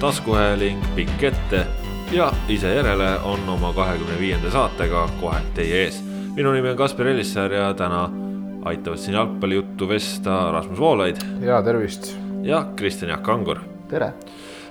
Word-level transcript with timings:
taskuhääling 0.00 0.82
pikk 0.94 1.22
ette 1.22 1.66
ja 2.12 2.32
ise 2.48 2.74
järele 2.74 3.18
on 3.26 3.48
oma 3.48 3.72
kahekümne 3.72 4.18
viienda 4.18 4.50
saatega 4.50 5.08
kohe 5.20 5.40
teie 5.54 5.82
ees. 5.84 6.04
minu 6.36 6.52
nimi 6.52 6.70
on 6.70 6.76
Kaspar 6.76 7.06
Elissaar 7.06 7.52
ja 7.52 7.74
täna 7.74 8.10
aitavad 8.64 8.98
siin 8.98 9.14
jalgpallijuttu 9.14 9.88
vesta 9.88 10.52
Rasmus 10.52 10.78
Voolaid. 10.78 11.16
ja 11.40 11.62
tervist. 11.62 12.16
ja 12.42 12.66
Kristjan 12.76 13.10
Jaak 13.10 13.22
Kangur. 13.22 13.58
tere 13.88 14.12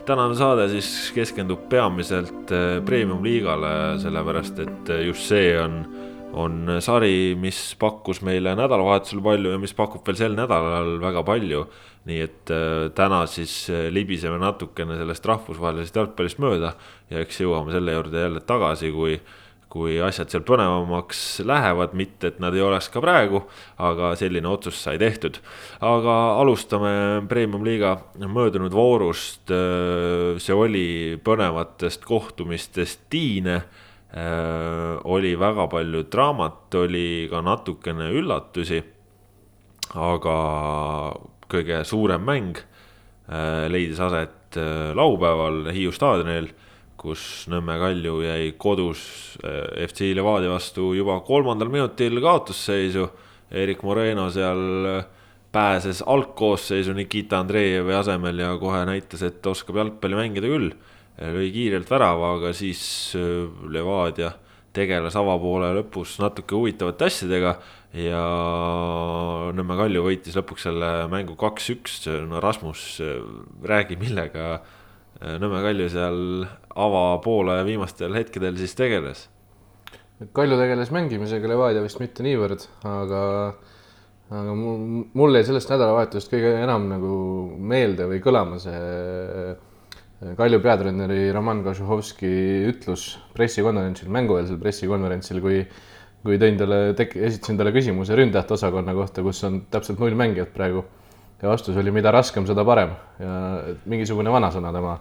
tänane 0.05 0.35
saade 0.35 0.70
siis 0.70 1.12
keskendub 1.16 1.70
peamiselt 1.70 2.52
eh, 2.52 2.84
premium-liigale, 2.85 3.99
sellepärast 3.99 4.59
et 4.59 4.90
eh, 4.90 5.05
just 5.05 5.27
see 5.27 5.59
on 5.59 5.82
on 6.34 6.77
sari, 6.84 7.36
mis 7.40 7.59
pakkus 7.80 8.22
meile 8.26 8.55
nädalavahetusel 8.58 9.22
palju 9.23 9.54
ja 9.54 9.62
mis 9.62 9.73
pakub 9.77 10.05
veel 10.08 10.20
sel 10.20 10.35
nädalal 10.38 10.98
väga 11.02 11.23
palju. 11.27 11.66
nii 12.08 12.22
et 12.23 12.52
äh, 12.55 12.85
täna 12.95 13.26
siis 13.27 13.66
äh, 13.68 13.90
libiseme 13.91 14.38
natukene 14.40 14.96
sellest 14.96 15.26
rahvusvahelisest 15.27 15.98
jalgpallist 15.99 16.40
mööda 16.40 16.70
ja 17.12 17.20
eks 17.20 17.41
jõuame 17.41 17.74
selle 17.76 17.98
juurde 17.98 18.21
jälle 18.21 18.40
tagasi, 18.48 18.93
kui 18.96 19.18
kui 19.68 19.98
asjad 19.99 20.32
seal 20.32 20.46
põnevamaks 20.48 21.41
lähevad, 21.46 21.91
mitte 21.98 22.32
et 22.32 22.37
nad 22.40 22.55
ei 22.55 22.63
oleks 22.63 22.87
ka 22.93 23.02
praegu, 23.04 23.43
aga 23.84 24.13
selline 24.20 24.48
otsus 24.48 24.80
sai 24.80 24.96
tehtud. 25.02 25.41
aga 25.84 26.15
alustame 26.40 26.93
Premium-liiga 27.27 27.98
möödunud 28.24 28.71
voorust. 28.71 29.52
Äh, 29.52 30.40
see 30.40 30.55
oli 30.55 30.87
põnevatest 31.24 32.07
kohtumistest 32.07 33.05
tiine 33.12 33.62
oli 34.16 35.34
väga 35.36 35.68
palju 35.68 36.04
draamat, 36.08 36.76
oli 36.80 37.27
ka 37.30 37.41
natukene 37.44 38.08
üllatusi. 38.16 38.84
aga 39.96 40.38
kõige 41.48 41.84
suurem 41.88 42.24
mäng 42.27 42.58
äh, 42.60 43.68
leidis 43.72 43.99
aset 44.04 44.58
äh, 44.60 44.91
laupäeval 44.96 45.70
Hiiu 45.72 45.94
staadionil, 45.96 46.49
kus 46.99 47.48
Nõmme 47.52 47.77
Kalju 47.80 48.18
jäi 48.26 48.49
kodus 48.60 49.38
FC 49.40 50.12
Levadia 50.18 50.49
vastu 50.52 50.92
juba 50.98 51.20
kolmandal 51.21 51.70
minutil 51.70 52.20
kaotusseisu. 52.24 53.05
Erik 53.48 53.84
Moreno 53.86 54.26
seal 54.34 55.05
pääses 55.54 56.02
algkoosseisu 56.04 56.92
Nikita 56.98 57.40
Andreevi 57.40 57.94
asemel 57.96 58.42
ja 58.44 58.49
kohe 58.60 58.82
näitas, 58.90 59.24
et 59.24 59.46
oskab 59.48 59.77
jalgpalli 59.80 60.18
mängida 60.20 60.49
küll 60.52 60.74
lõi 61.18 61.49
kiirelt 61.54 61.90
värava, 61.90 62.35
aga 62.37 62.54
siis 62.55 62.82
äh, 63.18 63.48
Levadia 63.73 64.34
tegeles 64.78 65.16
avapoole 65.18 65.72
lõpus 65.79 66.18
natuke 66.22 66.53
huvitavate 66.57 67.07
asjadega 67.07 67.56
ja 67.97 68.24
Nõmme 69.57 69.78
Kalju 69.79 70.03
võitis 70.06 70.35
lõpuks 70.38 70.68
selle 70.68 70.91
mängu 71.09 71.38
kaks-üks, 71.40 72.03
no 72.29 72.41
Rasmus, 72.44 72.84
äh, 73.01 73.16
räägi, 73.66 73.97
millega 74.00 74.59
äh, 74.59 75.38
Nõmme 75.41 75.63
Kalju 75.66 75.90
seal 75.94 76.19
avapoole 76.78 77.57
viimastel 77.66 78.13
hetkedel 78.18 78.59
siis 78.59 78.78
tegeles? 78.78 79.25
Kalju 80.34 80.58
tegeles 80.58 80.94
mängimisega, 80.94 81.50
Levadia 81.50 81.81
vist 81.86 82.02
mitte 82.02 82.25
niivõrd, 82.25 82.69
aga 82.86 83.24
aga 84.28 84.53
mul, 84.59 85.06
mul 85.16 85.38
jäi 85.38 85.46
sellest 85.47 85.69
nädalavahetusest 85.72 86.34
kõige 86.34 86.50
enam 86.59 86.90
nagu 86.90 87.12
meelde 87.63 88.09
või 88.09 88.19
kõlama 88.19 88.58
see 88.59 89.53
Kalju 90.18 90.58
peatreeneri 90.64 91.28
Roman 91.32 91.60
Kožuhovski 91.62 92.30
ütlus 92.72 93.12
pressikonverentsil, 93.38 94.10
mängueelsel 94.10 94.58
pressikonverentsil, 94.62 95.42
kui 95.44 95.60
kui 96.28 96.38
tõin 96.42 96.58
talle, 96.60 96.80
esitasin 96.98 97.60
talle 97.60 97.74
küsimuse 97.76 98.16
ründajate 98.18 98.56
osakonna 98.58 98.96
kohta, 98.98 99.24
kus 99.26 99.44
on 99.48 99.62
täpselt 99.72 100.02
null 100.02 100.18
mängijat 100.18 100.54
praegu. 100.56 100.86
ja 101.42 101.50
vastus 101.52 101.76
oli, 101.78 101.92
mida 101.94 102.12
raskem, 102.12 102.48
seda 102.50 102.64
parem 102.66 102.96
ja 103.22 103.34
mingisugune 103.86 104.32
vanasõna 104.34 104.72
tema, 104.74 104.96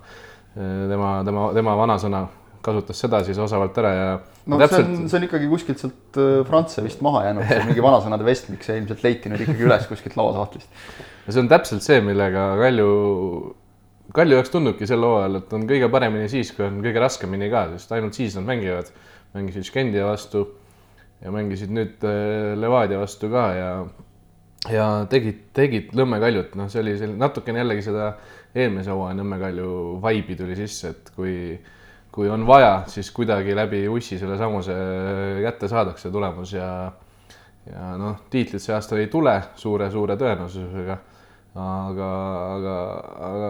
tema, 0.55 1.13
tema, 1.25 1.47
tema 1.57 1.77
vanasõna 1.81 2.27
kasutas 2.67 2.99
seda 3.01 3.23
siis 3.25 3.39
osavalt 3.41 3.79
ära 3.81 3.93
ja. 3.95 4.09
no 4.51 4.59
täpselt... 4.61 4.85
see 4.85 4.99
on, 4.99 5.09
see 5.09 5.19
on 5.19 5.27
ikkagi 5.29 5.49
kuskilt 5.49 5.81
sealt 5.81 6.19
äh, 6.21 6.41
Frantsuse 6.49 6.85
vist 6.85 7.01
maha 7.05 7.23
jäänud, 7.29 7.47
see 7.49 7.63
mingi 7.71 7.85
vanasõnade 7.85 8.27
vestmik, 8.27 8.67
see 8.67 8.77
ilmselt 8.83 9.05
leiti 9.07 9.33
nüüd 9.33 9.47
ikkagi 9.47 9.65
üles 9.69 9.87
kuskilt 9.89 10.19
lauasahtlist. 10.19 10.69
ja 11.25 11.33
see 11.33 11.45
on 11.45 11.49
täpselt 11.53 11.87
see, 11.87 12.03
millega 12.05 12.51
Kalju 12.61 12.91
Kalju 14.17 14.39
jaoks 14.39 14.53
tundubki 14.53 14.87
sel 14.89 15.05
hooajal, 15.05 15.41
et 15.43 15.51
on 15.53 15.67
kõige 15.69 15.91
paremini 15.93 16.29
siis, 16.33 16.53
kui 16.57 16.65
on 16.65 16.81
kõige 16.85 17.03
raskemini 17.03 17.51
ka, 17.53 17.67
sest 17.75 17.93
ainult 17.93 18.17
siis 18.17 18.37
nad 18.39 18.47
mängivad. 18.49 18.89
mängisid 19.37 19.67
Skendia 19.69 20.07
vastu 20.07 20.47
ja 21.21 21.33
mängisid 21.35 21.73
nüüd 21.77 22.05
äh, 22.09 22.55
Levadia 22.57 23.01
vastu 23.03 23.29
ka 23.29 23.45
ja, 23.53 23.71
ja 24.73 24.87
tegid, 25.13 25.43
tegid 25.57 25.93
Nõmme 25.97 26.21
Kaljut, 26.23 26.55
noh, 26.57 26.71
see 26.73 26.81
oli 26.81 26.97
selline 26.97 27.21
natukene 27.21 27.61
jällegi 27.61 27.85
seda 27.91 28.15
eelmise 28.55 28.95
hooaja 28.95 29.19
Nõmme 29.19 29.41
Kalju 29.43 29.71
vibe'i 30.05 30.39
tuli 30.39 30.57
sisse, 30.57 30.95
et 30.95 31.13
kui, 31.17 31.35
kui 32.13 32.33
on 32.33 32.49
vaja, 32.49 32.87
siis 32.89 33.13
kuidagi 33.13 33.57
läbi 33.57 33.85
ussi 33.93 34.17
selle 34.21 34.39
samuse 34.41 34.77
kätte 35.45 35.69
saadakse 35.69 36.13
tulemus 36.15 36.57
ja 36.57 36.71
ja 37.67 37.95
noh, 37.99 38.21
tiitlit 38.31 38.63
see 38.63 38.75
aasta 38.75 38.99
ei 39.01 39.09
tule 39.11 39.35
suure-suure 39.59 40.17
tõenäosusega. 40.21 40.99
aga, 41.57 42.11
aga, 42.57 42.77
aga 43.29 43.49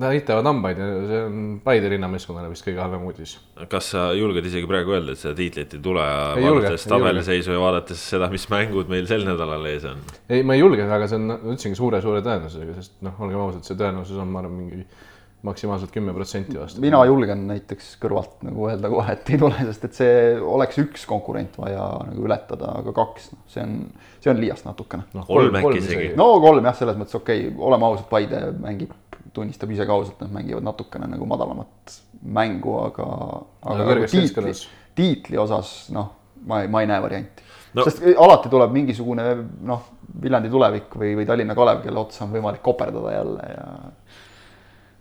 näitavad 0.00 0.46
hambaid 0.46 0.80
ja 0.80 0.88
see 1.10 1.20
on 1.26 1.42
Paide 1.64 1.90
rinnameeskonnale 1.92 2.50
vist 2.52 2.66
kõige 2.66 2.82
halvem 2.82 3.04
uudis. 3.08 3.36
kas 3.72 3.90
sa 3.94 4.06
julged 4.16 4.46
isegi 4.46 4.68
praegu 4.70 4.96
öelda, 4.96 5.14
et 5.16 5.22
seda 5.22 5.34
tiitlit 5.38 5.76
ei 5.76 5.84
tule, 5.84 6.06
vaadates 6.40 6.86
tabeliseisu 6.90 7.54
ja 7.56 7.60
vaadates 7.62 8.06
seda, 8.14 8.30
mis 8.32 8.48
mängud 8.52 8.90
meil 8.92 9.08
sel 9.10 9.26
nädalal 9.28 9.66
ees 9.70 9.86
on? 9.90 10.02
ei, 10.28 10.42
ma 10.46 10.56
ei 10.56 10.64
julge, 10.64 10.86
aga 10.86 11.10
see 11.10 11.20
on, 11.20 11.36
ütlesingi 11.38 11.80
suure-suure 11.80 12.24
tõenäosusega, 12.26 12.76
sest 12.80 12.98
noh, 13.06 13.16
olgem 13.24 13.44
ausad, 13.46 13.66
see 13.66 13.78
tõenäosus 13.80 14.20
on, 14.20 14.30
ma 14.32 14.44
arvan, 14.44 14.58
mingi 14.62 14.84
maksimaalselt 15.42 15.90
kümme 15.90 16.12
protsenti 16.12 16.58
vastu. 16.58 16.80
mina 16.84 17.00
julgen 17.08 17.46
näiteks 17.48 17.94
kõrvalt 18.02 18.42
nagu 18.44 18.66
öelda 18.68 18.90
kohe, 18.92 19.14
et 19.16 19.30
ei 19.32 19.40
tule, 19.40 19.56
sest 19.70 19.86
et 19.88 19.96
see 19.96 20.16
oleks 20.36 20.80
üks 20.82 21.06
konkurent 21.08 21.56
vaja 21.60 21.86
nagu 22.10 22.26
ületada, 22.28 22.74
aga 22.82 22.92
kaks, 22.96 23.30
noh, 23.34 23.44
see 23.48 23.64
on, 23.64 23.78
see 24.20 24.32
on 24.32 24.42
liiast 24.42 24.68
natukene 24.68 25.08
no,. 25.16 25.24
kolm 25.28 25.56
äkki 25.62 25.80
isegi. 25.80 26.10
no 26.20 26.32
kolm 26.44 26.68
jah, 26.68 26.76
selles 26.82 27.00
mõttes 27.00 27.16
okei 27.16 27.46
okay,, 27.48 27.62
oleme 27.70 27.88
ausad, 27.88 28.08
Paide 28.12 28.42
mängib 28.60 28.92
tunnistab 29.36 29.70
ise 29.70 29.86
ka 29.86 29.96
ausalt, 29.96 30.20
nad 30.24 30.32
mängivad 30.34 30.66
natukene 30.66 31.08
nagu 31.10 31.28
madalamat 31.28 32.00
mängu, 32.22 32.76
aga, 32.84 33.06
aga 33.62 33.86
nagu 33.92 34.08
tiitli, 34.10 34.54
tiitli 34.98 35.40
osas 35.40 35.90
noh, 35.94 36.10
ma 36.46 36.62
ei, 36.64 36.72
ma 36.72 36.82
ei 36.82 36.90
näe 36.90 37.02
varianti 37.02 37.46
no.. 37.74 37.84
sest 37.86 38.02
alati 38.16 38.52
tuleb 38.52 38.74
mingisugune 38.76 39.30
noh, 39.66 39.88
Viljandi 40.20 40.50
tulevik 40.50 40.96
või, 40.98 41.12
või 41.20 41.26
Tallinna 41.28 41.54
Kalev, 41.54 41.84
kelle 41.84 42.00
otsa 42.02 42.24
on 42.24 42.32
võimalik 42.34 42.64
koperdada 42.64 43.12
jälle 43.14 43.52
ja 43.52 43.66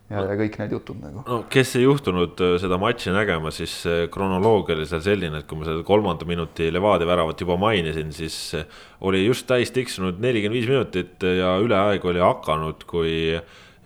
ja, 0.09 0.23
ja 0.25 0.35
kõik 0.37 0.57
need 0.61 0.73
jutud 0.73 0.99
nagu. 1.01 1.23
no 1.25 1.39
kes 1.51 1.75
ei 1.77 1.85
juhtunud 1.85 2.41
äh, 2.45 2.55
seda 2.61 2.79
matši 2.81 3.13
nägema, 3.13 3.51
siis 3.53 3.75
kronoloogia 4.13 4.77
oli 4.77 4.87
seal 4.89 5.03
selline, 5.05 5.41
et 5.41 5.49
kui 5.49 5.59
ma 5.59 5.67
seda 5.67 5.83
kolmanda 5.87 6.27
minuti 6.29 6.69
Levadia 6.73 7.09
väravat 7.09 7.41
juba 7.45 7.57
mainisin, 7.61 8.13
siis 8.15 8.37
äh, 8.57 8.79
oli 9.05 9.23
just 9.25 9.47
täis 9.49 9.73
tiksunud 9.75 10.21
nelikümmend 10.21 10.59
viis 10.59 10.69
minutit 10.69 11.25
ja 11.39 11.55
üleaeg 11.61 12.05
oli 12.09 12.23
hakanud, 12.23 12.85
kui 12.89 13.13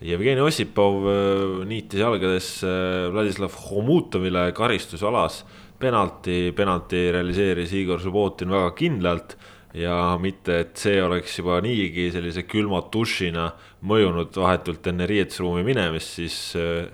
Jevgeni 0.04 0.42
Ossipov 0.44 1.06
äh, 1.08 1.64
niitis 1.68 2.02
jalgadesse 2.02 2.68
äh, 2.68 3.10
Vladislav 3.12 3.54
Homutovile 3.70 4.50
karistusalas 4.56 5.44
penalti, 5.80 6.52
penalti 6.56 7.06
realiseeris 7.14 7.72
Igor 7.78 8.02
Subbotin 8.02 8.52
väga 8.52 8.72
kindlalt 8.76 9.36
ja 9.74 9.94
mitte, 10.22 10.60
et 10.66 10.76
see 10.78 11.00
oleks 11.02 11.38
juba 11.40 11.56
niigi 11.64 12.10
sellise 12.14 12.44
külma 12.46 12.82
dušina 12.92 13.48
mõjunud 13.88 14.36
vahetult 14.38 14.86
enne 14.92 15.08
riietusruumi 15.10 15.64
minemist, 15.66 16.20
siis 16.20 16.36
äh, 16.60 16.84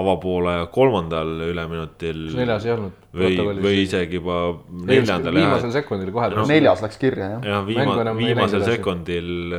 avapoole 0.00 0.54
kolmandal 0.72 1.34
üleminutil. 1.50 2.22
neljas 2.38 2.68
ei 2.68 2.74
olnud. 2.76 3.02
või, 3.18 3.34
või 3.58 3.82
isegi 3.82 4.20
juba 4.20 4.38
neljandal. 4.86 5.34
viimasel 5.34 5.74
sekundil 5.74 6.14
kohe 6.14 6.30
no,. 6.36 6.46
neljas 6.48 6.86
läks 6.86 7.02
kirja 7.02 7.34
jah. 7.34 7.50
jah, 7.50 7.66
viima, 7.66 8.14
viimasel 8.14 8.64
sekundil 8.68 9.58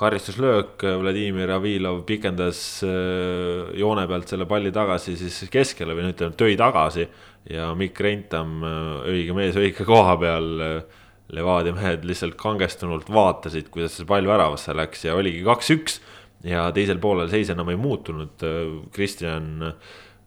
karistuslöök, 0.00 0.80
Vladimir 0.82 1.50
Avilov 1.50 2.04
pikendas 2.08 2.82
äh, 2.82 3.68
joone 3.76 4.06
pealt 4.08 4.30
selle 4.32 4.46
palli 4.48 4.72
tagasi 4.72 5.16
siis 5.20 5.42
keskele 5.52 5.96
või 5.96 6.06
no 6.06 6.12
ütleme, 6.14 6.36
tõi 6.40 6.56
tagasi. 6.56 7.04
ja 7.50 7.70
Mikk 7.76 8.00
Reintam, 8.00 8.54
äh, 8.64 9.10
õige 9.12 9.36
mees 9.36 9.58
õige 9.60 9.84
koha 9.88 10.16
peal. 10.20 10.50
Äh, 10.64 10.98
Levadia 11.30 11.70
mehed 11.70 12.02
lihtsalt 12.08 12.34
kangestunult 12.34 13.06
vaatasid, 13.14 13.68
kuidas 13.70 13.92
see 13.94 14.06
pall 14.08 14.26
väravasse 14.26 14.72
läks 14.74 15.04
ja 15.04 15.12
oligi 15.14 15.44
kaks-üks. 15.46 16.00
ja 16.42 16.64
teisel 16.74 16.98
poolel 16.98 17.28
seis 17.30 17.52
enam 17.52 17.68
ei 17.70 17.76
muutunud, 17.78 18.42
Kristjan 18.90 19.76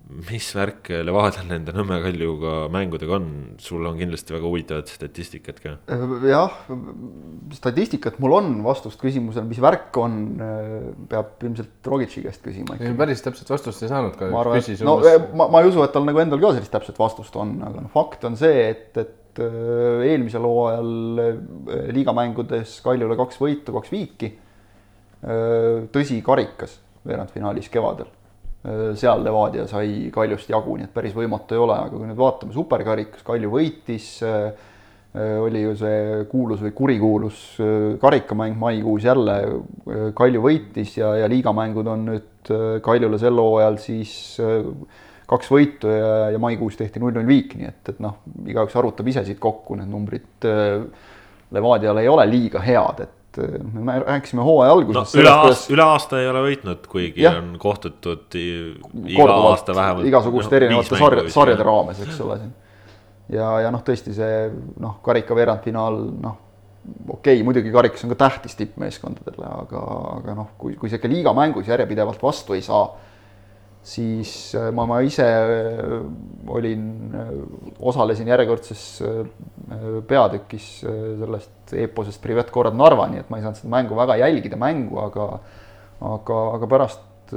mis 0.04 0.50
värk 0.52 0.90
Levadial 1.08 1.48
nende 1.48 1.74
Nõmme 1.76 1.98
Kaljuga 2.04 2.68
mängudega 2.74 3.16
on, 3.16 3.28
sul 3.64 3.86
on 3.88 3.96
kindlasti 3.98 4.36
väga 4.36 4.50
huvitavat 4.50 4.92
statistikat 4.92 5.62
ka. 5.64 5.76
jah, 6.28 6.58
statistikat 7.56 8.20
mul 8.24 8.36
on, 8.38 8.50
vastust 8.66 9.00
küsimusele, 9.02 9.48
mis 9.48 9.62
värk 9.64 9.96
on, 10.02 10.18
peab 11.12 11.44
ilmselt 11.48 11.90
Rogitši 11.94 12.26
käest 12.28 12.44
küsima. 12.46 12.78
päris 13.00 13.24
täpset 13.24 13.50
vastust 13.50 13.86
ei 13.86 13.92
saanud 13.92 14.18
ka. 14.20 14.28
ma 14.34 14.44
arvan, 14.44 14.60
et 14.60 14.86
no 14.86 14.98
ma, 15.40 15.48
ma 15.56 15.64
ei 15.64 15.72
usu, 15.72 15.82
et 15.86 15.96
tal 15.96 16.08
nagu 16.08 16.24
endal 16.24 16.42
ka 16.44 16.56
sellist 16.58 16.76
täpset 16.76 17.00
vastust 17.00 17.38
on, 17.40 17.56
aga 17.64 17.86
noh, 17.86 17.92
fakt 17.94 18.28
on 18.28 18.36
see, 18.40 18.68
et, 18.74 19.00
et 19.00 19.44
eelmisel 19.44 20.44
hooajal 20.46 20.92
liigamängudes 21.96 22.76
Kaljule 22.86 23.18
kaks 23.18 23.40
võitu, 23.42 23.74
kaks 23.80 23.94
viiki 23.94 24.34
tõsi, 25.96 26.20
karikas 26.26 26.76
veerandfinaalis 27.08 27.72
kevadel. 27.72 28.12
Seal 28.64 29.24
Levadia 29.26 29.66
sai 29.68 30.10
Kaljust 30.14 30.52
jagu, 30.52 30.78
nii 30.80 30.88
et 30.88 30.94
päris 30.94 31.16
võimatu 31.16 31.56
ei 31.56 31.64
ole, 31.64 31.76
aga 31.76 31.98
kui 31.98 32.08
nüüd 32.08 32.20
vaatame 32.20 32.56
superkarikas, 32.56 33.26
Kalju 33.28 33.52
võitis 33.52 34.14
oli 35.14 35.60
ju 35.62 35.74
see 35.78 36.22
kuulus 36.32 36.64
või 36.64 36.72
kurikuulus 36.74 37.42
karikamäng 38.02 38.56
maikuus 38.58 39.04
jälle, 39.06 39.36
Kalju 40.18 40.42
võitis 40.42 40.96
ja, 40.98 41.12
ja 41.20 41.28
liigamängud 41.30 41.90
on 41.92 42.08
nüüd 42.08 42.54
Kaljule 42.84 43.20
sel 43.22 43.38
hooajal 43.38 43.78
siis 43.84 44.16
kaks 45.30 45.52
võitu 45.54 45.92
ja, 45.92 46.32
ja 46.34 46.40
maikuus 46.42 46.80
tehti 46.80 47.04
null-null 47.04 47.28
viik, 47.28 47.54
nii 47.60 47.68
et, 47.68 47.94
et 47.94 48.00
noh, 48.04 48.24
igaüks 48.48 48.80
arvutab 48.80 49.12
ise 49.12 49.26
siit 49.28 49.42
kokku, 49.44 49.78
need 49.80 49.92
numbrid 49.92 50.48
Levadial 51.54 52.00
ei 52.02 52.10
ole 52.10 52.26
liiga 52.32 52.64
head, 52.64 53.04
et 53.06 53.23
me 53.74 54.00
rääkisime 54.04 54.44
hooaja 54.46 54.74
alguses 54.74 55.16
no,. 55.16 55.22
üle 55.22 55.32
aasta 55.32 55.74
üle 55.74 55.86
aasta 55.86 56.20
ei 56.22 56.28
ole 56.30 56.44
võitnud, 56.48 56.90
kuigi 56.90 57.24
ja. 57.26 57.38
on 57.40 57.56
kohtutud 57.62 58.36
iga 58.38 59.30
aasta 59.34 59.76
vähemalt. 59.76 60.10
igasuguste 60.10 60.60
erinevate 60.60 61.00
sarjade, 61.00 61.34
sarjade 61.34 61.66
raames, 61.68 62.04
eks 62.06 62.22
ole 62.26 62.40
ja, 63.32 63.50
ja 63.66 63.72
noh, 63.74 63.84
tõesti 63.86 64.14
see 64.16 64.48
noh, 64.84 64.98
karika 65.06 65.36
veerandfinaal, 65.38 66.00
noh, 66.24 66.38
okei 67.08 67.38
okay,, 67.38 67.46
muidugi 67.48 67.72
karikas 67.74 68.04
on 68.06 68.14
ka 68.14 68.20
tähtis 68.26 68.58
tippmeeskondadele, 68.60 69.48
aga, 69.64 69.84
aga 70.18 70.38
noh, 70.38 70.54
kui, 70.60 70.76
kui 70.80 70.92
sa 70.92 71.00
ikka 71.00 71.12
liigamängus 71.12 71.70
järjepidevalt 71.72 72.24
vastu 72.24 72.58
ei 72.58 72.64
saa, 72.66 72.86
siis 73.84 74.54
äh, 74.56 74.70
ma, 74.72 74.86
ma 74.88 75.02
ise 75.04 75.26
äh, 75.28 75.96
olin, 76.48 76.86
äh, 77.20 77.32
osalesin 77.84 78.30
järjekordses 78.32 78.84
peatükis 80.08 80.68
sellest 80.84 81.74
eeposest 81.76 82.22
Privet 82.24 82.52
Korrad 82.54 82.76
Narva, 82.78 83.08
nii 83.12 83.24
et 83.24 83.32
ma 83.32 83.40
ei 83.40 83.46
saanud 83.46 83.60
seda 83.60 83.72
mängu 83.74 83.98
väga 83.98 84.18
jälgida, 84.22 84.60
mängu, 84.60 85.00
aga 85.02 85.28
aga, 86.04 86.40
aga 86.58 86.70
pärast 86.70 87.34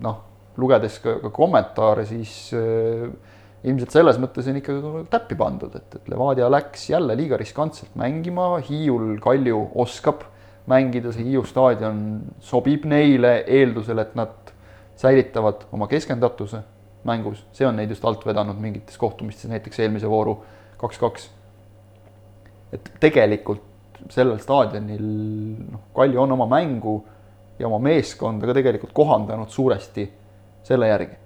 noh, 0.00 0.20
lugedes 0.60 0.96
ka, 1.04 1.18
ka 1.22 1.30
kommentaare, 1.36 2.06
siis 2.08 2.32
ilmselt 2.56 3.92
selles 3.92 4.18
mõttes 4.20 4.48
on 4.50 4.58
ikka 4.58 4.76
täppi 5.12 5.36
pandud, 5.38 5.76
et, 5.76 5.98
et 6.00 6.08
Levadia 6.10 6.48
läks 6.50 6.88
jälle 6.90 7.16
liiga 7.20 7.38
riskantselt 7.40 7.92
mängima, 8.00 8.54
Hiiul 8.66 9.18
Kalju 9.22 9.66
oskab 9.84 10.24
mängida, 10.70 11.12
see 11.12 11.28
Hiiu 11.28 11.44
staadion 11.46 12.00
sobib 12.44 12.88
neile 12.88 13.42
eeldusel, 13.44 14.00
et 14.02 14.16
nad 14.18 14.50
säilitavad 15.00 15.66
oma 15.72 15.88
keskendatuse 15.90 16.62
mängus, 17.08 17.40
see 17.56 17.66
on 17.66 17.78
neid 17.80 17.90
just 17.90 18.04
alt 18.04 18.26
vedanud 18.26 18.58
mingites 18.60 18.98
kohtumistes, 19.00 19.48
näiteks 19.50 19.80
eelmise 19.80 20.10
vooru 20.10 20.36
kaks-kaks. 20.80 21.30
et 22.72 22.92
tegelikult 23.00 23.64
sellel 24.12 24.38
staadionil 24.40 25.06
noh, 25.72 25.88
Kalju 25.96 26.20
on 26.22 26.36
oma 26.36 26.46
mängu 26.46 27.00
ja 27.58 27.66
oma 27.68 27.80
meeskonda 27.90 28.46
ka 28.46 28.54
tegelikult 28.56 28.92
kohandanud 28.96 29.50
suuresti 29.50 30.06
selle 30.64 30.88
järgi 30.88 31.16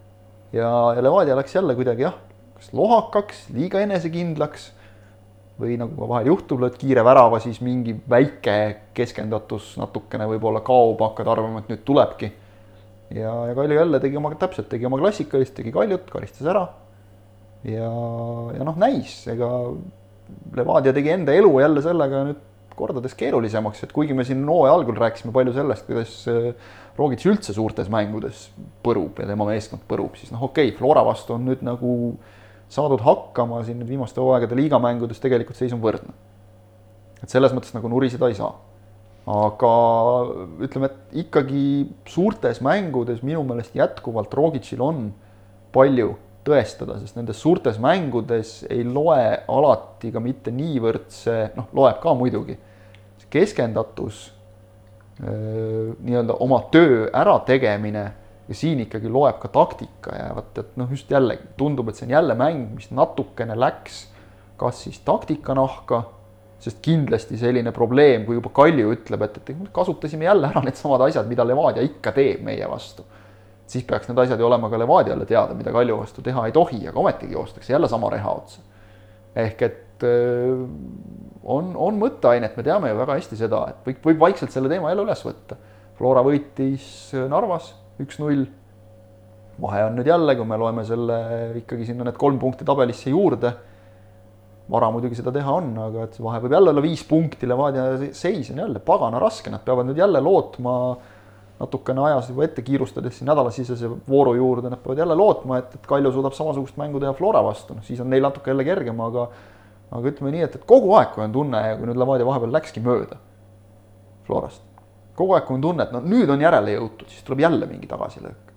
ja, 0.54 0.70
ja 0.96 1.02
Levadia 1.02 1.36
läks 1.36 1.54
jälle 1.54 1.74
kuidagi 1.74 2.02
jah, 2.02 2.16
kas 2.54 2.70
lohakaks, 2.72 3.48
liiga 3.54 3.82
enesekindlaks 3.84 4.70
või 5.60 5.76
nagu 5.78 6.08
vahel 6.10 6.32
juhtub, 6.32 6.62
lööd 6.62 6.78
kiire 6.78 7.04
värava, 7.06 7.38
siis 7.42 7.60
mingi 7.62 7.94
väike 8.10 8.56
keskendatus 8.94 9.74
natukene 9.78 10.26
võib-olla 10.30 10.64
kaob, 10.66 11.02
hakkad 11.02 11.30
arvama, 11.30 11.62
et 11.62 11.70
nüüd 11.70 11.84
tulebki. 11.86 12.32
Ja, 13.14 13.34
ja 13.48 13.54
Kalju 13.56 13.78
jälle 13.78 14.00
tegi 14.02 14.18
oma, 14.20 14.32
täpselt 14.38 14.68
tegi 14.72 14.88
oma 14.88 14.98
klassikalist, 15.00 15.54
tegi 15.56 15.72
Kaljut, 15.74 16.08
karistas 16.12 16.48
ära. 16.50 16.64
ja, 17.68 17.90
ja 18.58 18.66
noh, 18.66 18.80
näis, 18.80 19.22
ega 19.30 19.50
Levadia 20.56 20.94
tegi 20.96 21.12
enda 21.12 21.34
elu 21.36 21.52
jälle 21.60 21.82
sellega 21.84 22.24
nüüd 22.30 22.42
kordades 22.74 23.14
keerulisemaks, 23.14 23.84
et 23.86 23.92
kuigi 23.94 24.16
me 24.16 24.24
siin 24.26 24.40
hooaja 24.48 24.74
algul 24.74 24.96
rääkisime 24.98 25.32
palju 25.34 25.52
sellest, 25.54 25.86
kuidas 25.86 26.14
Rogic 26.98 27.22
üldse 27.26 27.54
suurtes 27.54 27.90
mängudes 27.90 28.48
põrub 28.84 29.18
ja 29.18 29.26
tema 29.26 29.46
meeskond 29.48 29.82
põrub, 29.90 30.14
siis 30.18 30.32
noh, 30.34 30.42
okei 30.46 30.70
okay,, 30.70 30.78
Flora 30.78 31.04
vastu 31.06 31.36
on 31.36 31.46
nüüd 31.48 31.62
nagu 31.66 31.94
saadud 32.72 33.02
hakkama 33.04 33.62
siin 33.66 33.80
nüüd 33.82 33.92
viimaste 33.94 34.22
hooaegade 34.22 34.58
liigamängudes 34.58 35.22
tegelikult 35.22 35.58
seis 35.58 35.74
on 35.74 35.82
võrdne. 35.82 36.14
et 37.22 37.30
selles 37.30 37.54
mõttes 37.56 37.74
nagu 37.74 37.88
nuriseda 37.88 38.28
ei 38.28 38.36
saa. 38.36 38.52
Aga 39.30 39.72
ütleme, 40.64 40.90
et 40.90 41.18
ikkagi 41.24 41.64
suurtes 42.10 42.60
mängudes 42.64 43.22
minu 43.24 43.44
meelest 43.48 43.76
jätkuvalt 43.76 44.34
Rogicil 44.36 44.82
on 44.84 45.08
palju 45.74 46.12
tõestada, 46.44 46.98
sest 47.00 47.16
nendes 47.16 47.40
suurtes 47.40 47.78
mängudes 47.80 48.58
ei 48.68 48.84
loe 48.84 49.22
alati 49.48 50.12
ka 50.12 50.20
mitte 50.20 50.52
niivõrd 50.52 51.08
see, 51.14 51.48
noh, 51.56 51.70
loeb 51.76 52.02
ka 52.02 52.12
muidugi, 52.18 52.58
keskendatus 53.32 54.28
nii-öelda 55.18 56.36
oma 56.42 56.60
töö 56.74 57.06
ärategemine 57.14 58.02
ja 58.44 58.54
siin 58.54 58.82
ikkagi 58.84 59.10
loeb 59.10 59.40
ka 59.42 59.48
taktika 59.50 60.14
ja 60.18 60.28
vot, 60.36 60.52
et 60.60 60.76
noh, 60.78 60.90
just 60.92 61.10
jällegi 61.10 61.48
tundub, 61.58 61.88
et 61.88 61.98
see 61.98 62.06
on 62.10 62.14
jälle 62.18 62.36
mäng, 62.38 62.68
mis 62.76 62.92
natukene 62.94 63.56
läks 63.56 64.04
kas 64.56 64.84
siis 64.84 65.00
taktika 65.04 65.54
nahka, 65.54 66.02
sest 66.64 66.80
kindlasti 66.84 67.36
selline 67.40 67.72
probleem, 67.76 68.24
kui 68.24 68.38
juba 68.38 68.50
Kalju 68.56 68.94
ütleb, 68.94 69.26
et, 69.26 69.40
et 69.42 69.68
kasutasime 69.74 70.24
jälle 70.24 70.48
ära 70.48 70.62
needsamad 70.64 71.04
asjad, 71.08 71.28
mida 71.28 71.44
Levadia 71.46 71.84
ikka 71.84 72.14
teeb 72.16 72.44
meie 72.46 72.68
vastu. 72.70 73.04
siis 73.66 73.84
peaks 73.88 74.08
need 74.08 74.18
asjad 74.20 74.40
ju 74.40 74.46
olema 74.46 74.68
ka 74.70 74.78
Levadiale 74.80 75.26
teada, 75.28 75.54
mida 75.56 75.72
Kalju 75.72 75.98
vastu 76.00 76.22
teha 76.22 76.46
ei 76.46 76.52
tohi, 76.52 76.82
aga 76.88 77.00
ometigi 77.00 77.36
joostakse 77.36 77.72
jälle 77.72 77.88
sama 77.88 78.10
reha 78.10 78.32
otsa. 78.32 78.60
ehk 79.34 79.62
et 79.62 79.84
on, 81.44 81.70
on 81.76 82.00
mõtteainet, 82.00 82.56
me 82.56 82.64
teame 82.66 82.90
ju 82.90 82.98
väga 82.98 83.16
hästi 83.18 83.38
seda, 83.38 83.62
et 83.70 83.86
võib, 83.88 84.02
võib 84.08 84.26
vaikselt 84.26 84.54
selle 84.54 84.70
teema 84.72 84.90
jälle 84.92 85.06
üles 85.06 85.24
võtta. 85.24 85.58
Flora 85.98 86.24
võitis 86.26 86.86
Narvas 87.30 87.70
üks-null. 88.02 88.46
vahe 89.60 89.84
on 89.86 89.94
nüüd 89.94 90.08
jälle, 90.10 90.34
kui 90.34 90.46
me 90.50 90.58
loeme 90.58 90.82
selle 90.84 91.18
ikkagi 91.60 91.86
sinna 91.86 92.08
need 92.08 92.18
kolm 92.18 92.40
punkti 92.42 92.66
tabelisse 92.66 93.12
juurde. 93.12 93.52
Vara 94.70 94.88
muidugi 94.90 95.18
seda 95.18 95.32
teha 95.32 95.56
on, 95.58 95.72
aga 95.88 96.06
et 96.06 96.14
see 96.16 96.24
vahe 96.24 96.40
võib 96.44 96.54
jälle 96.56 96.72
olla 96.72 96.84
viis 96.84 97.02
punkti, 97.08 97.48
Levadia 97.48 98.12
seis 98.16 98.48
on 98.54 98.62
jälle 98.62 98.80
pagana 98.84 99.20
raske, 99.20 99.52
nad 99.52 99.64
peavad 99.64 99.90
nüüd 99.90 100.00
jälle 100.00 100.22
lootma 100.24 100.76
natukene 101.60 102.02
ajas 102.08 102.30
juba 102.32 102.46
ette 102.46 102.64
kiirustades 102.66 103.18
siin 103.18 103.28
nädalasisese 103.30 103.90
vooru 104.08 104.34
juurde, 104.38 104.70
nad 104.72 104.80
peavad 104.82 105.04
jälle 105.04 105.16
lootma, 105.18 105.60
et, 105.60 105.74
et 105.76 105.86
Kalju 105.86 106.14
suudab 106.16 106.34
samasugust 106.36 106.78
mängu 106.80 107.02
teha 107.02 107.12
Flora 107.16 107.44
vastu, 107.44 107.76
noh 107.76 107.84
siis 107.84 108.00
on 108.02 108.08
neil 108.10 108.24
natuke 108.24 108.50
jälle 108.50 108.64
kergem, 108.66 109.02
aga 109.04 109.28
aga 109.94 110.10
ütleme 110.10 110.32
nii, 110.34 110.46
et, 110.48 110.56
et 110.58 110.64
kogu 110.66 110.94
aeg, 110.98 111.12
kui 111.14 111.22
on 111.22 111.34
tunne, 111.34 111.60
kui 111.78 111.90
nüüd 111.90 112.00
Levadia 112.00 112.26
vahepeal 112.26 112.56
läkski 112.56 112.82
mööda 112.82 113.20
Florast, 114.26 114.64
kogu 115.18 115.36
aeg, 115.36 115.44
kui 115.46 115.58
on 115.58 115.62
tunne, 115.68 115.84
et 115.84 115.92
no 115.94 116.00
nüüd 116.02 116.32
on 116.32 116.42
järele 116.42 116.78
jõutud, 116.78 117.06
siis 117.12 117.22
tuleb 117.26 117.44
jälle 117.44 117.68
mingi 117.70 117.86
tagasilöök. 117.90 118.50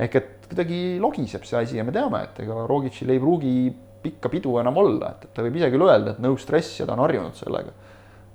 ehk 0.00 0.14
et 0.16 0.48
kuidagi 0.48 0.80
logiseb 0.98 1.44
see 1.44 1.60
asi 1.60 1.76
ja 1.76 1.84
me 1.84 1.92
teame, 1.92 2.24
et 2.24 2.40
ega 2.42 2.64
Rogicil 2.66 3.12
ei 3.12 3.20
pruugi 3.20 3.54
pikka 4.02 4.32
pidu 4.32 4.56
enam 4.60 4.76
olla, 4.82 5.14
et, 5.14 5.28
et 5.28 5.36
ta 5.36 5.44
võib 5.46 5.60
ise 5.60 5.70
küll 5.72 5.86
öelda, 5.86 6.14
et 6.14 6.20
no 6.22 6.34
stress 6.40 6.80
ja 6.80 6.88
ta 6.88 6.96
on 6.96 7.04
harjunud 7.04 7.38
sellega. 7.38 7.72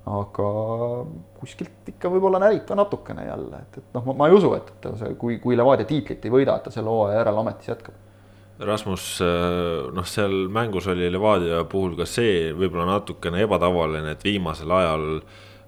aga 0.06 0.48
kuskilt 1.40 1.88
ikka 1.90 2.10
võib-olla 2.12 2.38
närib 2.38 2.62
ka 2.68 2.76
natukene 2.78 3.24
jälle, 3.26 3.62
et, 3.64 3.78
et 3.80 3.96
noh, 3.96 4.12
ma 4.14 4.28
ei 4.30 4.36
usu, 4.36 4.52
et, 4.54 4.68
et 4.70 4.82
ta 4.84 4.92
see, 5.00 5.16
kui, 5.18 5.40
kui 5.42 5.58
Levadia 5.58 5.88
tiitlit 5.88 6.24
ei 6.24 6.30
võida, 6.30 6.54
et 6.54 6.68
ta 6.68 6.74
selle 6.74 6.92
hooaja 6.92 7.18
järel 7.18 7.42
ametis 7.42 7.72
jätkab 7.72 8.04
Rasmus, 8.58 9.18
äh, 9.20 9.90
noh, 9.92 10.06
seal 10.08 10.46
mängus 10.48 10.86
oli 10.88 11.10
Levadia 11.12 11.64
puhul 11.68 11.96
ka 11.98 12.06
see 12.08 12.54
võib-olla 12.56 12.86
natukene 12.94 13.42
ebatavaline, 13.44 14.14
et 14.16 14.24
viimasel 14.24 14.72
ajal 14.72 15.04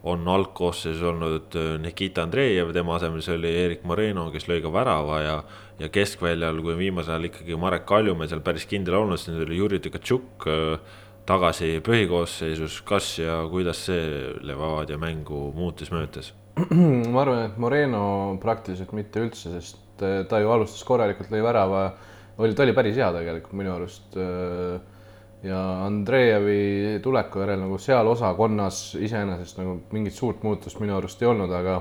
on 0.02 0.28
algkoosseisus 0.28 1.02
olnud 1.02 1.56
äh, 1.58 1.72
Nikita 1.82 2.22
Andreev, 2.22 2.72
tema 2.74 2.96
asemel 2.96 3.22
see 3.24 3.34
oli 3.38 3.50
Erik 3.64 3.84
Moreno, 3.88 4.28
kes 4.34 4.46
lõi 4.50 4.60
ka 4.62 4.72
värava 4.72 5.20
ja. 5.24 5.36
ja 5.80 5.90
keskväljal, 5.94 6.62
kui 6.62 6.76
viimasel 6.78 7.16
ajal 7.16 7.28
ikkagi 7.30 7.58
Marek 7.58 7.86
Kaljumäe 7.88 8.30
seal 8.30 8.42
päris 8.46 8.66
kindel 8.70 9.00
olnud, 9.00 9.20
siis 9.20 9.34
nüüd 9.34 9.46
oli 9.48 9.58
Juri 9.58 9.82
Tkatšuk 9.82 10.48
äh, 10.48 10.98
tagasi 11.28 11.74
põhikoosseisus, 11.84 12.80
kas 12.88 13.10
ja 13.20 13.40
kuidas 13.50 13.82
see 13.88 14.36
Levadia 14.46 14.96
mängu 15.00 15.48
muutis, 15.56 15.90
mõjutas? 15.92 16.32
ma 17.12 17.24
arvan, 17.24 17.44
et 17.50 17.58
Moreno 17.60 18.04
praktiliselt 18.42 18.94
mitte 18.96 19.26
üldse, 19.26 19.52
sest 19.58 19.84
ta 19.98 20.38
ju 20.38 20.52
alustas 20.54 20.84
korralikult, 20.86 21.30
lõi 21.34 21.42
värava 21.42 21.82
oli, 22.38 22.54
ta 22.54 22.62
oli 22.62 22.74
päris 22.76 22.96
hea 22.98 23.10
tegelikult 23.14 23.58
minu 23.58 23.74
arust. 23.74 24.14
Äh, 24.14 24.78
ja 25.46 25.58
Andreevi 25.84 26.98
tuleku 27.02 27.42
järel 27.44 27.60
nagu 27.62 27.78
seal 27.82 28.08
osakonnas 28.10 28.96
iseenesest 28.98 29.60
nagu 29.60 29.76
mingit 29.94 30.16
suurt 30.16 30.42
muutust 30.42 30.80
minu 30.82 30.96
arust 30.96 31.22
ei 31.22 31.30
olnud, 31.30 31.52
aga 31.54 31.78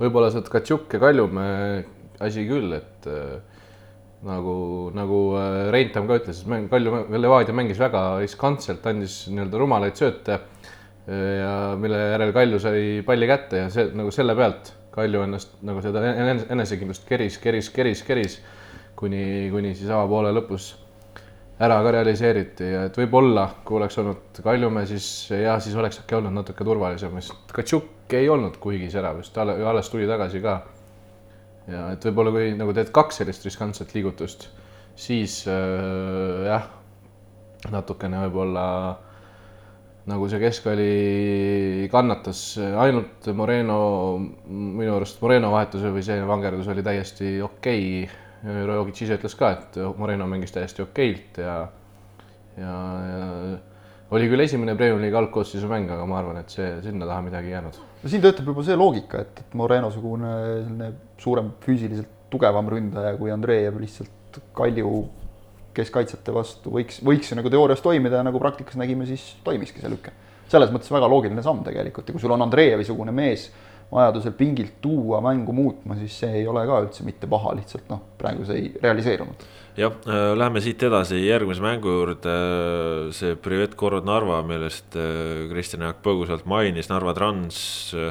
võib-olla 0.00 0.30
see 0.32 0.44
Tkatšuk 0.46 0.96
ja 0.96 1.02
Kaljumäe 1.02 1.84
asi 2.24 2.46
küll, 2.48 2.72
et 2.78 3.08
äh, 3.12 3.36
nagu, 4.24 4.56
nagu 4.96 5.20
äh, 5.36 5.58
Reintam 5.74 6.08
ka 6.08 6.18
ütles, 6.22 6.40
et 6.40 6.70
Kalju, 6.72 7.02
Levadia 7.20 7.56
mängis 7.56 7.80
väga 7.80 8.06
riskantselt, 8.22 8.86
andis 8.88 9.26
nii-öelda 9.28 9.60
rumalaid 9.60 9.98
sööte 9.98 10.40
ja 11.06 11.76
mille 11.78 12.00
järel 12.00 12.32
Kalju 12.34 12.58
sai 12.58 12.80
palli 13.06 13.28
kätte 13.30 13.60
ja 13.60 13.68
see 13.70 13.92
nagu 13.94 14.10
selle 14.14 14.34
pealt 14.34 14.72
Kalju 14.96 15.20
ennast 15.22 15.60
nagu 15.66 15.84
seda 15.84 16.02
enesekindlust 16.50 17.04
keris, 17.06 17.36
keris, 17.38 17.68
keris, 17.70 18.02
keris 18.02 18.40
kuni, 18.98 19.52
kuni 19.52 19.74
siis 19.76 19.92
avapoole 19.92 20.32
lõpus 20.34 20.72
ära 21.56 21.78
ka 21.80 21.92
realiseeriti 21.94 22.68
ja 22.68 22.82
et 22.88 22.96
võib-olla, 23.00 23.46
kui 23.64 23.78
oleks 23.78 23.96
olnud 24.02 24.40
Kaljumäe, 24.44 24.88
siis 24.88 25.06
jah, 25.32 25.56
siis 25.62 25.76
oleks 25.78 26.02
äkki 26.02 26.18
olnud 26.18 26.36
natuke 26.36 26.64
turvalisem, 26.66 27.16
sest 27.20 27.54
Katšuk 27.56 28.12
ei 28.16 28.28
olnud 28.30 28.58
kuigi 28.60 28.90
serav, 28.92 29.22
just 29.22 29.38
alles 29.40 29.88
tuli 29.92 30.08
tagasi 30.08 30.42
ka. 30.44 30.58
ja 31.72 31.88
et 31.94 32.04
võib-olla, 32.08 32.34
kui 32.34 32.52
nagu 32.58 32.76
teed 32.76 32.92
kaks 32.94 33.22
sellist 33.22 33.48
riskantset 33.48 33.96
liigutust, 33.96 34.50
siis 35.00 35.40
äh, 35.48 36.44
jah, 36.50 36.68
natukene 37.72 38.20
võib-olla 38.26 38.66
nagu 40.06 40.28
see 40.30 40.38
keskväli 40.38 41.88
kannatas, 41.90 42.44
ainult 42.84 43.26
Moreno, 43.34 43.80
minu 44.46 44.92
arust 45.00 45.18
Moreno 45.24 45.50
vahetuse 45.56 45.90
või 45.90 46.04
see 46.06 46.20
vangerdus 46.28 46.68
oli 46.70 46.84
täiesti 46.86 47.40
okei 47.42 47.88
okay 48.04 48.25
Rogic 48.44 49.00
ise 49.02 49.16
ütles 49.16 49.34
ka, 49.38 49.50
et 49.56 49.78
Moreno 49.96 50.26
mängis 50.28 50.52
täiesti 50.54 50.84
okeilt 50.84 51.40
ja, 51.40 51.56
ja, 52.60 52.74
ja 53.10 53.24
oli 54.14 54.28
küll 54.30 54.44
esimene 54.44 54.76
Premiumi 54.78 55.06
liiga 55.06 55.18
algkoosseisu 55.22 55.68
mäng, 55.70 55.90
aga 55.90 56.04
ma 56.06 56.20
arvan, 56.20 56.38
et 56.42 56.52
see 56.52 56.68
sinna 56.84 57.08
taha 57.08 57.24
midagi 57.26 57.50
ei 57.50 57.56
jäänud. 57.56 57.78
no 58.02 58.12
siin 58.12 58.22
töötab 58.22 58.50
juba 58.52 58.64
see 58.66 58.76
loogika, 58.78 59.22
et, 59.24 59.40
et 59.42 59.56
Moreno-sugune 59.58 60.34
selline 60.42 60.90
suurem 61.22 61.50
füüsiliselt 61.64 62.12
tugevam 62.30 62.68
ründaja 62.70 63.16
kui 63.18 63.32
Andreev 63.34 63.80
lihtsalt 63.82 64.40
Kalju 64.56 64.90
keskkaitsjate 65.76 66.32
vastu 66.34 66.72
võiks, 66.72 67.00
võiks 67.04 67.30
ju 67.30 67.38
nagu 67.38 67.50
teoorias 67.52 67.82
toimida 67.84 68.20
ja 68.20 68.26
nagu 68.26 68.40
praktikas 68.40 68.78
nägime, 68.80 69.08
siis 69.08 69.34
toimiski 69.44 69.82
see 69.82 69.92
lüke. 69.92 70.12
selles 70.48 70.70
mõttes 70.70 70.92
väga 70.92 71.08
loogiline 71.10 71.42
samm 71.42 71.64
tegelikult 71.66 72.06
ja 72.06 72.14
kui 72.14 72.22
sul 72.22 72.30
on 72.30 72.44
Andreevi-sugune 72.44 73.12
mees 73.12 73.48
vajadusel 73.92 74.34
pingilt 74.36 74.80
tuua 74.82 75.20
mängu 75.24 75.54
muutma, 75.54 75.96
siis 76.00 76.16
see 76.20 76.40
ei 76.40 76.46
ole 76.50 76.64
ka 76.66 76.80
üldse 76.84 77.06
mitte 77.06 77.28
paha, 77.30 77.54
lihtsalt 77.58 77.86
noh, 77.92 78.02
praegu 78.18 78.46
see 78.46 78.58
ei 78.60 78.70
realiseerunud. 78.82 79.46
jah, 79.78 79.94
äh, 80.08 80.30
läheme 80.38 80.62
siit 80.64 80.82
edasi 80.88 81.20
järgmise 81.22 81.62
mängu 81.62 81.92
juurde, 81.92 82.36
see 83.16 83.36
Privet 83.42 83.76
Korod 83.78 84.08
Narva, 84.08 84.40
millest 84.46 84.96
äh, 84.98 85.46
Kristjan 85.52 85.86
Jaak 85.86 86.02
põgusalt 86.04 86.48
mainis, 86.50 86.90
Narva 86.90 87.14
Trans 87.14 87.58
äh, 87.94 88.10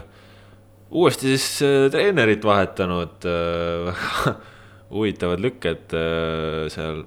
uuesti 0.96 1.34
siis 1.34 1.50
treenerit 1.92 2.46
vahetanud, 2.46 3.26
väga 3.90 4.36
huvitavad 4.96 5.42
lükked 5.42 5.96
seal 6.72 7.02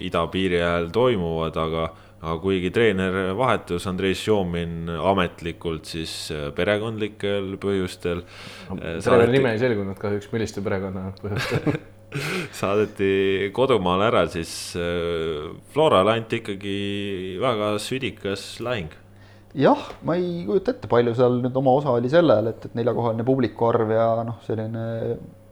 idapiiri 0.00 0.60
ajal 0.62 0.86
toimuvad, 0.94 1.56
aga 1.58 1.88
aga 2.24 2.40
kuigi 2.42 2.70
treener 2.74 3.34
vahetus, 3.36 3.86
Andrei 3.90 4.16
Šomin 4.16 4.88
ametlikult 4.96 5.88
siis 5.90 6.14
äh, 6.32 6.48
perekondlikel 6.56 7.56
põhjustel 7.62 8.22
no,. 8.24 8.78
Äh, 8.78 9.00
treeneri 9.04 9.36
nime 9.36 9.54
ei 9.54 9.60
selgunud 9.62 10.00
kahjuks, 10.00 10.30
milliste 10.32 10.64
perekonnapõhjustel 10.64 11.76
saadeti 12.60 13.50
kodumaale 13.54 14.08
ära, 14.08 14.24
siis 14.32 14.52
äh, 14.78 15.52
Florale 15.74 16.16
anti 16.16 16.40
ikkagi 16.42 16.76
väga 17.42 17.74
südikas 17.82 18.46
lahing. 18.64 18.92
jah, 19.54 19.88
ma 20.06 20.16
ei 20.18 20.44
kujuta 20.48 20.74
ette, 20.74 20.90
palju 20.90 21.14
seal 21.18 21.40
nüüd 21.44 21.56
oma 21.60 21.76
osa 21.80 21.94
oli 21.94 22.10
sellel, 22.12 22.52
et, 22.54 22.68
et 22.70 22.76
neljakohaline 22.78 23.26
publiku 23.26 23.68
arv 23.70 23.92
ja 23.94 24.10
noh, 24.26 24.40
selline, 24.46 24.84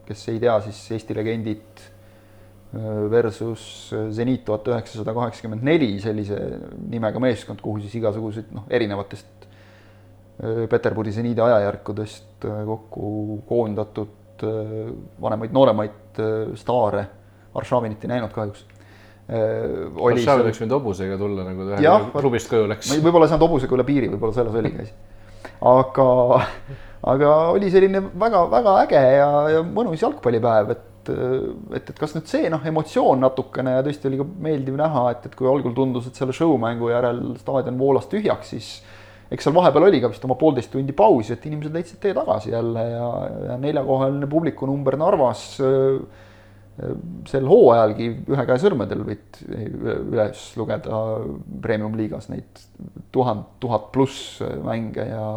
kes 0.07 0.29
ei 0.33 0.41
tea, 0.43 0.57
siis 0.65 0.85
Eesti 0.97 1.15
legendid 1.15 1.89
versus 3.11 3.93
Zenit 4.11 4.45
tuhat 4.45 4.67
üheksasada 4.71 5.13
kaheksakümmend 5.13 5.65
neli, 5.65 5.91
sellise 6.01 6.39
nimega 6.89 7.21
meeskond, 7.21 7.61
kuhu 7.61 7.83
siis 7.83 7.93
igasuguseid 7.99 8.53
noh, 8.55 8.65
erinevatest 8.73 9.47
Peterburi 10.69 11.11
seniidi 11.13 11.41
ajajärkudest 11.45 12.47
kokku 12.65 13.41
koondatud 13.47 14.43
vanemaid-nooremaid 15.21 16.21
staare. 16.57 17.03
Varssavinit 17.53 18.01
ei 18.03 18.15
näinud 18.15 18.33
kahjuks. 18.33 18.63
Varssavi 19.29 20.43
oleks 20.43 20.59
võinud 20.63 20.73
hobusega 20.79 21.17
tulla, 21.21 21.45
nagu 21.47 21.67
ta 21.69 21.77
ühel 21.77 22.07
klubist 22.17 22.49
koju 22.51 22.65
läks. 22.71 22.89
võib-olla 22.97 23.29
ei 23.29 23.35
saanud 23.35 23.45
hobusega 23.45 23.77
üle 23.77 23.85
piiri, 23.87 24.09
võib-olla 24.11 24.35
selles 24.35 24.57
oligi 24.59 24.81
asi. 24.83 24.95
aga, 25.69 26.07
aga 27.13 27.35
oli 27.53 27.69
selline 27.71 28.01
väga-väga 28.25 28.73
äge 28.81 29.03
ja, 29.19 29.29
ja 29.53 29.61
mõnus 29.63 30.01
jalgpallipäev, 30.01 30.73
et 30.73 30.89
et, 31.03 31.13
et, 31.77 31.93
et 31.93 31.99
kas 31.99 32.15
nüüd 32.15 32.27
see 32.31 32.49
noh, 32.51 32.63
emotsioon 32.71 33.21
natukene 33.23 33.77
ja 33.77 33.85
tõesti 33.85 34.09
oli 34.09 34.19
ka 34.21 34.27
meeldiv 34.47 34.79
näha, 34.79 35.05
et, 35.13 35.29
et 35.29 35.37
kui 35.37 35.49
algul 35.49 35.75
tundus, 35.77 36.09
et 36.09 36.19
selle 36.19 36.35
show 36.35 36.55
mängu 36.61 36.91
järel 36.93 37.21
staadion 37.41 37.79
voolas 37.79 38.09
tühjaks, 38.11 38.53
siis 38.55 38.73
eks 39.33 39.47
seal 39.47 39.55
vahepeal 39.55 39.87
oli 39.87 40.01
ka 40.03 40.11
vist 40.11 40.25
oma 40.27 40.37
poolteist 40.39 40.73
tundi 40.73 40.95
pausi, 40.95 41.33
et 41.35 41.47
inimesed 41.49 41.73
leidsid 41.73 42.01
tee 42.03 42.13
tagasi 42.17 42.53
jälle 42.53 42.83
ja, 42.89 43.07
ja 43.49 43.57
neljakohaline 43.61 44.29
publikunumber 44.29 44.99
Narvas 45.01 45.47
sel 47.29 47.45
hooajalgi 47.45 48.07
ühe 48.33 48.45
käe 48.49 48.61
sõrmedel 48.61 49.03
võid 49.05 49.41
üles 49.53 50.45
lugeda 50.57 51.01
premium-liigas 51.61 52.31
neid 52.31 52.63
tuhat, 53.13 53.45
tuhat 53.61 53.91
pluss 53.93 54.39
mänge 54.65 55.05
ja 55.05 55.27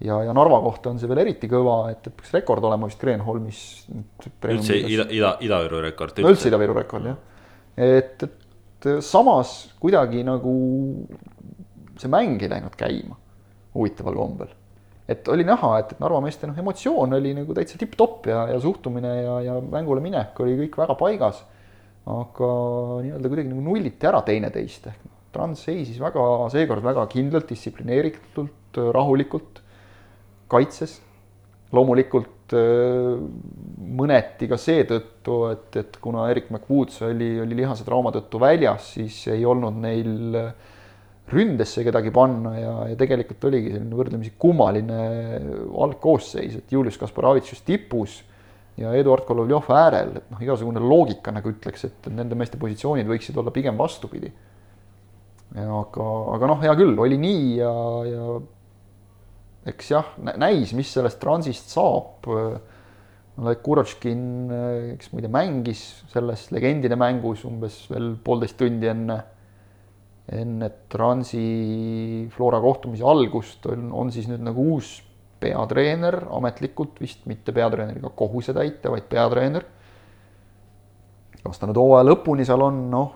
ja, 0.00 0.22
ja 0.24 0.32
Narva 0.34 0.60
kohta 0.64 0.90
on 0.90 0.98
see 1.00 1.10
veel 1.10 1.22
eriti 1.24 1.48
kõva, 1.50 1.76
et, 1.92 2.08
peaks 2.08 2.32
rekord 2.34 2.64
olema 2.66 2.88
vist 2.90 3.00
Kreenholmis. 3.00 3.60
üldse 4.50 4.78
Ida, 4.78 5.06
Ida, 5.10 5.36
Ida-Viru 5.44 5.82
rekord. 5.84 6.18
no 6.24 6.32
üldse 6.34 6.50
Ida-Viru 6.50 6.76
rekord 6.76 7.10
jah. 7.10 7.20
et, 7.76 8.26
et 8.26 8.90
samas 9.04 9.54
kuidagi 9.80 10.24
nagu 10.26 10.56
see 12.00 12.10
mäng 12.10 12.42
ei 12.42 12.50
läinud 12.50 12.74
käima 12.78 13.16
huvitaval 13.74 14.18
kombel. 14.18 14.52
et 15.08 15.28
oli 15.28 15.46
näha, 15.46 15.72
et, 15.78 15.94
et 15.94 16.02
Narva 16.02 16.20
meeste 16.24 16.48
noh, 16.50 16.58
emotsioon 16.58 17.18
oli 17.20 17.34
nagu 17.36 17.56
täitsa 17.56 17.78
tipp-topp 17.80 18.30
ja, 18.32 18.46
ja 18.54 18.60
suhtumine 18.60 19.16
ja, 19.22 19.40
ja 19.48 19.58
mängule 19.60 20.02
minek 20.04 20.38
oli 20.40 20.56
kõik 20.64 20.78
väga 20.84 20.98
paigas. 21.00 21.44
aga 22.04 22.48
nii-öelda 23.00 23.30
kuidagi 23.30 23.50
nagu 23.52 23.64
nulliti 23.64 24.10
ära 24.10 24.20
teineteist 24.26 24.88
ehk 24.90 25.04
noh, 25.04 25.12
Trans 25.34 25.64
seisis 25.66 25.96
väga, 25.98 26.22
seekord 26.52 26.84
väga 26.84 27.08
kindlalt, 27.10 27.48
distsiplineeritult, 27.50 28.76
rahulikult 28.94 29.63
kaitses. 30.50 31.00
loomulikult 31.74 32.54
äh, 32.54 33.16
mõneti 33.98 34.46
ka 34.50 34.58
seetõttu, 34.60 35.38
et, 35.50 35.76
et 35.80 35.96
kuna 36.02 36.28
Erik 36.30 36.50
McWoods 36.52 37.02
oli, 37.02 37.34
oli 37.42 37.58
lihase 37.58 37.86
trauma 37.86 38.12
tõttu 38.14 38.38
väljas, 38.42 38.92
siis 38.94 39.24
ei 39.32 39.44
olnud 39.44 39.80
neil 39.82 40.36
ründesse 41.32 41.82
kedagi 41.86 42.12
panna 42.12 42.52
ja, 42.58 42.72
ja 42.90 42.96
tegelikult 43.00 43.46
oligi 43.48 43.72
selline 43.72 43.96
võrdlemisi 43.96 44.34
kummaline 44.38 45.00
algkoosseis, 45.86 46.58
et 46.60 46.72
Julius 46.72 46.98
Kasparovitš 47.00 47.62
tipus 47.64 48.20
ja 48.80 48.92
Eduard 48.98 49.24
Kolovjov 49.26 49.70
äärel, 49.72 50.16
et 50.18 50.32
noh, 50.32 50.42
igasugune 50.42 50.82
loogika 50.82 51.32
nagu 51.34 51.52
ütleks, 51.52 51.86
et 51.88 52.10
nende 52.12 52.36
meeste 52.38 52.58
positsioonid 52.60 53.08
võiksid 53.08 53.38
olla 53.40 53.54
pigem 53.54 53.78
vastupidi. 53.78 54.32
aga, 55.54 56.08
aga 56.34 56.50
noh, 56.50 56.60
hea 56.62 56.74
küll, 56.76 56.98
oli 56.98 57.18
nii 57.20 57.56
ja, 57.60 57.72
ja 58.10 58.28
eks 59.68 59.90
jah, 59.94 60.14
näis, 60.40 60.74
mis 60.76 60.90
sellest 60.92 61.20
transist 61.22 61.72
saab. 61.72 62.26
Oleg 63.34 63.62
Kuroškin, 63.66 64.26
eks 64.94 65.10
muide 65.10 65.26
mängis 65.32 65.80
selles 66.12 66.46
legendide 66.54 66.94
mängus 66.98 67.42
umbes 67.48 67.80
veel 67.90 68.12
poolteist 68.22 68.54
tundi 68.60 68.86
enne, 68.86 69.16
enne 70.30 70.68
transi 70.92 72.28
Flora 72.36 72.60
kohtumise 72.62 73.02
algust 73.10 73.66
on, 73.72 73.90
on 73.90 74.12
siis 74.14 74.28
nüüd 74.30 74.44
nagu 74.46 74.68
uus 74.76 75.00
peatreener, 75.42 76.20
ametlikult 76.30 77.00
vist 77.02 77.26
mitte 77.28 77.52
peatreeneriga 77.56 78.12
kohusetäitja, 78.16 78.92
vaid 78.94 79.10
peatreener. 79.10 79.66
kas 81.44 81.58
ta 81.60 81.66
nüüd 81.68 81.76
hooaja 81.76 82.06
lõpuni 82.06 82.46
seal 82.46 82.62
on, 82.64 82.78
noh, 82.92 83.10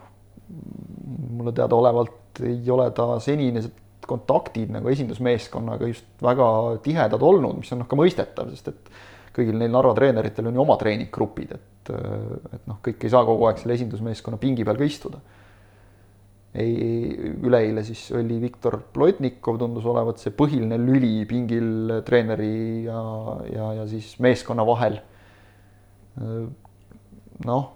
mulle 1.39 1.55
teadaolevalt 1.57 2.43
ei 2.45 2.59
ole 2.75 2.91
ta 2.97 3.15
senini 3.23 3.63
kontaktid 4.09 4.73
nagu 4.73 4.91
esindusmeeskonnaga 4.93 5.89
just 5.91 6.25
väga 6.25 6.49
tihedad 6.85 7.23
olnud, 7.23 7.61
mis 7.61 7.73
on 7.75 7.83
noh 7.83 7.89
ka 7.91 7.99
mõistetav, 7.99 8.51
sest 8.55 8.73
et 8.73 8.93
kõigil 9.39 9.59
neil 9.61 9.73
Narva 9.73 9.95
treeneritel 9.97 10.49
on 10.51 10.57
ju 10.57 10.63
oma 10.65 10.77
treeninggrupid, 10.81 11.55
et, 11.55 11.91
et 11.93 12.63
noh, 12.69 12.81
kõik 12.85 13.05
ei 13.05 13.13
saa 13.13 13.27
kogu 13.27 13.49
aeg 13.49 13.61
selle 13.61 13.77
esindusmeeskonna 13.79 14.41
pingi 14.41 14.67
peal 14.67 14.81
ka 14.81 14.89
istuda. 14.89 15.21
ei, 16.59 16.73
üleeile 17.45 17.85
siis 17.87 18.07
oli 18.17 18.39
Viktor 18.43 18.79
Plotnikov, 18.93 19.59
tundus 19.61 19.85
olevat 19.87 20.19
see 20.19 20.33
põhiline 20.35 20.79
lüli 20.81 21.27
pingil 21.29 22.01
treeneri 22.07 22.87
ja, 22.89 23.03
ja, 23.53 23.73
ja 23.83 23.87
siis 23.91 24.17
meeskonna 24.25 24.65
vahel. 24.67 24.99
noh, 27.47 27.69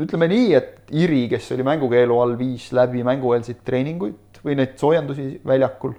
ütleme 0.00 0.26
nii, 0.32 0.54
et 0.56 0.90
Iri, 0.96 1.28
kes 1.30 1.52
oli 1.54 1.62
mängukeelu 1.68 2.16
all, 2.18 2.34
viis 2.40 2.72
läbi 2.74 3.04
mängueelseid 3.06 3.60
treeninguid 3.62 4.29
või 4.44 4.56
neid 4.58 4.78
soojendusi 4.80 5.26
väljakul. 5.46 5.94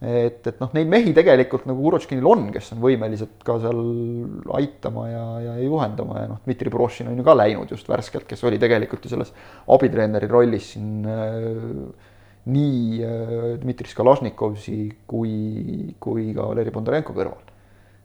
et, 0.00 0.46
et 0.46 0.60
noh, 0.62 0.70
neid 0.76 0.90
mehi 0.90 1.12
tegelikult 1.14 1.64
nagu 1.66 1.86
Urotškinil 1.90 2.26
on, 2.30 2.44
kes 2.54 2.70
on 2.76 2.82
võimelised 2.84 3.40
ka 3.46 3.56
seal 3.62 3.80
aitama 4.54 5.08
ja, 5.10 5.24
ja 5.42 5.56
juhendama 5.64 6.20
ja 6.22 6.28
noh, 6.30 6.38
Dmitri 6.44 6.70
Prošin 6.70 7.10
on 7.10 7.18
ju 7.18 7.26
ka 7.26 7.34
läinud 7.34 7.74
just 7.74 7.90
värskelt, 7.90 8.28
kes 8.30 8.44
oli 8.46 8.60
tegelikult 8.62 9.04
ju 9.04 9.10
selles 9.10 9.34
abitreeneri 9.74 10.30
rollis 10.30 10.70
siin 10.76 11.02
äh, 11.02 12.08
nii 12.48 13.02
äh, 13.02 13.36
Dmitri 13.58 13.90
Skalašnikovsi 13.90 14.78
kui, 15.10 15.94
kui 15.98 16.30
ka 16.36 16.46
Valeri 16.52 16.74
Bondarenko 16.74 17.16
kõrval 17.16 17.42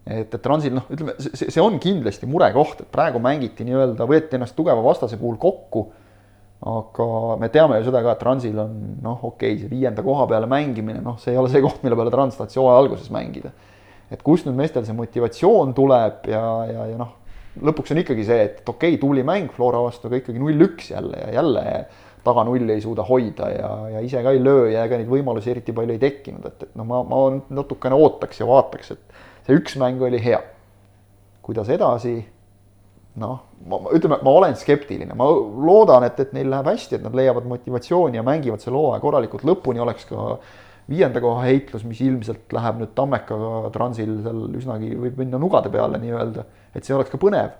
et, 0.05 0.33
et 0.33 0.41
Transil 0.41 0.73
noh, 0.75 0.87
ütleme, 0.91 1.15
see, 1.21 1.47
see 1.47 1.63
on 1.63 1.77
kindlasti 1.81 2.27
murekoht, 2.29 2.83
et 2.83 2.91
praegu 2.93 3.21
mängiti 3.23 3.65
nii-öelda, 3.67 4.07
võeti 4.09 4.37
ennast 4.37 4.57
tugeva 4.57 4.83
vastase 4.83 5.19
puhul 5.21 5.37
kokku 5.41 5.91
aga 6.63 7.37
me 7.41 7.49
teame 7.51 7.79
ju 7.79 7.89
seda 7.89 8.01
ka, 8.05 8.13
et 8.15 8.21
Transil 8.23 8.59
on 8.61 8.75
noh, 9.03 9.17
okei 9.19 9.55
okay,, 9.55 9.59
see 9.63 9.71
viienda 9.71 10.03
koha 10.05 10.27
peale 10.29 10.47
mängimine, 10.49 11.01
noh, 11.03 11.17
see 11.19 11.33
ei 11.33 11.39
ole 11.41 11.51
see 11.51 11.63
koht, 11.63 11.81
mille 11.83 11.97
peale 11.99 12.13
Trans 12.13 12.37
tahtis 12.39 12.59
hooaja 12.59 12.79
alguses 12.83 13.09
mängida. 13.13 13.51
et 14.13 14.21
kust 14.23 14.45
nüüd 14.45 14.55
meestel 14.59 14.85
see 14.85 14.95
motivatsioon 14.95 15.73
tuleb 15.73 16.27
ja, 16.29 16.43
ja, 16.69 16.87
ja 16.91 16.97
noh, 16.99 17.11
lõpuks 17.65 17.93
on 17.93 18.01
ikkagi 18.03 18.25
see, 18.27 18.47
et 18.47 18.63
okei 18.63 18.93
okay,, 18.93 19.01
tubli 19.01 19.25
mäng 19.27 19.51
Flora 19.51 19.81
vastu, 19.83 20.07
aga 20.07 20.21
ikkagi 20.21 20.39
null-üks 20.41 20.91
jälle 20.93 21.19
ja 21.25 21.33
jälle 21.41 21.65
taga 22.23 22.45
nulli 22.47 22.77
ei 22.77 22.81
suuda 22.81 23.03
hoida 23.03 23.49
ja, 23.51 23.71
ja 23.95 24.03
ise 24.05 24.21
ka 24.23 24.31
ei 24.31 24.39
löö 24.43 24.69
ja 24.71 24.85
ega 24.87 24.99
neid 24.99 25.09
võimalusi 25.11 25.51
eriti 25.51 25.75
palju 25.75 25.97
ei 25.97 25.99
tekkinud, 25.99 26.45
et, 26.47 26.67
et 26.69 26.77
noh, 26.79 26.87
ma, 26.87 27.01
ma 27.03 27.23
natukene 27.51 27.97
ootaks 27.99 28.39
ja 28.39 28.47
vaataks, 28.47 28.93
et 28.95 29.17
see 29.47 29.59
üks 29.59 29.75
mäng 29.81 30.01
oli 30.01 30.21
hea. 30.23 30.39
kuidas 31.43 31.67
edasi? 31.73 32.21
Noh, 33.21 33.39
ma 33.69 33.79
ütleme, 33.93 34.17
ma 34.25 34.35
olen 34.39 34.55
skeptiline, 34.57 35.13
ma 35.17 35.27
loodan, 35.29 36.05
et, 36.07 36.19
et 36.23 36.33
neil 36.35 36.49
läheb 36.49 36.69
hästi, 36.71 36.97
et 36.97 37.05
nad 37.05 37.15
leiavad 37.17 37.47
motivatsiooni 37.49 38.19
ja 38.19 38.25
mängivad 38.25 38.63
selle 38.63 38.79
hooaja 38.79 39.01
korralikult 39.03 39.45
lõpuni, 39.47 39.81
oleks 39.83 40.07
ka 40.09 40.37
viienda 40.89 41.21
koha 41.23 41.45
heitlus, 41.45 41.85
mis 41.87 42.01
ilmselt 42.03 42.51
läheb 42.55 42.81
nüüd 42.81 42.95
Tammekaga 42.97 43.69
Transil 43.75 44.17
seal 44.25 44.41
üsnagi 44.59 44.95
võib 44.99 45.21
minna 45.21 45.39
nugade 45.39 45.71
peale 45.73 45.99
nii-öelda, 46.01 46.47
et 46.75 46.83
see 46.83 46.95
oleks 46.97 47.13
ka 47.13 47.21
põnev. 47.21 47.53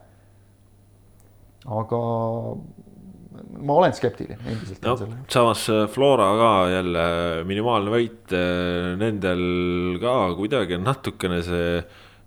aga 1.64 2.00
ma 3.64 3.78
olen 3.80 3.94
skeptiline 3.96 4.38
endiselt 4.52 4.84
no,. 4.84 4.96
samas 5.32 5.64
äh, 5.72 5.86
Flora 5.92 6.28
ka 6.40 6.52
jälle 6.74 7.06
minimaalne 7.48 7.94
võit, 7.94 8.34
äh, 8.36 8.94
nendel 9.00 10.00
ka 10.02 10.16
kuidagi 10.38 10.76
on 10.80 10.84
natukene 10.90 11.40
see 11.46 11.78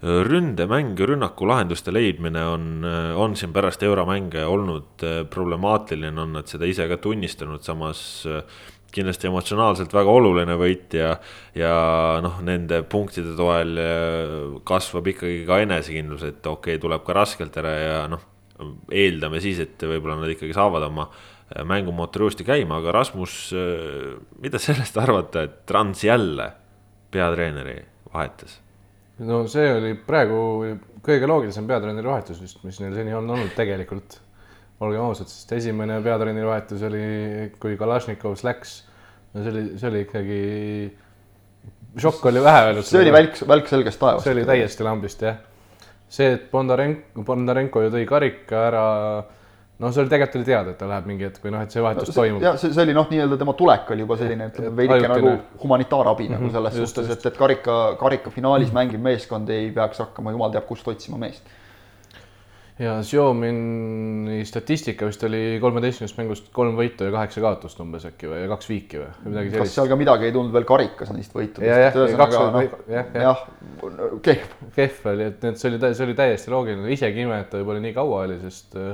ründemäng, 0.07 0.95
rünnakulahenduste 0.99 1.93
leidmine 1.95 2.45
on, 2.47 2.87
on 3.19 3.35
siin 3.39 3.53
pärast 3.55 3.83
euromänge 3.83 4.45
olnud 4.47 5.05
problemaatiline, 5.33 6.15
on 6.23 6.37
nad 6.39 6.51
seda 6.51 6.69
ise 6.69 6.87
ka 6.91 7.01
tunnistanud, 7.03 7.65
samas 7.67 8.23
kindlasti 8.95 9.29
emotsionaalselt 9.29 9.93
väga 9.93 10.13
oluline 10.15 10.55
võit 10.61 10.95
ja, 10.97 11.17
ja 11.59 11.75
noh, 12.25 12.39
nende 12.47 12.81
punktide 12.89 13.35
toel 13.37 13.75
kasvab 14.69 15.11
ikkagi 15.13 15.43
ka 15.49 15.61
enesekindlus, 15.65 16.25
et 16.29 16.47
okei 16.47 16.77
okay,, 16.77 16.83
tuleb 16.83 17.05
ka 17.05 17.17
raskelt 17.17 17.59
ära 17.61 17.75
ja 17.77 18.01
noh 18.13 18.33
eeldame 18.93 19.41
siis, 19.45 19.61
et 19.63 19.83
võib-olla 19.85 20.21
nad 20.23 20.33
ikkagi 20.33 20.55
saavad 20.57 20.87
oma 20.89 21.09
mängumootori 21.69 22.27
uuesti 22.27 22.47
käima, 22.47 22.81
aga 22.81 22.95
Rasmus, 22.97 23.35
mida 24.43 24.61
sellest 24.63 24.97
arvata, 25.05 25.47
et 25.47 25.61
Trans 25.69 26.05
jälle 26.05 26.51
peatreeneri 27.15 27.81
vahetas? 28.13 28.61
No 29.25 29.41
see 29.49 29.71
oli 29.73 29.95
praegu 30.07 30.39
kõige 31.07 31.31
loogilisem 31.31 31.67
peatreeneri 31.69 32.11
vahetus 32.11 32.43
vist, 32.43 32.63
mis 32.67 32.81
neil 32.83 32.95
seni 32.97 33.15
on 33.17 33.31
olnud 33.31 33.55
tegelikult. 33.57 34.21
olgem 34.81 35.07
ausad, 35.07 35.31
sest 35.33 35.53
esimene 35.57 36.03
peatreeneri 36.05 36.47
vahetus 36.47 36.83
oli, 36.85 37.03
kui 37.63 37.79
Kalašnikovs 37.81 38.45
läks, 38.45 38.79
no 39.33 39.43
see 39.43 39.55
oli, 39.55 39.67
see 39.81 39.89
oli 39.89 40.03
ikkagi, 40.05 40.41
šokk 42.05 42.29
oli 42.29 42.43
vähe 42.45 42.65
öeldud. 42.69 42.89
see 42.89 43.01
oli 43.01 43.15
välk, 43.15 43.41
välk 43.49 43.71
selgest 43.73 44.03
taevast. 44.03 44.29
see 44.29 44.37
oli 44.37 44.49
täiesti 44.49 44.85
lambist 44.85 45.25
jah 45.25 45.39
see, 46.09 46.35
et 46.37 46.51
Bondarenko, 46.51 47.25
Bondarenko 47.27 47.87
ju 47.87 47.93
tõi 47.95 48.07
karika 48.09 48.67
ära, 48.69 48.85
noh, 49.79 49.93
see 49.93 50.03
oli 50.03 50.13
tegelikult 50.13 50.41
oli 50.41 50.49
teada, 50.49 50.73
et 50.73 50.81
ta 50.81 50.89
läheb 50.89 51.11
mingi 51.11 51.27
hetk 51.29 51.45
või 51.45 51.53
noh, 51.53 51.67
et 51.67 51.75
see 51.75 51.85
vahetus 51.85 52.13
no, 52.13 52.17
toimub. 52.17 52.47
ja 52.47 52.55
see, 52.61 52.73
see 52.73 52.87
oli 52.87 52.97
noh, 52.97 53.11
nii-öelda 53.13 53.39
tema 53.43 53.57
tulek 53.59 53.93
oli 53.93 54.07
juba 54.07 54.17
selline, 54.23 54.49
ütleme 54.53 54.73
veidike 54.81 55.13
nagu 55.13 55.35
humanitaarabi 55.65 56.29
mm 56.29 56.35
-hmm, 56.35 56.47
nagu 56.47 56.57
selles 56.57 56.81
just, 56.81 56.97
suhtes, 56.97 57.13
et, 57.19 57.29
et 57.33 57.37
karika, 57.37 57.77
karika 58.01 58.31
finaalis 58.31 58.73
mm 58.73 58.77
-hmm. 58.77 58.97
mängiv 58.97 59.07
meeskond 59.11 59.53
ei 59.53 59.71
peaks 59.77 60.01
hakkama 60.05 60.33
jumal 60.37 60.53
teab 60.53 60.67
kust 60.67 60.89
otsima 60.89 61.21
meest 61.21 61.55
ja 62.79 62.99
Xiaomini 63.01 64.43
statistika 64.45 65.07
vist 65.09 65.23
oli 65.25 65.57
kolmeteistkümnest 65.61 66.19
mängust 66.21 66.49
kolm 66.57 66.77
võitu 66.77 67.09
ja 67.09 67.13
kaheksa 67.15 67.41
kaotust 67.41 67.81
umbes 67.81 68.05
äkki 68.09 68.29
või 68.29 68.43
kaks 68.51 68.69
viiki 68.69 69.01
või 69.01 69.31
midagi 69.31 69.53
sellist. 69.55 69.63
kas 69.63 69.77
seal 69.79 69.89
ka 69.89 69.97
midagi 69.97 70.29
ei 70.29 70.35
tulnud 70.35 70.53
veel 70.53 70.67
karikas 70.69 71.13
neist 71.17 71.33
võitudest? 71.37 71.97
noh, 72.53 72.67
jah, 73.23 73.45
kehv. 74.27 74.53
kehv 74.77 75.09
oli, 75.15 75.31
et 75.33 75.47
need, 75.47 75.57
see 75.61 75.73
oli, 75.73 75.81
see 75.89 76.09
oli 76.09 76.17
täiesti 76.21 76.53
loogiline, 76.53 76.93
isegi 76.93 77.25
ime, 77.25 77.41
et 77.41 77.49
ta 77.53 77.63
võib-olla 77.63 77.81
nii 77.87 77.97
kaua 77.97 78.27
oli, 78.27 78.37
sest 78.45 78.77
äh, 78.77 78.93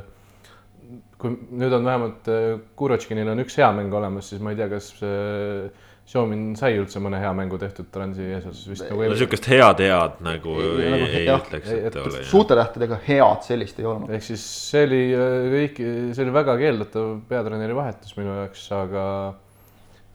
kui 1.23 1.37
nüüd 1.63 1.73
on 1.77 1.87
vähemalt 1.87 2.29
äh, 2.33 2.59
Kurotškinil 2.79 3.31
on 3.33 3.45
üks 3.45 3.57
hea 3.61 3.71
mäng 3.77 3.95
olemas, 3.95 4.29
siis 4.33 4.43
ma 4.43 4.53
ei 4.53 4.59
tea, 4.59 4.69
kas 4.73 4.93
äh, 5.07 5.71
Xiaomin 6.03 6.57
sai 6.59 6.75
üldse 6.81 6.99
mõne 6.99 7.21
hea 7.23 7.31
mängu 7.37 7.57
tehtud 7.63 7.87
Transi 7.95 8.25
eesotsas 8.27 8.67
vist 8.69 8.85
nagu. 8.89 9.05
no 9.07 9.19
sihukest 9.19 9.47
head 9.53 9.83
head 9.85 10.19
nagu 10.27 10.57
ei, 10.59 10.89
ei, 10.89 11.05
ei 11.21 11.27
jah, 11.29 11.39
ütleks, 11.39 11.71
et 11.79 11.99
oli. 12.03 12.25
suurte 12.27 12.57
tähtedega 12.59 12.99
head 13.07 13.47
sellist 13.47 13.79
ei 13.79 13.87
olnud. 13.87 14.11
ehk 14.17 14.27
siis 14.27 14.43
see 14.73 14.83
oli 14.89 15.03
äh, 15.15 15.37
kõik, 15.55 15.83
see 16.11 16.27
oli 16.27 16.35
väga 16.35 16.57
keeldatav 16.65 17.13
peatreeneri 17.31 17.79
vahetus 17.79 18.17
minu 18.19 18.35
jaoks, 18.41 18.67
aga, 18.81 19.05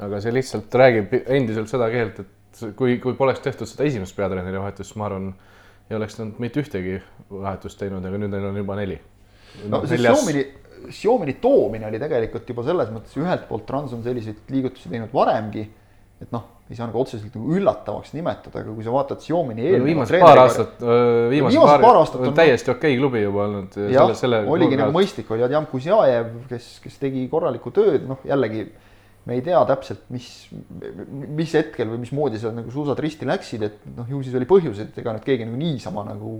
aga 0.09 0.21
see 0.25 0.35
lihtsalt 0.35 0.79
räägib 0.83 1.15
endiselt 1.23 1.71
seda 1.71 1.87
keelt, 1.93 2.19
et 2.25 2.65
kui, 2.75 2.99
kui 2.99 3.15
poleks 3.15 3.41
tehtud 3.47 3.69
seda 3.69 3.87
esimest 3.87 4.17
peatreeneri 4.17 4.59
vahetust, 4.59 4.97
ma 4.99 5.07
arvan, 5.07 5.31
ei 5.87 5.95
oleks 5.95 6.19
nad 6.19 6.35
mitte 6.43 6.61
ühtegi 6.65 6.99
vahetust 7.31 7.79
teinud, 7.79 8.03
aga 8.03 8.19
nüüd 8.19 8.35
neil 8.35 8.51
on 8.51 8.59
juba 8.59 8.75
neli. 8.79 8.99
no 9.71 9.85
see 9.87 10.03
Xiaomini, 10.03 10.43
Xiaomini 10.87 11.37
toomine 11.41 11.89
oli 11.89 11.99
tegelikult 12.01 12.49
juba 12.49 12.63
selles 12.67 12.93
mõttes 12.93 13.17
ühelt 13.19 13.47
poolt 13.49 13.67
Trans 13.69 13.95
on 13.97 14.05
selliseid 14.05 14.49
liigutusi 14.53 14.91
teinud 14.91 15.13
varemgi 15.15 15.65
et 16.17 16.31
noh, 16.33 16.45
ei 16.67 16.75
saa 16.75 16.87
nagu 16.89 16.99
otseselt 16.99 17.35
nagu 17.37 17.53
üllatavaks 17.55 18.15
nimetada, 18.15 18.63
aga 18.63 18.73
kui 18.73 18.85
sa 18.85 18.91
vaatad 18.93 19.21
Xiaomini 19.21 19.67
eelnevat 19.67 19.87
viimased 19.87 20.23
paar 20.23 20.41
aastat, 20.41 20.81
viimased 21.31 21.61
paar, 21.61 21.83
paar 21.83 21.99
aastat 22.01 22.25
on 22.25 22.35
täiesti 22.37 22.73
okei 22.73 22.95
okay 22.95 22.99
klubi 22.99 23.21
juba 23.21 23.43
olnud. 23.45 23.77
jah, 23.93 24.11
oligi 24.49 24.79
nagu 24.79 24.95
mõistlik, 24.95 25.29
oli 25.33 25.45
Adjam 25.45 25.69
Kuzjajev, 25.69 26.33
kes, 26.49 26.71
kes 26.83 26.97
tegi 27.03 27.27
korralikku 27.31 27.71
tööd, 27.75 28.07
noh 28.09 28.25
jällegi 28.27 28.65
me 29.27 29.37
ei 29.37 29.43
tea 29.45 29.59
täpselt, 29.69 30.05
mis, 30.15 30.27
mis 31.37 31.53
hetkel 31.59 31.91
või 31.91 32.01
mismoodi 32.05 32.39
seal 32.41 32.55
nagu 32.57 32.71
suusad 32.73 32.99
risti 33.03 33.27
läksid, 33.27 33.65
et 33.67 33.87
noh, 33.91 34.07
ju 34.09 34.23
siis 34.25 34.35
oli 34.39 34.47
põhjus, 34.49 34.81
et 34.81 34.97
ega 34.97 35.13
nüüd 35.13 35.27
keegi 35.27 35.45
nagu 35.45 35.59
niisama 35.59 36.05
nagu 36.07 36.33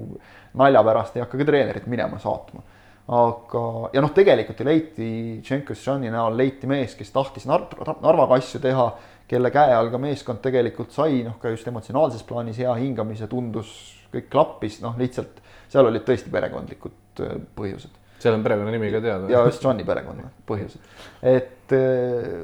nalja 0.58 0.82
pärast 0.88 1.20
ei 1.20 1.26
hakka 1.26 1.38
ka 1.38 1.48
treenerit 1.52 1.90
minema 1.92 2.18
saatma. 2.24 2.64
Aga, 3.08 3.62
ja 3.96 4.02
noh, 4.04 4.12
tegelikult 4.16 4.60
ju 4.60 4.66
leiti 4.68 5.12
Tšenko-Šani 5.46 6.10
näol 6.12 6.36
leiti 6.36 6.68
mees, 6.68 6.96
kes 7.00 7.14
tahtis 7.16 7.48
Nar-, 7.48 7.70
Narvaga 8.04 8.36
asju 8.36 8.60
teha 8.64 8.88
kelle 9.28 9.52
käe 9.52 9.76
all 9.76 9.92
ka 9.92 10.00
meeskond 10.02 10.42
tegelikult 10.44 10.96
sai 10.96 11.22
noh, 11.26 11.38
ka 11.42 11.52
just 11.54 11.68
emotsionaalses 11.68 12.24
plaanis 12.28 12.60
hea 12.64 12.74
hingamise, 12.80 13.30
tundus, 13.32 13.72
kõik 14.14 14.28
klappis, 14.32 14.80
noh, 14.84 14.96
lihtsalt 15.00 15.42
seal 15.68 15.88
olid 15.90 16.06
tõesti 16.08 16.32
perekondlikud 16.32 17.24
äh, 17.24 17.40
põhjused. 17.58 17.96
seal 18.20 18.38
on 18.38 18.46
perekonnanimi 18.46 18.92
ka 18.94 19.02
teada. 19.04 19.32
ja 19.32 19.44
just 19.48 19.64
Johni 19.64 19.88
perekonna 19.88 20.30
põhjused, 20.50 20.84
et 21.28 21.76
äh, 21.76 22.44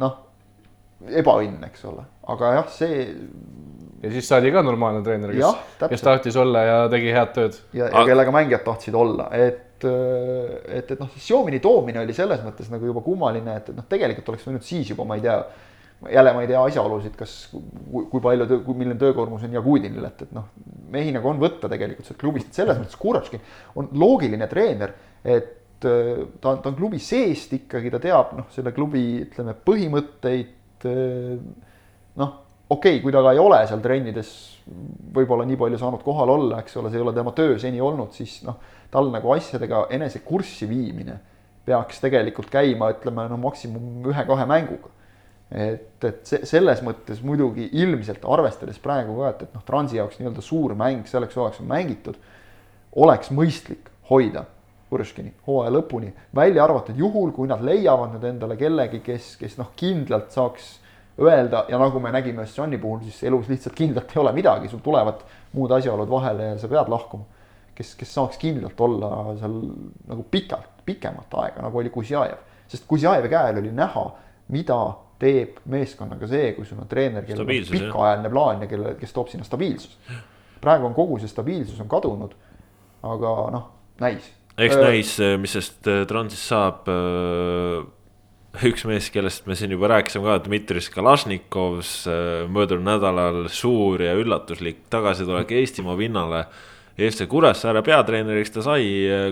noh, 0.00 0.16
ebaõnn, 1.04 1.60
eks 1.68 1.84
ole, 1.90 2.06
aga 2.32 2.54
jah, 2.58 2.72
see. 2.72 3.04
ja 4.04 4.14
siis 4.16 4.28
saadi 4.28 4.52
ka 4.52 4.64
normaalne 4.64 5.04
treener, 5.04 5.32
kes, 5.36 5.84
kes 5.92 6.08
tahtis 6.08 6.40
olla 6.40 6.64
ja 6.64 6.80
tegi 6.92 7.12
head 7.12 7.36
tööd. 7.36 7.60
ja, 7.76 7.88
ja 7.92 8.08
kellega 8.08 8.32
mängijad 8.32 8.64
tahtsid 8.64 8.96
olla, 8.96 9.28
et 9.36 9.63
et, 9.82 10.90
et 10.94 11.00
noh, 11.00 11.10
Xiaomini 11.18 11.58
toomine 11.64 12.04
oli 12.04 12.14
selles 12.14 12.42
mõttes 12.46 12.70
nagu 12.70 12.86
juba 12.86 13.02
kummaline, 13.02 13.58
et, 13.58 13.72
et 13.72 13.78
noh, 13.78 13.86
tegelikult 13.90 14.30
oleks 14.30 14.46
võinud 14.46 14.66
siis 14.66 14.92
juba, 14.92 15.06
ma 15.08 15.18
ei 15.18 15.24
tea 15.24 15.38
jälle 16.10 16.32
ma 16.32 16.42
ei 16.42 16.48
tea 16.50 16.62
asjaolusid, 16.68 17.14
kas, 17.16 17.34
kui 18.10 18.22
palju 18.22 18.46
töö, 18.48 18.62
milline 18.76 18.96
töökoormus 19.00 19.44
on 19.46 19.54
Jagudinil, 19.56 20.04
et, 20.08 20.24
et 20.26 20.32
noh, 20.36 20.48
mehi 20.92 21.12
nagu 21.14 21.30
on 21.30 21.40
võtta 21.40 21.70
tegelikult 21.70 22.08
sealt 22.08 22.20
klubist, 22.20 22.50
et 22.50 22.60
selles 22.60 22.80
mõttes 22.80 22.98
Kuratškin 23.00 23.44
on 23.80 23.88
loogiline 24.00 24.48
treener, 24.50 24.94
et 25.24 25.86
äh, 25.88 26.24
ta 26.40 26.54
on, 26.54 26.62
ta 26.62 26.70
on 26.72 26.78
klubi 26.78 27.00
seest 27.02 27.54
ikkagi, 27.56 27.92
ta 27.94 28.02
teab 28.02 28.34
noh, 28.38 28.50
selle 28.54 28.74
klubi 28.76 29.04
ütleme 29.24 29.56
põhimõtteid. 29.66 30.88
Äh, 30.90 31.38
noh, 32.20 32.36
okei 32.68 32.98
okay,, 32.98 33.02
kui 33.04 33.14
ta 33.14 33.24
ka 33.24 33.32
ei 33.34 33.40
ole 33.42 33.62
seal 33.68 33.82
trennides 33.84 34.34
võib-olla 35.14 35.44
nii 35.48 35.58
palju 35.60 35.80
saanud 35.80 36.04
kohal 36.04 36.32
olla, 36.36 36.62
eks 36.62 36.78
ole, 36.80 36.92
see 36.92 37.00
ei 37.00 37.04
ole 37.04 37.12
tema 37.16 37.34
töö 37.36 37.58
seni 37.60 37.82
olnud, 37.84 38.12
siis 38.16 38.38
noh, 38.46 38.60
tal 38.94 39.10
nagu 39.12 39.34
asjadega 39.34 39.88
enese 39.94 40.22
kurssi 40.24 40.68
viimine 40.70 41.18
peaks 41.64 41.98
tegelikult 42.00 42.50
käima, 42.52 42.92
ütleme 42.94 43.26
no 43.30 43.38
maksimum 43.40 44.06
ühe-kahe 44.12 44.46
mänguga 44.48 44.94
et, 45.54 46.04
et 46.04 46.22
see 46.26 46.46
selles 46.48 46.80
mõttes 46.84 47.20
muidugi 47.24 47.68
ilmselt 47.78 48.24
arvestades 48.26 48.80
praegu 48.82 49.18
ka, 49.20 49.30
et, 49.30 49.44
et 49.46 49.56
noh, 49.56 49.64
Transi 49.66 49.98
jaoks 50.00 50.18
nii-öelda 50.18 50.44
suur 50.44 50.74
mäng 50.78 51.06
selleks 51.08 51.36
hooajaks 51.38 51.62
on 51.62 51.70
mängitud, 51.70 52.18
oleks 53.04 53.32
mõistlik 53.34 53.90
hoida 54.10 54.48
Võrškini 54.94 55.32
hooaja 55.46 55.72
lõpuni, 55.74 56.12
välja 56.36 56.62
arvatud 56.62 56.98
juhul, 56.98 57.32
kui 57.34 57.48
nad 57.50 57.62
leiavad 57.64 58.12
nüüd 58.14 58.26
endale 58.28 58.54
kellegi, 58.60 59.00
kes, 59.02 59.32
kes 59.40 59.56
noh, 59.58 59.72
kindlalt 59.78 60.28
saaks 60.34 60.76
öelda 61.18 61.64
ja 61.70 61.80
nagu 61.80 61.98
me 62.02 62.12
nägime 62.14 62.44
Johnny 62.46 62.78
puhul, 62.78 63.00
siis 63.06 63.24
elus 63.26 63.48
lihtsalt 63.50 63.74
kindlalt 63.78 64.12
ei 64.14 64.20
ole 64.22 64.34
midagi, 64.36 64.70
sul 64.70 64.82
tulevad 64.84 65.24
muud 65.54 65.72
asjaolud 65.74 66.10
vahele 66.10 66.52
ja 66.52 66.60
sa 66.60 66.70
pead 66.70 66.90
lahkuma. 66.92 67.26
Kes, 67.74 67.94
kes 67.98 68.14
saaks 68.14 68.40
kindlalt 68.42 68.80
olla 68.80 69.10
seal 69.40 69.56
nagu 70.10 70.26
pikalt, 70.30 70.82
pikemat 70.84 71.38
aega, 71.42 71.64
nagu 71.64 71.80
oli 71.80 71.92
Kuzjajev, 71.94 72.44
sest 72.68 72.86
Kuzjajevi 72.88 73.30
käel 73.32 73.60
oli 73.62 73.72
näha, 73.74 74.04
mida 74.54 74.78
teeb 75.20 75.60
meeskonnaga 75.70 76.28
see, 76.28 76.52
kui 76.56 76.66
sul 76.68 76.80
on 76.82 76.90
treener, 76.90 77.24
kellel 77.26 77.46
on 77.46 77.50
pikaajaline 77.70 78.30
plaan 78.32 78.64
ja 78.64 78.70
kelle, 78.70 78.94
kes 79.00 79.14
toob 79.14 79.30
sinna 79.32 79.46
stabiilsust. 79.46 79.98
praegu 80.64 80.88
on 80.88 80.96
kogu 80.96 81.18
see 81.20 81.30
stabiilsus 81.30 81.80
on 81.80 81.90
kadunud. 81.92 82.32
aga 83.04 83.34
noh, 83.52 83.68
näis. 84.00 84.30
eks 84.56 84.76
äh, 84.76 84.86
näis, 84.86 85.18
mis 85.40 85.58
sest 85.58 85.90
äh, 85.90 86.06
Transist 86.08 86.48
saab. 86.48 86.88
Äh, 86.88 87.84
üks 88.68 88.84
mees, 88.86 89.08
kellest 89.10 89.48
me 89.50 89.56
siin 89.58 89.72
juba 89.74 89.88
rääkisime 89.90 90.28
ka, 90.28 90.36
Dmitri 90.44 90.78
Skalašnikovs, 90.78 92.04
möödunud 92.54 92.86
nädalal 92.86 93.48
suur 93.50 94.04
ja 94.04 94.12
üllatuslik 94.14 94.84
tagasitulek 94.94 95.50
Eestimaa 95.58 95.96
pinnale. 95.98 96.44
FC 96.94 97.26
Kuressaare 97.26 97.82
peatreeneriks 97.82 98.52
ta 98.54 98.62
sai, 98.62 98.84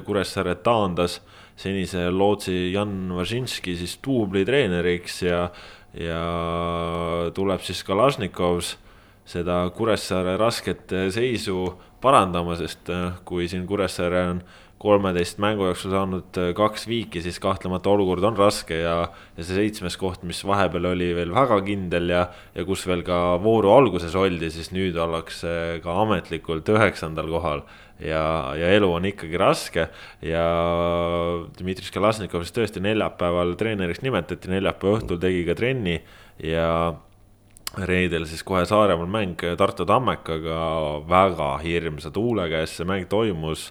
Kuressaare 0.06 0.56
taandas 0.64 1.20
senise 1.58 2.08
lootsi 2.10 2.72
Jan 2.72 3.12
Važinski 3.14 3.76
siis 3.78 3.98
duublitreeneriks 4.02 5.20
ja, 5.22 5.44
ja 5.94 6.22
tuleb 7.36 7.62
siis 7.62 7.84
Kalašnikovs 7.86 8.74
seda 9.28 9.62
Kuressaare 9.76 10.34
rasket 10.40 10.90
seisu 11.14 11.68
parandama, 12.02 12.56
sest 12.58 12.90
kui 13.28 13.46
siin 13.48 13.66
Kuressaare 13.68 14.24
on 14.32 14.42
kolmeteist 14.82 15.38
mängu 15.42 15.68
jooksul 15.68 15.92
saanud 15.94 16.38
äh, 16.40 16.50
kaks 16.58 16.88
viiki, 16.90 17.22
siis 17.22 17.38
kahtlemata 17.42 17.92
olukord 17.92 18.24
on 18.26 18.38
raske 18.38 18.80
ja, 18.80 18.96
ja 19.36 19.46
see 19.46 19.58
seitsmes 19.60 19.96
koht, 20.00 20.24
mis 20.26 20.42
vahepeal 20.46 20.90
oli 20.92 21.12
veel 21.16 21.34
väga 21.34 21.60
kindel 21.66 22.10
ja, 22.12 22.24
ja 22.56 22.66
kus 22.68 22.84
veel 22.88 23.04
ka 23.06 23.38
vooru 23.42 23.70
alguses 23.74 24.16
oldi, 24.18 24.50
siis 24.54 24.72
nüüd 24.74 24.98
ollakse 24.98 25.78
ka 25.84 25.96
ametlikult 26.02 26.68
üheksandal 26.74 27.30
kohal. 27.30 27.64
ja, 28.02 28.24
ja 28.58 28.72
elu 28.74 28.88
on 28.90 29.06
ikkagi 29.06 29.38
raske 29.38 29.86
ja 30.26 30.44
Dmitri 31.58 31.86
Skalasnikov 31.86 32.42
siis 32.42 32.56
tõesti 32.56 32.82
neljapäeval 32.82 33.54
treeneriks 33.60 34.02
nimetati, 34.02 34.50
neljapäeva 34.50 34.98
õhtul 34.98 35.22
tegi 35.22 35.46
ka 35.46 35.54
trenni 35.58 36.00
ja 36.42 36.68
reedel 37.78 38.26
siis 38.28 38.42
kohe 38.44 38.64
Saaremaal 38.68 39.08
mäng 39.08 39.42
Tartu 39.58 39.86
Tammekaga 39.88 40.60
väga 41.08 41.50
hirmsa 41.62 42.10
tuule 42.12 42.48
käes, 42.52 42.76
see 42.76 42.88
mäng 42.88 43.08
toimus 43.08 43.70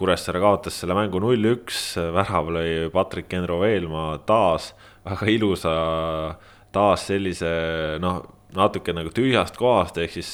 Kuressaare 0.00 0.40
kaotas 0.40 0.78
selle 0.80 0.94
mängu 0.96 1.20
null-üks, 1.20 1.98
värav 2.14 2.46
lõi 2.54 2.88
Patrik 2.88 3.34
Enro 3.36 3.58
Veelmaa 3.60 4.14
taas 4.24 4.70
väga 5.04 5.26
ilusa, 5.28 5.72
taas 6.72 7.04
sellise 7.10 7.50
noh, 8.00 8.22
natuke 8.56 8.94
nagu 8.96 9.12
tühjast 9.12 9.58
kohast, 9.60 9.98
ehk 10.00 10.14
siis 10.14 10.30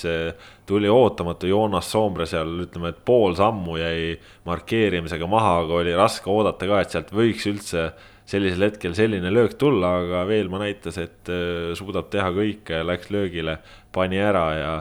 tuli 0.70 0.87
ootamatu 0.87 1.50
Joonas 1.50 1.90
Soomre 1.90 2.29
seal, 2.31 2.52
ütleme, 2.62 2.92
et 2.94 3.00
pool 3.11 3.35
sammu 3.35 3.81
jäi 3.81 4.14
markeerimisega 4.46 5.26
maha, 5.31 5.57
aga 5.64 5.81
oli 5.81 5.96
raske 5.98 6.31
oodata 6.31 6.70
ka, 6.70 6.81
et 6.85 6.94
sealt 6.94 7.11
võiks 7.18 7.50
üldse 7.50 7.88
sellisel 8.26 8.68
hetkel 8.68 8.94
selline 8.94 9.35
löök 9.35 9.59
tulla, 9.59 9.96
aga 10.05 10.22
Veelmaa 10.31 10.62
näitas, 10.62 11.02
et 11.02 11.35
äh, 11.35 11.74
suudab 11.74 12.07
teha 12.14 12.31
kõike, 12.38 12.85
läks 12.87 13.11
löögile, 13.11 13.59
pani 13.90 14.22
ära 14.22 14.46
ja, 14.55 14.72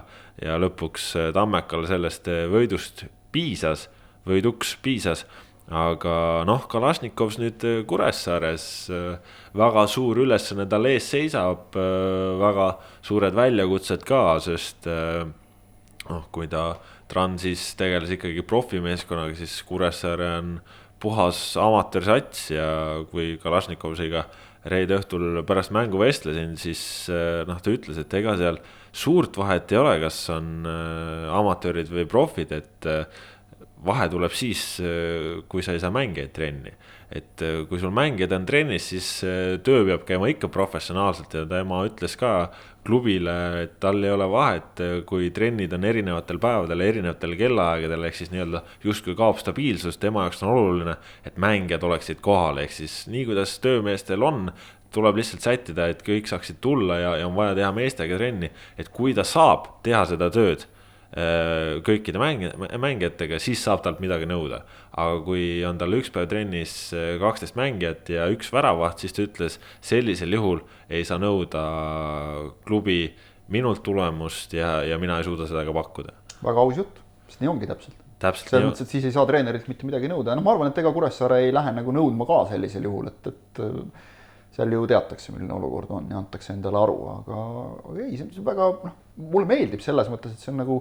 ja 0.45 0.61
lõpuks 0.61 1.11
Tammekal 1.33 1.89
sellest 1.89 2.29
võidust 2.53 3.07
piisas 3.33 3.89
võiduks 4.25 4.75
piisas. 4.83 5.25
aga 5.65 6.43
noh, 6.45 6.67
Kalašnikovs 6.69 7.39
nüüd 7.41 7.63
äh, 7.65 7.79
Kuressaares, 7.89 8.65
äh, 8.93 9.15
väga 9.57 9.87
suur 9.89 10.19
ülesanne 10.21 10.67
tal 10.69 10.85
ees 10.85 11.07
seisab, 11.09 11.73
äh, 11.73 12.35
väga 12.37 12.67
suured 13.01 13.33
väljakutsed 13.33 14.05
ka, 14.05 14.37
sest 14.45 14.85
noh, 14.85 16.27
kui 16.29 16.45
ta 16.51 16.75
Transis 17.09 17.71
tegeles 17.77 18.13
ikkagi 18.13 18.45
profimeeskonnaga, 18.45 19.33
siis 19.41 19.57
Kuressaare 19.65 20.29
on 20.37 20.55
puhas 21.01 21.41
amatöörsats 21.57 22.51
ja 22.53 22.69
kui 23.09 23.39
Kalašnikovsiga 23.41 24.27
reede 24.69 24.99
õhtul 25.01 25.41
pärast 25.49 25.73
mängu 25.73 25.97
vestlesin, 26.01 26.53
siis 26.61 27.09
noh, 27.09 27.57
ta 27.57 27.73
ütles, 27.73 27.97
et 28.01 28.13
ega 28.17 28.37
seal 28.37 28.61
suurt 28.95 29.37
vahet 29.37 29.73
ei 29.73 29.81
ole, 29.81 29.97
kas 30.01 30.17
on 30.33 30.65
amatöörid 30.65 31.89
või 31.93 32.05
profid, 32.09 32.53
et 32.53 32.89
vahe 33.85 34.07
tuleb 34.09 34.33
siis, 34.35 34.61
kui 35.49 35.63
sa 35.63 35.75
ei 35.75 35.81
saa 35.83 35.93
mängijaid 35.93 36.33
trenni. 36.35 36.73
et 37.15 37.41
äh, 37.45 37.61
kui 37.69 37.77
sul 37.79 37.91
mängijad 37.93 38.33
on 38.33 38.45
trennis, 38.49 38.87
siis 38.89 39.07
äh, 39.23 39.59
töö 39.63 39.83
peab 39.85 40.07
käima 40.07 40.25
ikka 40.31 40.49
professionaalselt 40.49 41.35
ja 41.37 41.43
tema 41.45 41.83
ütles 41.85 42.17
ka 42.17 42.49
klubile, 42.85 43.35
et 43.61 43.75
tal 43.79 44.01
ei 44.03 44.11
ole 44.11 44.25
vahet, 44.29 44.81
äh, 44.81 44.95
kui 45.07 45.29
trennid 45.31 45.73
on 45.77 45.85
erinevatel 45.85 46.41
päevadel, 46.41 46.81
erinevatel 46.81 47.37
kellaaegadel, 47.37 48.07
ehk 48.09 48.17
siis 48.17 48.33
nii-öelda 48.33 48.63
justkui 48.83 49.15
kaob 49.15 49.37
stabiilsus, 49.39 50.01
tema 50.01 50.25
jaoks 50.25 50.43
on 50.43 50.55
oluline, 50.55 50.97
et 51.29 51.37
mängijad 51.37 51.85
oleksid 51.85 52.25
kohal, 52.25 52.63
ehk 52.65 52.73
siis 52.73 53.03
nii, 53.05 53.27
kuidas 53.29 53.59
töömeestel 53.63 54.25
on, 54.25 54.49
tuleb 54.95 55.21
lihtsalt 55.21 55.45
sättida, 55.45 55.91
et 55.93 56.01
kõik 56.07 56.27
saaksid 56.31 56.57
tulla 56.63 56.99
ja, 57.03 57.17
ja 57.21 57.29
on 57.29 57.37
vaja 57.37 57.53
teha 57.61 57.71
meestega 57.75 58.17
trenni, 58.17 58.49
et 58.81 58.89
kui 58.89 59.13
ta 59.13 59.27
saab 59.27 59.75
teha 59.85 60.07
seda 60.09 60.33
tööd 60.33 60.65
Äh, 60.65 60.74
kõikide 61.15 62.19
mängi-, 62.19 62.51
mängijatega, 62.81 63.39
siis 63.39 63.61
saab 63.63 63.85
talt 63.85 64.01
midagi 64.03 64.27
nõuda. 64.27 64.65
aga 64.95 65.19
kui 65.23 65.63
on 65.67 65.77
tal 65.79 65.95
üks 65.95 66.11
päev 66.11 66.27
trennis 66.31 66.93
äh, 66.95 67.15
kaksteist 67.19 67.55
mängijat 67.55 68.09
ja 68.11 68.27
üks 68.31 68.51
väravaht, 68.51 68.99
siis 68.99 69.15
ta 69.15 69.23
ütles, 69.23 69.59
sellisel 69.83 70.35
juhul 70.35 70.61
ei 70.89 71.05
saa 71.07 71.19
nõuda 71.19 71.61
klubi 72.67 73.13
minult 73.51 73.83
tulemust 73.83 74.55
ja, 74.57 74.81
ja 74.83 74.97
mina 74.99 75.19
ei 75.19 75.27
suuda 75.27 75.47
seda 75.47 75.63
ka 75.67 75.75
pakkuda. 75.75 76.15
väga 76.43 76.65
aus 76.65 76.81
jutt, 76.81 76.99
sest 77.29 77.43
nii 77.43 77.51
ongi 77.51 77.69
täpselt. 77.69 77.95
täpselt. 78.19 78.49
selles 78.49 78.67
mõttes, 78.67 78.83
et 78.83 78.97
siis 78.97 79.07
ei 79.07 79.15
saa 79.15 79.25
treenerilt 79.29 79.69
mitte 79.71 79.87
midagi 79.87 80.11
nõuda 80.11 80.33
ja 80.33 80.39
noh, 80.39 80.43
ma 80.43 80.55
arvan, 80.55 80.73
et 80.73 80.83
ega 80.83 80.91
Kuressaare 80.95 81.45
ei 81.45 81.55
lähe 81.55 81.71
nagu 81.79 81.95
nõudma 81.95 82.27
ka 82.27 82.41
sellisel 82.51 82.89
juhul, 82.89 83.07
et, 83.13 83.31
et 83.31 83.63
äh, 83.63 84.11
seal 84.55 84.71
ju 84.71 84.83
teatakse, 84.87 85.31
milline 85.35 85.55
olukord 85.55 85.95
on 85.95 86.11
ja 86.11 86.19
antakse 86.19 86.53
endale 86.55 86.79
aru, 86.79 86.99
aga, 87.13 87.39
ei, 88.03 88.19
see 88.19 88.27
on 88.27 88.47
väga, 88.51 88.69
noh, 88.83 89.01
mulle 89.31 89.49
meeldib 89.49 89.83
selles 89.83 90.11
mõttes, 90.11 90.35
et 90.35 90.43
see 90.43 90.51
on 90.53 90.63
nagu 90.63 90.79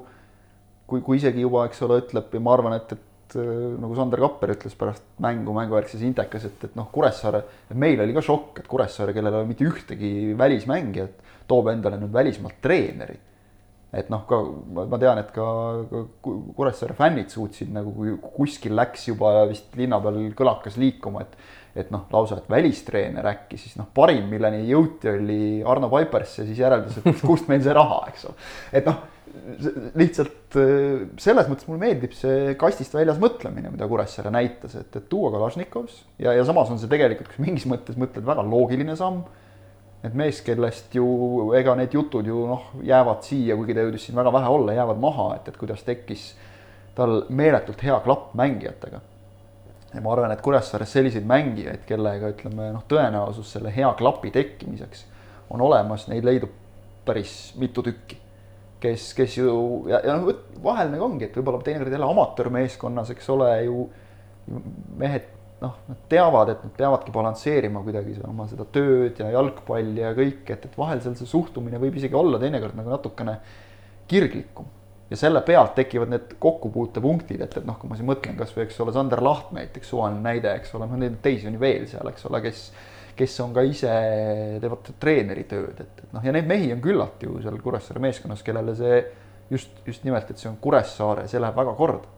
kui, 0.87 1.03
kui 1.05 1.19
isegi 1.21 1.45
juba, 1.45 1.67
eks 1.69 1.83
ole, 1.87 2.01
ütleb 2.05 2.33
ja 2.35 2.43
ma 2.45 2.55
arvan, 2.57 2.77
et, 2.79 2.95
et 2.97 3.37
äh, 3.41 3.51
nagu 3.81 3.97
Sander 3.99 4.23
Kapper 4.25 4.55
ütles 4.55 4.77
pärast 4.79 5.05
mängu, 5.25 5.55
mängujärgses 5.57 6.05
Intekas, 6.07 6.49
et, 6.51 6.67
et 6.69 6.79
noh, 6.79 6.89
Kuressaare, 6.95 7.45
et 7.71 7.79
meil 7.81 8.01
oli 8.05 8.17
ka 8.17 8.25
šokk, 8.25 8.63
et 8.63 8.71
Kuressaare, 8.71 9.15
kellel 9.17 9.33
ei 9.33 9.43
ole 9.43 9.51
mitte 9.51 9.69
ühtegi 9.69 10.11
välismängijat, 10.39 11.23
toob 11.51 11.71
endale 11.73 12.01
nüüd 12.01 12.13
välismaalt 12.15 12.61
treeneri. 12.65 13.21
et 13.95 14.09
noh, 14.11 14.25
ka 14.27 14.41
ma 14.91 14.99
tean, 14.99 15.21
et 15.23 15.29
ka, 15.31 15.45
ka 15.91 16.01
Kuressaare 16.57 16.97
fännid 16.99 17.31
suutsid 17.31 17.69
nagu, 17.71 17.93
kui 17.95 18.17
kuskil 18.35 18.75
läks 18.75 19.07
juba 19.13 19.45
vist 19.47 19.77
linna 19.79 20.01
peal 20.03 20.19
kõlakas 20.35 20.81
liikuma, 20.81 21.23
et 21.23 21.63
et 21.75 21.89
noh, 21.91 22.05
lausa, 22.13 22.37
et 22.39 22.51
välistreener 22.51 23.27
äkki 23.27 23.59
siis 23.59 23.75
noh, 23.75 23.89
parim, 23.95 24.29
milleni 24.31 24.61
jõuti, 24.69 25.09
oli 25.11 25.39
Arno 25.67 25.89
Paipers 25.91 26.37
ja 26.39 26.45
siis 26.47 26.61
järeldus, 26.63 27.01
et 27.01 27.23
kust 27.27 27.49
meil 27.51 27.65
see 27.65 27.75
raha, 27.75 28.05
eks 28.13 28.29
ole. 28.31 28.37
et 28.79 28.87
noh 28.87 29.01
lihtsalt 29.99 30.57
äh, 30.59 31.07
selles 31.21 31.49
mõttes 31.51 31.67
mulle 31.69 31.83
meeldib 31.83 32.15
see 32.17 32.55
kastist 32.59 32.95
väljas 32.95 33.19
mõtlemine, 33.23 33.73
mida 33.73 33.89
Kuressaare 33.91 34.33
näitas, 34.35 34.77
et, 34.79 34.95
et 34.95 35.09
tuua 35.11 35.33
Kalašnikovs 35.35 36.01
ja, 36.23 36.35
ja 36.37 36.45
samas 36.47 36.71
on 36.73 36.81
see 36.81 36.91
tegelikult, 36.91 37.33
kui 37.33 37.47
mingis 37.47 37.67
mõttes 37.71 37.99
mõtled, 38.01 38.25
väga 38.27 38.45
loogiline 38.47 38.97
samm. 38.99 39.25
et 40.05 40.15
mees, 40.15 40.41
kellest 40.45 40.95
ju 40.95 41.53
ega 41.57 41.75
need 41.81 41.95
jutud 41.97 42.27
ju 42.29 42.47
noh, 42.49 42.71
jäävad 42.85 43.25
siia, 43.25 43.57
kuigi 43.57 43.77
ta 43.77 43.87
jõudis 43.87 44.07
siin 44.09 44.19
väga 44.21 44.33
vähe 44.35 44.53
olla, 44.57 44.77
jäävad 44.77 45.01
maha, 45.03 45.29
et, 45.39 45.49
et 45.49 45.61
kuidas 45.61 45.83
tekkis 45.87 46.29
tal 46.95 47.25
meeletult 47.29 47.83
hea 47.83 47.99
klapp 48.05 48.35
mängijatega. 48.39 49.01
ja 49.95 50.03
ma 50.03 50.13
arvan, 50.13 50.33
et 50.33 50.43
Kuressaares 50.45 50.93
selliseid 50.93 51.27
mängijaid, 51.27 51.87
kellega 51.89 52.31
ütleme 52.37 52.73
noh, 52.75 52.85
tõenäosus 52.89 53.57
selle 53.57 53.75
hea 53.75 53.93
klapi 53.99 54.31
tekkimiseks 54.35 55.07
on 55.51 55.61
olemas, 55.61 56.09
neid 56.09 56.25
leidub 56.25 56.53
päris 57.05 57.53
mitu 57.61 57.83
tükki 57.85 58.24
kes, 58.85 59.11
kes 59.17 59.39
ju 59.41 59.55
ja, 59.91 60.01
ja 60.05 60.19
noh, 60.21 60.45
vahel 60.65 60.93
nagu 60.93 61.09
ongi, 61.09 61.29
et 61.29 61.39
võib-olla 61.39 61.63
teinekord 61.65 61.97
jälle 61.97 62.11
amatöörmeeskonnas, 62.11 63.15
eks 63.15 63.31
ole 63.33 63.51
ju 63.65 63.87
mehed 65.01 65.33
noh, 65.65 65.75
nad 65.89 66.07
teavad, 66.11 66.53
et 66.53 66.63
nad 66.67 66.73
peavadki 66.77 67.13
balansseerima 67.15 67.83
kuidagi 67.85 68.17
oma 68.29 68.47
seda 68.51 68.67
tööd 68.75 69.21
ja 69.21 69.31
jalgpalli 69.35 70.03
ja 70.03 70.15
kõike, 70.17 70.57
et, 70.57 70.67
et 70.69 70.79
vahel 70.79 71.03
seal 71.05 71.17
see 71.19 71.31
suhtumine 71.31 71.81
võib 71.83 71.99
isegi 71.99 72.17
olla 72.19 72.41
teinekord 72.43 72.77
nagu 72.79 72.93
natukene 72.93 73.39
kirglikum. 74.11 74.67
ja 75.11 75.19
selle 75.21 75.41
pealt 75.45 75.75
tekivad 75.77 76.11
need 76.11 76.35
kokkupuutepunktid, 76.41 77.43
et, 77.45 77.57
et 77.61 77.67
noh, 77.69 77.77
kui 77.81 77.91
ma 77.91 77.97
siin 77.97 78.09
mõtlen 78.09 78.39
kasvõi, 78.39 78.65
eks 78.65 78.81
ole, 78.83 78.95
Sander 78.97 79.21
Laht 79.23 79.53
näiteks, 79.55 79.93
suvaline 79.93 80.25
näide, 80.25 80.55
eks 80.59 80.75
ole, 80.75 80.89
noh 80.91 81.01
neid 81.01 81.21
teisi 81.23 81.49
on 81.49 81.57
ju 81.59 81.61
veel 81.63 81.85
seal, 81.91 82.09
eks 82.11 82.25
ole, 82.31 82.41
kes 82.45 82.67
kes 83.19 83.37
on 83.45 83.53
ka 83.55 83.63
ise, 83.67 83.93
teevad 84.63 84.91
treeneri 85.01 85.45
tööd, 85.51 85.79
et, 85.81 86.03
et 86.03 86.17
noh, 86.17 86.25
ja 86.25 86.33
neid 86.35 86.49
mehi 86.51 86.73
on 86.75 86.83
küllalt 86.85 87.23
ju 87.23 87.39
seal 87.43 87.61
Kuressaare 87.63 88.03
meeskonnas, 88.03 88.43
kellele 88.47 88.75
see 88.79 88.99
just, 89.53 89.71
just 89.87 90.05
nimelt, 90.07 90.31
et 90.31 90.41
see 90.41 90.51
on 90.51 90.59
Kuressaare, 90.63 91.29
see 91.31 91.43
läheb 91.43 91.57
väga 91.59 91.77
korda. 91.79 92.11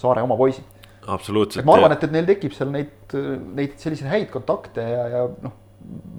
Saare 0.00 0.24
oma 0.26 0.36
poisid. 0.38 0.64
absoluutselt. 1.06 1.66
ma 1.68 1.76
arvan, 1.76 1.92
et, 1.94 2.06
et 2.06 2.14
neil 2.14 2.26
tekib 2.26 2.54
seal 2.56 2.70
neid, 2.72 3.12
neid 3.54 3.76
selliseid 3.78 4.10
häid 4.10 4.30
kontakte 4.32 4.82
ja, 4.88 5.04
ja 5.12 5.26
noh, 5.44 5.60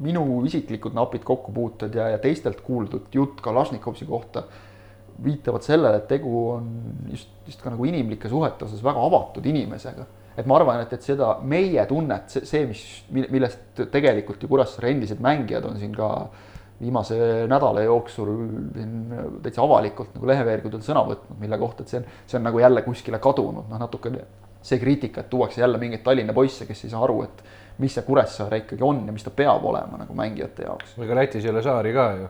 minu 0.06 0.44
isiklikud 0.46 0.94
napid 0.94 1.24
kokkupuuted 1.26 1.96
ja, 1.98 2.12
ja 2.14 2.20
teistelt 2.22 2.62
kuuldud 2.64 3.10
jutt 3.14 3.42
Kalašnikovsi 3.42 4.06
kohta 4.06 4.46
viitavad 5.24 5.64
sellele, 5.66 5.98
et 6.02 6.08
tegu 6.12 6.36
on 6.52 6.70
just, 7.10 7.32
just 7.48 7.64
ka 7.64 7.72
nagu 7.74 7.88
inimlike 7.88 8.30
suhete 8.30 8.68
osas 8.68 8.84
väga 8.84 9.02
avatud 9.10 9.46
inimesega 9.48 10.06
et 10.38 10.46
ma 10.46 10.58
arvan, 10.60 10.82
et, 10.84 10.94
et 10.94 11.06
seda 11.06 11.36
meie 11.44 11.86
tunnet, 11.90 12.28
see, 12.32 12.46
see, 12.48 12.66
mis, 12.70 12.84
millest 13.12 13.86
tegelikult 13.92 14.44
ju 14.44 14.52
Kuressaare 14.52 14.92
endised 14.92 15.24
mängijad 15.24 15.66
on 15.70 15.80
siin 15.80 15.96
ka 15.96 16.10
viimase 16.82 17.18
nädala 17.48 17.86
jooksul 17.86 18.32
siin 18.76 18.96
täitsa 19.44 19.64
avalikult 19.64 20.16
nagu 20.18 20.28
leheveergudel 20.28 20.82
sõna 20.84 21.06
võtnud, 21.08 21.38
mille 21.40 21.60
kohta, 21.62 21.86
et 21.86 21.94
see 21.94 22.02
on, 22.02 22.10
see 22.28 22.40
on 22.40 22.50
nagu 22.50 22.60
jälle 22.60 22.84
kuskile 22.84 23.22
kadunud, 23.24 23.70
noh 23.72 23.80
natuke 23.80 24.12
see 24.66 24.82
kriitika, 24.82 25.22
et 25.22 25.30
tuuakse 25.30 25.62
jälle 25.62 25.80
mingeid 25.80 26.04
Tallinna 26.04 26.34
poisse, 26.34 26.66
kes 26.68 26.84
ei 26.84 26.92
saa 26.92 27.04
aru, 27.06 27.22
et 27.24 27.44
mis 27.78 27.96
see 27.96 28.06
Kuressaare 28.08 28.62
ikkagi 28.64 28.84
on 28.86 29.02
ja 29.08 29.14
mis 29.14 29.24
ta 29.26 29.32
peab 29.36 29.64
olema 29.68 30.00
nagu 30.00 30.16
mängijate 30.16 30.64
jaoks. 30.64 30.96
ega 31.04 31.18
Lätis 31.18 31.46
ei 31.46 31.52
ole 31.52 31.64
saari 31.64 31.92
ka 31.96 32.06
ju. 32.20 32.28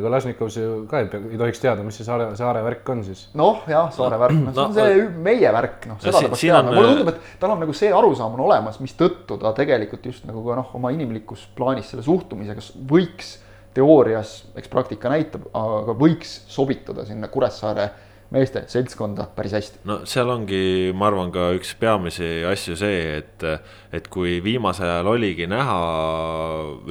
ega 0.00 0.10
Lasnikovs 0.10 0.56
ju 0.58 0.70
ka 0.90 1.02
ei, 1.02 1.10
ei 1.30 1.38
tohiks 1.38 1.62
teada, 1.62 1.84
mis 1.86 2.00
see 2.00 2.06
saare, 2.06 2.30
saare 2.38 2.62
värk 2.66 2.90
on 2.94 3.04
siis. 3.06 3.28
noh, 3.38 3.62
jah, 3.70 3.90
saare 3.94 4.18
värk, 4.18 4.40
noh, 4.40 4.56
see 4.56 4.64
on 4.64 4.74
see 4.74 5.04
meie 5.28 5.52
värk, 5.54 5.86
noh, 5.90 6.00
seda 6.02 6.16
ta 6.16 6.24
peaks 6.26 6.42
teadma, 6.42 6.74
mulle 6.74 6.94
tundub, 6.94 7.12
et 7.14 7.38
tal 7.42 7.54
on 7.54 7.62
nagu 7.62 7.76
see 7.76 7.92
arusaam 7.94 8.34
on 8.38 8.44
olemas, 8.48 8.80
mistõttu 8.82 9.38
ta 9.40 9.54
tegelikult 9.56 10.10
just 10.10 10.26
nagu 10.28 10.42
ka 10.48 10.58
noh, 10.58 10.74
oma 10.80 10.90
inimlikus 10.96 11.46
plaanis 11.58 11.92
selle 11.92 12.06
suhtumisega 12.06 12.66
võiks 12.90 13.36
teoorias, 13.74 14.40
eks 14.58 14.70
praktika 14.70 15.12
näitab, 15.12 15.46
aga 15.54 15.94
võiks 15.94 16.40
sobituda 16.50 17.06
sinna 17.06 17.30
Kuressaare 17.30 17.90
meeste 18.30 18.62
seltskonda 18.70 19.26
päris 19.34 19.54
hästi. 19.56 19.82
no 19.90 20.00
seal 20.08 20.30
ongi, 20.30 20.62
ma 20.94 21.08
arvan, 21.10 21.32
ka 21.34 21.50
üks 21.56 21.72
peamisi 21.80 22.28
asju 22.46 22.76
see, 22.78 23.00
et, 23.18 23.44
et 23.96 24.06
kui 24.12 24.38
viimasel 24.44 24.86
ajal 24.86 25.10
oligi 25.14 25.48
näha, 25.50 25.80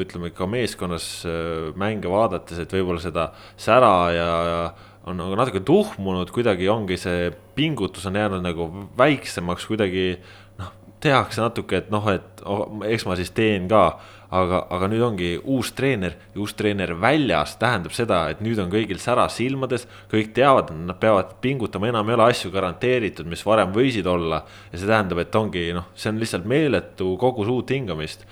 ütleme 0.03 0.33
ka 0.35 0.49
meeskonnas 0.51 1.07
äh, 1.29 1.69
mänge 1.79 2.11
vaadates, 2.11 2.59
et 2.59 2.75
võib-olla 2.75 3.03
seda 3.03 3.29
sära 3.59 3.93
ja, 4.15 4.29
ja 4.49 4.61
on 5.09 5.17
nagu 5.19 5.37
natuke 5.39 5.63
tuhmunud, 5.65 6.29
kuidagi 6.35 6.67
ongi 6.69 6.99
see 6.99 7.31
pingutus 7.55 8.05
on 8.09 8.19
jäänud 8.19 8.43
nagu 8.43 8.67
väiksemaks, 8.99 9.65
kuidagi 9.69 10.05
noh, 10.59 10.73
tehakse 11.03 11.43
natuke, 11.43 11.79
et 11.79 11.91
noh, 11.93 12.05
et 12.11 12.43
oh, 12.43 12.67
eks 12.87 13.07
ma 13.07 13.17
siis 13.19 13.31
teen 13.35 13.69
ka 13.71 13.83
aga, 14.29 14.63
aga 14.69 14.89
nüüd 14.91 15.03
ongi 15.05 15.29
uus 15.39 15.71
treener 15.77 16.15
ja 16.33 16.41
uus 16.43 16.53
treener 16.57 16.93
väljas 17.01 17.55
tähendab 17.61 17.95
seda, 17.95 18.21
et 18.33 18.43
nüüd 18.45 18.59
on 18.61 18.69
kõigil 18.71 19.01
sära 19.01 19.27
silmades, 19.33 19.87
kõik 20.11 20.33
teavad, 20.37 20.73
et 20.73 20.83
nad 20.91 20.99
peavad 21.01 21.37
pingutama, 21.43 21.89
enam 21.89 22.09
ei 22.09 22.17
ole 22.17 22.27
asju 22.29 22.51
garanteeritud, 22.53 23.29
mis 23.29 23.45
varem 23.45 23.73
võisid 23.75 24.07
olla. 24.09 24.43
ja 24.71 24.77
see 24.77 24.89
tähendab, 24.89 25.23
et 25.23 25.35
ongi 25.35 25.71
noh, 25.75 25.89
see 25.95 26.11
on 26.11 26.21
lihtsalt 26.21 26.45
meeletu 26.49 27.15
kogus 27.21 27.49
uut 27.49 27.73
hingamist 27.73 28.25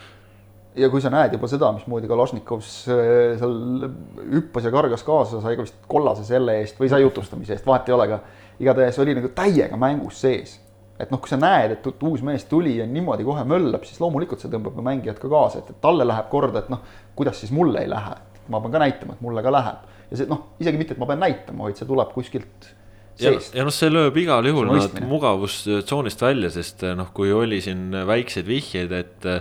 ja 0.77 0.91
kui 0.93 1.01
sa 1.01 1.09
näed 1.09 1.33
juba 1.33 1.49
seda, 1.49 1.71
mismoodi 1.73 2.09
Kalašnikovs 2.09 2.73
äh, 2.93 3.01
seal 3.39 3.87
hüppas 4.35 4.67
ja 4.67 4.71
kargas 4.73 5.03
kaasa, 5.07 5.41
sai 5.41 5.57
ka 5.57 5.65
vist 5.65 5.79
kollase 5.89 6.25
selle 6.27 6.59
eest 6.61 6.77
või 6.77 6.91
sai 6.91 7.01
jutustamise 7.01 7.55
eest, 7.55 7.65
vahet 7.65 7.89
ei 7.89 7.95
ole, 7.97 8.05
aga 8.05 8.19
igatahes 8.61 8.99
oli 9.01 9.15
nagu 9.17 9.31
täiega 9.33 9.79
mängus 9.79 10.21
sees 10.21 10.59
et 10.99 11.11
noh, 11.13 11.21
kui 11.21 11.29
sa 11.29 11.37
näed, 11.39 11.75
et 11.77 12.07
uus 12.07 12.23
mees 12.25 12.47
tuli 12.49 12.77
ja 12.79 12.87
niimoodi 12.89 13.25
kohe 13.27 13.43
möllab, 13.47 13.85
siis 13.85 13.99
loomulikult 14.01 14.41
see 14.41 14.51
tõmbab 14.53 14.79
mängijat 14.85 15.19
ka 15.21 15.29
kaasa, 15.31 15.61
et, 15.61 15.69
et 15.73 15.83
talle 15.83 16.07
läheb 16.07 16.31
korda, 16.31 16.63
et 16.63 16.71
noh, 16.73 16.81
kuidas 17.17 17.43
siis 17.43 17.53
mulle 17.53 17.83
ei 17.85 17.91
lähe, 17.91 18.15
ma 18.53 18.63
pean 18.63 18.73
ka 18.73 18.81
näitama, 18.81 19.17
et 19.17 19.21
mulle 19.25 19.45
ka 19.45 19.53
läheb. 19.53 19.85
ja 20.09 20.17
see 20.17 20.31
noh, 20.31 20.43
isegi 20.63 20.81
mitte, 20.81 20.97
et 20.97 21.03
ma 21.03 21.09
pean 21.09 21.21
näitama, 21.21 21.67
vaid 21.67 21.77
see 21.77 21.89
tuleb 21.89 22.11
kuskilt 22.15 22.71
seest. 23.17 23.53
ja, 23.53 23.61
ja 23.61 23.67
noh, 23.67 23.75
see 23.75 23.91
lööb 23.93 24.17
igal 24.17 24.49
juhul 24.49 24.71
nad 24.71 24.99
mugavustsoonist 25.05 26.25
välja, 26.25 26.51
sest 26.53 26.85
noh, 26.97 27.13
kui 27.13 27.33
oli 27.33 27.61
siin 27.61 27.91
väikseid 28.07 28.49
vihjeid, 28.49 28.97
et 28.97 29.31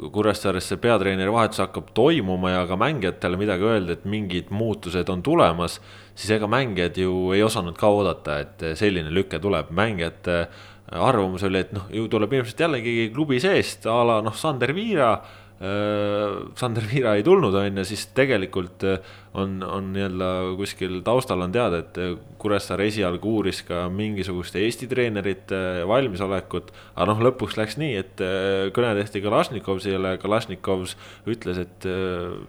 Kuressaares 0.00 0.64
see 0.70 0.78
peatreeneri 0.80 1.32
vahetus 1.34 1.60
hakkab 1.60 1.90
toimuma 1.92 2.54
ja 2.54 2.60
ka 2.64 2.76
mängijatele 2.80 3.36
midagi 3.36 3.66
öelda, 3.68 3.98
et 3.98 4.06
mingid 4.08 4.48
muutused 4.54 5.10
on 5.12 5.20
tulemas, 5.20 5.76
siis 6.14 6.30
ega 6.38 6.48
mängijad 6.48 6.96
ju 7.02 7.34
ei 7.36 7.42
osanud 7.44 7.76
ka 7.76 7.90
oodata, 7.92 8.38
et 8.40 8.64
selline 8.80 9.12
lüke 9.12 9.42
tuleb, 9.42 9.68
mängijate 9.76 10.46
arvamus 10.90 11.44
oli, 11.46 11.62
et 11.62 11.76
noh, 11.76 11.86
ju 11.94 12.08
tuleb 12.10 12.34
ilmselt 12.40 12.66
jällegi 12.66 13.10
klubi 13.14 13.38
seest 13.42 13.86
a 13.90 14.00
la 14.06 14.18
noh, 14.24 14.34
Sander 14.36 14.74
Viira. 14.76 15.14
Sander 15.60 16.86
Viira 16.88 17.10
ei 17.18 17.22
tulnud, 17.22 17.52
on 17.52 17.82
ju, 17.82 17.82
siis 17.84 18.06
tegelikult 18.16 18.80
äh, 18.88 19.10
on, 19.36 19.58
on 19.60 19.90
nii-öelda 19.92 20.28
kuskil 20.56 21.02
taustal 21.04 21.44
on 21.44 21.52
teada, 21.52 21.82
et 21.82 21.98
äh, 22.00 22.14
Kuressaare 22.40 22.86
esialgu 22.88 23.34
uuris 23.36 23.60
ka 23.68 23.82
mingisuguste 23.92 24.62
Eesti 24.64 24.88
treenerite 24.88 25.58
valmisolekut. 25.84 26.72
aga 26.94 27.08
noh, 27.12 27.20
lõpuks 27.28 27.58
läks 27.60 27.76
nii, 27.76 27.92
et 28.00 28.24
äh, 28.24 28.70
kõne 28.72 28.94
tehti 29.02 29.20
Kalašnikovile, 29.26 30.14
Kalašnikovs 30.22 30.96
ütles, 31.28 31.60
et 31.60 31.90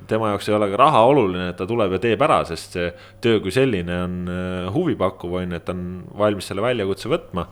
tema 0.08 0.32
jaoks 0.32 0.48
ei 0.48 0.56
ole 0.56 0.72
ka 0.72 0.80
raha 0.80 1.04
oluline, 1.12 1.50
et 1.52 1.60
ta 1.60 1.68
tuleb 1.68 1.98
ja 1.98 2.02
teeb 2.08 2.24
ära, 2.24 2.40
sest 2.48 2.80
see 2.80 2.88
töö 3.20 3.44
kui 3.44 3.52
selline 3.52 4.00
on 4.08 4.18
huvipakkuv, 4.72 5.36
on 5.42 5.52
ju, 5.52 5.60
et 5.60 5.68
ta 5.68 5.76
on 5.76 5.86
valmis 6.24 6.48
selle 6.48 6.64
väljakutse 6.64 7.12
võtma 7.12 7.50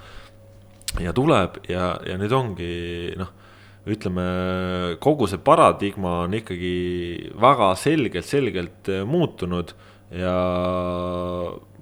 ja 0.98 1.14
tuleb 1.14 1.60
ja, 1.70 1.94
ja 2.08 2.18
nüüd 2.20 2.34
ongi 2.34 2.72
noh, 3.20 3.32
ütleme 3.90 4.26
kogu 5.02 5.28
see 5.30 5.42
paradigma 5.42 6.24
on 6.26 6.36
ikkagi 6.40 7.32
väga 7.40 7.72
selgelt, 7.80 8.28
selgelt 8.28 8.92
muutunud 9.08 9.74
ja 10.16 10.36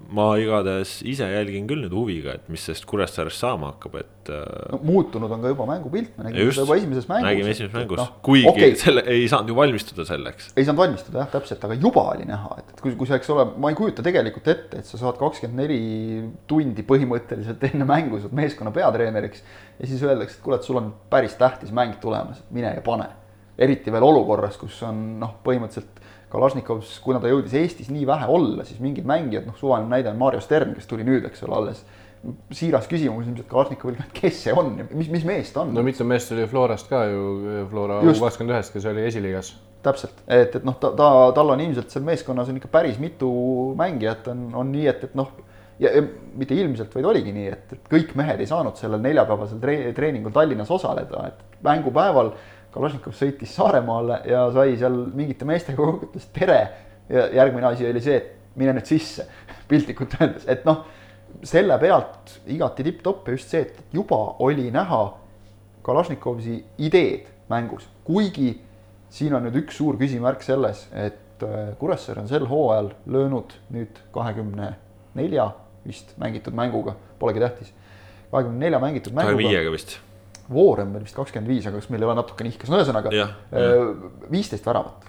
ma 0.08 0.28
igatahes 0.39 1.02
ise 1.08 1.28
jälgin 1.28 1.65
küll 1.67 1.82
nüüd 1.84 1.93
huviga, 1.96 2.38
et 2.38 2.48
mis 2.52 2.63
sellest 2.63 2.86
Kuressaarest 2.88 3.41
saama 3.43 3.74
hakkab, 3.74 3.98
et. 4.00 4.30
Äh, 4.32 4.43
no 4.72 4.80
muutunud 4.88 5.32
on 5.32 5.43
ka 5.43 5.52
juba 5.52 5.65
mängupilt, 5.67 6.13
me 6.17 6.28
nägime 6.28 6.54
seda 6.56 6.63
juba 6.63 6.78
esimeses 6.80 7.10
mängus. 7.10 7.28
nägime 7.28 7.52
esimeses 7.52 7.76
mängus 7.76 8.00
no,, 8.00 8.06
kuigi 8.24 8.48
okay. 8.52 8.76
selle 8.80 9.04
ei 9.12 9.28
saanud 9.32 9.52
ju 9.52 9.58
valmistuda 9.58 10.06
selleks. 10.08 10.50
ei 10.56 10.67
saanud 10.67 10.82
valmistuda 10.84 11.22
jah, 11.24 11.30
täpselt, 11.36 11.67
aga 11.67 11.78
juba 11.80 12.06
oli 12.13 12.28
näha, 12.30 12.58
et, 12.62 12.74
et 12.74 12.82
kui, 12.84 12.96
kui 13.00 13.10
see, 13.10 13.20
eks 13.20 13.32
ole, 13.36 13.48
ma 13.60 13.72
ei 13.74 13.80
kujuta 13.80 14.06
tegelikult 14.06 14.48
ette, 14.54 14.82
et 14.82 14.89
sa 14.89 15.00
saad 15.02 15.20
kakskümmend 15.20 15.63
neli 15.63 15.80
tundi 16.48 16.88
põhimõtteliselt 16.88 17.67
enne 17.72 17.88
mängu 17.88 18.22
saad 18.24 18.36
meeskonna 18.38 18.72
peatreeneriks. 18.76 19.43
ja 19.80 19.91
siis 19.91 20.04
öeldakse, 20.08 20.39
et 20.39 20.46
kuule, 20.46 20.62
et 20.62 20.67
sul 20.67 20.80
on 20.80 20.93
päris 21.12 21.36
tähtis 21.39 21.76
mäng 21.76 22.00
tulemas, 22.04 22.43
mine 22.52 22.72
ja 22.78 22.84
pane. 22.86 23.12
eriti 23.58 23.91
veel 23.91 24.06
olukorras, 24.06 24.56
kus 24.60 24.80
on 24.88 25.20
noh, 25.20 25.39
põhimõtteliselt 25.43 25.98
Kalašnikovs, 26.38 26.97
kuna 27.04 27.21
ta 27.23 27.32
jõudis 27.32 27.56
Eestis 27.58 27.91
nii 27.93 28.06
vähe 28.08 28.28
olla, 28.32 28.65
siis 28.67 28.82
mingid 28.84 29.08
mängijad, 29.10 29.47
noh, 29.50 29.58
suvaline 29.58 29.89
näide 29.91 30.12
on 30.13 30.19
Mario 30.21 30.41
Stern, 30.43 30.76
kes 30.78 30.89
tuli 30.89 31.08
nüüd, 31.08 31.26
eks 31.30 31.43
ole, 31.47 31.58
alles. 31.62 31.86
siiras 32.52 32.88
küsimus 32.89 33.28
ilmselt 33.28 33.47
Kalašnikovil, 33.50 34.00
kes 34.17 34.43
see 34.45 34.54
on, 34.54 34.73
mis, 34.91 35.10
mis 35.13 35.26
mees 35.26 35.52
ta 35.54 35.63
on? 35.63 35.73
no 35.76 35.84
mitu 35.86 36.06
meest 36.08 36.32
tuli 36.32 36.47
Florast 36.50 36.89
ka 36.89 37.04
ju, 37.10 37.65
Flora 37.71 38.02
kakskümmend 38.06 38.56
ühest, 38.56 38.73
kes 38.73 38.88
oli 38.89 39.06
esiliigas. 39.08 39.54
täpselt, 39.86 40.23
et, 40.26 40.56
et 40.58 40.65
noh, 40.67 40.76
ta, 40.82 40.91
ta, 40.97 41.12
tal 41.38 41.54
on 41.54 41.62
ilmselt 41.63 41.93
seal 41.93 42.06
meeskonnas 42.08 42.50
on 42.52 42.58
ikka 42.60 42.71
päris 42.73 42.97
mitu 43.00 43.30
mängijat 43.78 44.28
on, 44.34 44.50
on 44.58 44.73
nii, 44.73 44.88
et, 44.89 45.06
et 45.10 45.15
noh 45.17 45.32
ja, 45.80 45.91
ja 45.93 46.04
mitte 46.38 46.58
ilmselt, 46.58 46.93
vaid 46.95 47.06
oligi 47.06 47.34
nii, 47.34 47.47
et, 47.54 47.73
et 47.78 47.89
kõik 47.91 48.13
mehed 48.17 48.41
ei 48.41 48.50
saanud 48.50 48.78
sellel 48.80 49.02
neljapäevasel 49.04 49.62
tre 49.62 49.78
treeningul 49.97 50.34
Tallinnas 50.36 50.71
osaleda, 50.73 51.28
et 51.30 51.63
mängupäeval 51.65 52.34
Kalašnikov 52.73 53.15
sõitis 53.15 53.53
Saaremaale 53.56 54.21
ja 54.30 54.43
sai 54.53 54.75
seal 54.80 54.97
mingite 55.15 55.47
meestega 55.47 55.80
kokku, 55.80 56.12
ütles 56.12 56.27
tere. 56.36 56.60
ja 57.10 57.27
järgmine 57.39 57.69
asi 57.69 57.88
oli 57.88 58.01
see, 58.03 58.17
et 58.19 58.58
mine 58.60 58.73
nüüd 58.75 58.89
sisse, 58.89 59.27
piltlikult 59.69 60.17
öeldes, 60.19 60.47
et 60.51 60.65
noh, 60.67 60.84
selle 61.47 61.77
pealt 61.80 62.38
igati 62.51 62.86
tipp-topp 62.88 63.30
ja 63.30 63.38
just 63.38 63.53
see, 63.53 63.63
et 63.67 63.95
juba 63.95 64.19
oli 64.43 64.69
näha 64.73 65.01
Kalašnikovsi 65.88 66.58
ideed 66.84 67.30
mängus, 67.47 67.86
kuigi 68.03 68.49
siin 69.13 69.38
on 69.38 69.45
nüüd 69.47 69.62
üks 69.62 69.77
suur 69.80 69.95
küsimärk 69.99 70.43
selles, 70.43 70.84
et 70.91 71.45
äh, 71.47 71.69
Kuressaare 71.80 72.25
on 72.25 72.27
sel 72.27 72.47
hooajal 72.49 72.91
löönud 73.08 73.56
nüüd 73.71 74.01
kahekümne 74.12 74.73
nelja 75.15 75.53
vist 75.88 76.12
mängitud 76.19 76.58
mänguga, 76.58 76.97
polegi 77.19 77.39
tähtis. 77.39 77.71
kahekümne 78.32 78.65
nelja 78.65 78.84
mängitud 78.84 79.15
mänguga. 79.15 79.38
kahekümne 79.38 79.56
viiega 79.56 79.71
vist 79.71 79.95
Voorem 80.47 80.93
veel 80.95 81.03
vist 81.03 81.17
kakskümmend 81.17 81.49
viis, 81.51 81.65
aga 81.67 81.81
kas 81.81 81.89
meil 81.91 82.03
ei 82.03 82.07
ole 82.07 82.15
natuke 82.21 82.45
nihkes, 82.47 82.69
no 82.71 82.79
ühesõnaga 82.79 83.12
äh, 83.12 83.73
viisteist 84.31 84.67
väravat. 84.67 85.03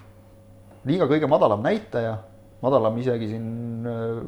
liiga 0.89 1.07
kõige 1.07 1.29
madalam 1.31 1.63
näitaja, 1.63 2.17
madalam 2.63 2.97
isegi 2.99 3.29
siin 3.31 3.87
äh, 3.87 4.19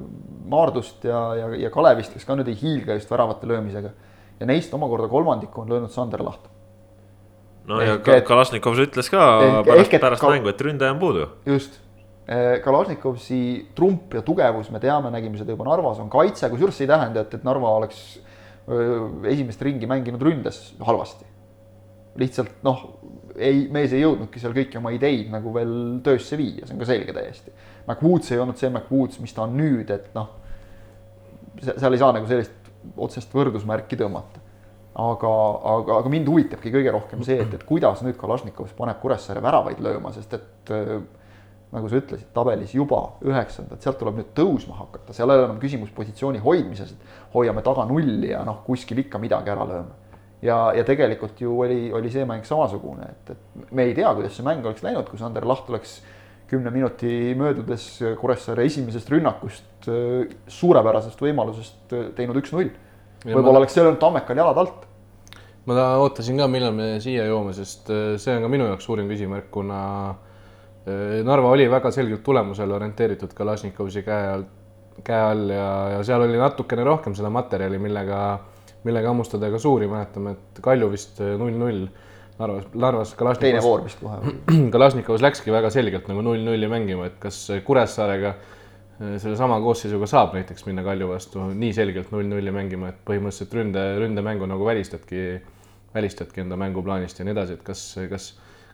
Maardust 0.51 1.03
ja, 1.07 1.19
ja, 1.35 1.51
ja 1.65 1.73
Kalevist, 1.73 2.15
kes 2.15 2.27
ka 2.27 2.37
nüüd 2.39 2.47
ei 2.51 2.55
hiilga 2.59 2.95
just 2.95 3.11
väravate 3.11 3.47
löömisega. 3.47 3.91
ja 4.39 4.47
neist 4.47 4.73
omakorda 4.73 5.11
kolmandiku 5.11 5.61
on 5.61 5.69
löönud 5.69 5.91
Sander 5.91 6.23
Laht. 6.23 6.47
no 7.67 7.83
ehk, 7.83 8.07
ja 8.07 8.23
Kalašnikov 8.31 8.79
ütles 8.87 9.11
ka 9.11 9.27
ehk, 9.43 9.67
pärast, 9.67 9.99
pärast 9.99 10.27
mängu, 10.31 10.47
et 10.47 10.61
ründaja 10.63 10.95
on 10.95 11.03
puudu. 11.03 11.27
just, 11.45 11.79
äh, 12.23 12.61
Kalašnikovsi 12.63 13.67
trump 13.75 14.15
ja 14.15 14.23
tugevus, 14.23 14.71
me 14.71 14.79
teame, 14.79 15.11
nägime 15.11 15.35
seda 15.37 15.51
juba 15.59 15.67
Narvas, 15.67 15.99
on 15.99 16.09
kaitse, 16.09 16.47
kusjuures 16.55 16.79
see 16.79 16.87
ei 16.87 16.95
tähenda, 16.95 17.27
et, 17.27 17.33
et 17.35 17.43
Narva 17.43 17.75
oleks 17.83 18.21
esimest 19.31 19.61
ringi 19.65 19.89
mänginud 19.89 20.21
ründes 20.21 20.61
halvasti. 20.85 21.25
lihtsalt 22.21 22.59
noh, 22.67 22.81
ei, 23.39 23.67
mees 23.71 23.93
ei 23.95 24.01
jõudnudki 24.03 24.41
seal 24.41 24.53
kõiki 24.55 24.77
oma 24.81 24.91
ideid 24.91 25.29
nagu 25.31 25.53
veel 25.55 25.73
töösse 26.03 26.35
viia, 26.35 26.65
see 26.65 26.75
on 26.75 26.81
ka 26.81 26.89
selge 26.89 27.13
täiesti. 27.15 27.53
McWoods 27.87 28.33
ei 28.33 28.41
olnud 28.43 28.59
see 28.59 28.69
McWoods, 28.69 29.21
mis 29.23 29.31
ta 29.33 29.45
on 29.45 29.55
nüüd, 29.55 29.89
et 29.95 30.09
noh, 30.17 30.27
seal 31.61 31.95
ei 31.95 32.01
saa 32.01 32.11
nagu 32.17 32.27
sellist 32.27 32.71
otsest 32.97 33.31
võrdusmärki 33.33 33.99
tõmmata. 33.99 34.43
aga, 35.01 35.31
aga, 35.71 35.97
aga 36.01 36.09
mind 36.11 36.27
huvitabki 36.27 36.71
kõige 36.73 36.91
rohkem 36.91 37.23
see, 37.23 37.39
et, 37.39 37.53
et 37.55 37.63
kuidas 37.63 38.03
nüüd 38.03 38.17
Kalašnikov 38.19 38.73
paneb 38.75 38.99
Kuressaare 38.99 39.39
väravaid 39.43 39.79
lööma, 39.79 40.11
sest 40.11 40.35
et 40.35 40.71
nagu 41.71 41.87
sa 41.87 41.99
ütlesid, 42.01 42.27
tabelis 42.35 42.73
juba 42.75 42.99
üheksandad, 43.23 43.79
sealt 43.83 43.99
tuleb 44.01 44.19
nüüd 44.19 44.31
tõusma 44.35 44.75
hakata, 44.81 45.15
seal 45.15 45.31
ei 45.31 45.39
ole 45.39 45.47
enam 45.47 45.59
küsimus 45.61 45.91
positsiooni 45.95 46.41
hoidmises, 46.43 46.91
et 46.91 47.35
hoiame 47.35 47.63
taga 47.63 47.85
nulli 47.87 48.33
ja 48.33 48.41
noh, 48.47 48.59
kuskil 48.65 48.99
ikka 49.05 49.21
midagi 49.23 49.53
ära 49.53 49.67
lööme. 49.69 49.95
ja, 50.43 50.57
ja 50.75 50.83
tegelikult 50.87 51.39
ju 51.41 51.53
oli, 51.63 51.85
oli 51.95 52.11
see 52.11 52.25
mäng 52.27 52.43
samasugune, 52.47 53.07
et, 53.07 53.35
et 53.35 53.71
me 53.71 53.87
ei 53.87 53.95
tea, 53.95 54.11
kuidas 54.17 54.35
see 54.35 54.47
mäng 54.47 54.65
oleks 54.65 54.83
läinud, 54.83 55.07
kui 55.07 55.19
Sander 55.21 55.47
Laht 55.47 55.69
oleks 55.71 56.01
kümne 56.51 56.73
minuti 56.73 57.31
möödudes 57.39 57.85
Kuressaare 58.19 58.65
esimesest 58.67 59.07
rünnakust, 59.13 59.87
suurepärasest 60.51 61.21
võimalusest 61.23 61.95
teinud 62.17 62.41
üks-null. 62.41 62.73
võib-olla 63.23 63.61
oleks 63.61 63.77
see 63.77 63.85
löönud 63.85 64.01
Tammekal 64.01 64.43
jalad 64.43 64.59
alt 64.59 64.89
ma 65.69 65.85
ootasin 66.01 66.41
ka, 66.41 66.49
millal 66.51 66.73
me 66.75 66.89
siia 66.99 67.23
jõuame, 67.29 67.53
sest 67.55 67.87
äh, 67.93 68.17
see 68.19 68.35
on 68.35 68.43
ka 68.43 68.49
minu 68.51 68.67
jaoks 68.67 68.87
suurim 68.87 69.07
küsimärk, 69.11 69.47
kuna 69.53 69.79
äh, 70.09 70.30
Narva 71.23 71.51
oli 71.53 71.67
väga 71.69 71.91
selgelt 71.93 72.23
tulemusele 72.25 72.73
orienteeritud 72.73 73.35
Kalašnikovsi 73.37 74.01
käe 74.05 74.29
all, 74.35 74.45
käe 75.05 75.19
all 75.21 75.51
ja, 75.53 75.67
ja 75.95 75.99
seal 76.07 76.25
oli 76.25 76.39
natukene 76.41 76.85
rohkem 76.87 77.13
seda 77.17 77.29
materjali, 77.33 77.77
millega, 77.81 78.21
millega 78.87 79.11
hammustada 79.11 79.51
ka 79.53 79.59
suuri, 79.61 79.89
mäletame, 79.91 80.33
et 80.33 80.63
Kalju 80.65 80.89
vist 80.89 81.21
null-null 81.21 81.85
Narvas, 82.41 82.65
Narvas 82.73 83.13
Kalašnikovs. 83.13 83.43
teine 83.43 83.61
voor 83.61 83.83
vist 83.85 84.01
kohe. 84.01 84.33
Kalašnikovs 84.73 85.21
läkski 85.21 85.53
väga 85.53 85.69
selgelt 85.69 86.09
nagu 86.09 86.25
null-nulli 86.25 86.69
mängima, 86.71 87.11
et 87.11 87.21
kas 87.21 87.43
Kuressaarega 87.67 88.33
sellesama 89.01 89.57
koosseisuga 89.61 90.07
saab 90.09 90.35
näiteks 90.37 90.65
minna 90.67 90.83
Kalju 90.85 91.09
vastu 91.09 91.47
nii 91.57 91.73
selgelt 91.73 92.11
null-nulli 92.13 92.53
mängima, 92.53 92.91
et 92.91 93.01
põhimõtteliselt 93.07 93.55
ründe, 93.57 93.85
ründemängu 94.01 94.49
nagu 94.49 94.65
välistadki, 94.67 95.41
välistadki 95.93 96.43
enda 96.43 96.57
mänguplaanist 96.59 97.19
ja 97.19 97.25
nii 97.25 97.33
edasi, 97.35 97.57
et 97.57 97.63
kas, 97.65 97.85
kas, 98.11 98.27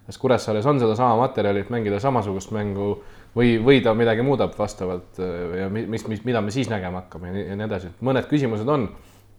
kas 0.08 0.18
Kuressaares 0.22 0.66
on 0.66 0.80
sedasama 0.80 1.18
materjali, 1.20 1.66
et 1.66 1.74
mängida 1.74 2.00
samasugust 2.00 2.54
mängu 2.56 2.94
või, 3.36 3.58
või 3.64 3.82
ta 3.84 3.94
midagi 3.98 4.24
muudab 4.26 4.56
vastavalt 4.58 5.20
ja 5.20 5.68
mis, 5.70 6.08
mis, 6.08 6.24
mida 6.26 6.42
me 6.42 6.54
siis 6.56 6.72
nägema 6.72 7.04
hakkame 7.04 7.34
ja 7.36 7.58
nii 7.60 7.68
edasi, 7.68 7.92
et 7.92 8.08
mõned 8.08 8.30
küsimused 8.32 8.72
on, 8.72 8.88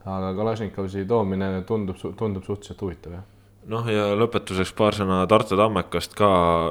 aga 0.05 0.35
Kalašnikovsi 0.37 1.07
toomine 1.09 1.51
tundub, 1.69 1.99
tundub 2.21 2.45
suhteliselt 2.47 2.85
huvitav, 2.85 3.19
jah. 3.19 3.27
Noh, 3.69 3.85
ja 3.93 4.15
lõpetuseks 4.17 4.71
paar 4.73 4.97
sõna 4.97 5.19
Tartu 5.29 5.57
Tammekast 5.59 6.15
ka, 6.17 6.29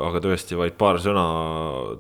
aga 0.08 0.22
tõesti 0.24 0.58
vaid 0.58 0.74
paar 0.80 0.98
sõna. 0.98 1.26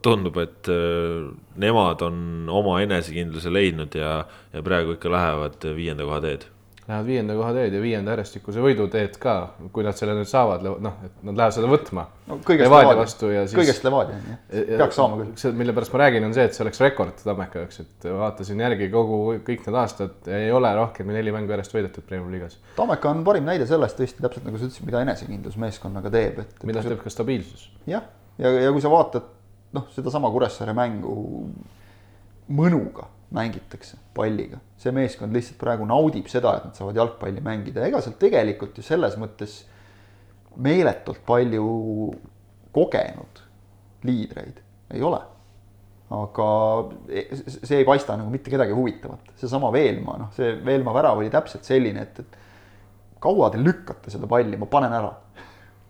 tundub, 0.01 0.39
et 0.41 0.69
äh, 0.73 1.27
nemad 1.61 2.01
on 2.01 2.49
oma 2.49 2.79
enesekindluse 2.81 3.53
leidnud 3.53 3.93
ja, 3.93 4.23
ja 4.53 4.65
praegu 4.65 4.97
ikka 4.97 5.13
lähevad 5.13 5.69
viienda 5.77 6.07
koha 6.07 6.21
teed 6.25 6.47
lähevad 6.87 7.07
viienda 7.07 7.35
koha 7.35 7.49
teed 7.55 7.73
ja 7.75 7.81
viienda 7.83 8.13
järjestikuse 8.13 8.61
võidu 8.63 8.85
teed 8.91 9.17
ka, 9.19 9.33
kui 9.75 9.83
nad 9.83 9.97
selle 9.97 10.13
nüüd 10.15 10.29
saavad, 10.29 10.63
noh, 10.63 10.93
et 11.03 11.17
nad 11.27 11.35
lähevad 11.35 11.55
seda 11.57 11.71
võtma 11.71 12.05
no,. 12.29 12.37
Levadia 12.47 12.93
vastu 12.95 13.31
ja 13.33 13.41
siis. 13.43 13.57
kõigest 13.59 13.83
Levadia 13.83 14.37
peaks 14.51 14.95
saama 14.95 15.19
küll. 15.19 15.33
see, 15.41 15.51
mille 15.59 15.75
pärast 15.75 15.91
ma 15.95 16.01
räägin, 16.05 16.27
on 16.29 16.35
see, 16.37 16.45
et 16.47 16.55
see 16.55 16.63
oleks 16.63 16.79
rekord 16.85 17.19
Tammeka 17.23 17.65
jaoks, 17.65 17.81
et 17.83 18.07
vaatasin 18.21 18.63
järgi 18.63 18.87
kogu, 18.93 19.19
kõik 19.49 19.67
need 19.67 19.79
aastad 19.83 20.31
ei 20.39 20.47
ole 20.55 20.71
rohkem 20.79 21.11
kui 21.11 21.17
neli 21.17 21.35
mängu 21.35 21.51
järjest 21.55 21.75
võidetud 21.75 22.07
Premiumi 22.07 22.37
liigas. 22.37 22.55
Tammeka 22.79 23.11
on 23.11 23.25
parim 23.27 23.47
näide 23.47 23.67
sellest 23.67 23.99
tõesti 23.99 24.23
täpselt 24.23 24.47
nagu 24.47 24.61
sa 24.61 24.69
ütlesid, 24.69 24.87
mida 24.87 25.03
enesekindlus 25.03 25.59
meeskonnaga 25.59 26.13
teeb, 26.13 26.39
et. 26.45 26.55
mida 26.67 26.85
teeb 26.85 27.03
ka 27.03 27.11
stabiilsus. 27.11 27.67
jah, 27.89 28.07
ja, 28.39 28.47
ja, 28.47 28.69
ja 28.69 28.71
kui 28.71 28.83
sa 28.85 28.93
vaatad 28.93 29.27
noh, 29.75 29.91
sedasama 29.95 30.31
Kuressaare 30.31 30.75
mängu 30.77 31.19
mõnuga 32.47 33.11
mängitakse 33.35 33.97
palliga. 34.15 34.59
see 34.77 34.91
meeskond 34.93 35.33
lihtsalt 35.35 35.57
praegu 35.59 35.85
naudib 35.89 36.29
seda, 36.31 36.53
et 36.57 36.67
nad 36.69 36.77
saavad 36.77 36.95
jalgpalli 36.95 37.41
mängida, 37.43 37.83
ega 37.87 38.01
seal 38.01 38.15
tegelikult 38.19 38.77
ju 38.77 38.85
selles 38.85 39.17
mõttes 39.19 39.63
meeletult 40.57 41.23
palju 41.25 41.65
kogenud 42.75 43.41
liidreid 44.07 44.61
ei 44.93 45.03
ole. 45.03 45.19
aga 46.09 46.47
e-, 47.11 47.25
see 47.35 47.81
ei 47.81 47.85
paista 47.87 48.15
nagu 48.15 48.31
mitte 48.31 48.51
kedagi 48.53 48.71
huvitavat, 48.71 49.33
seesama 49.41 49.73
Veelmaa, 49.75 50.19
noh, 50.21 50.29
see 50.35 50.53
Veelmaa 50.65 50.95
värav 50.95 51.19
oli 51.19 51.31
täpselt 51.33 51.67
selline, 51.67 52.05
et, 52.07 52.21
et 52.23 53.17
kaua 53.19 53.49
te 53.51 53.59
lükkate 53.59 54.13
seda 54.13 54.29
palli, 54.29 54.55
ma 54.59 54.69
panen 54.71 54.95
ära. 54.95 55.11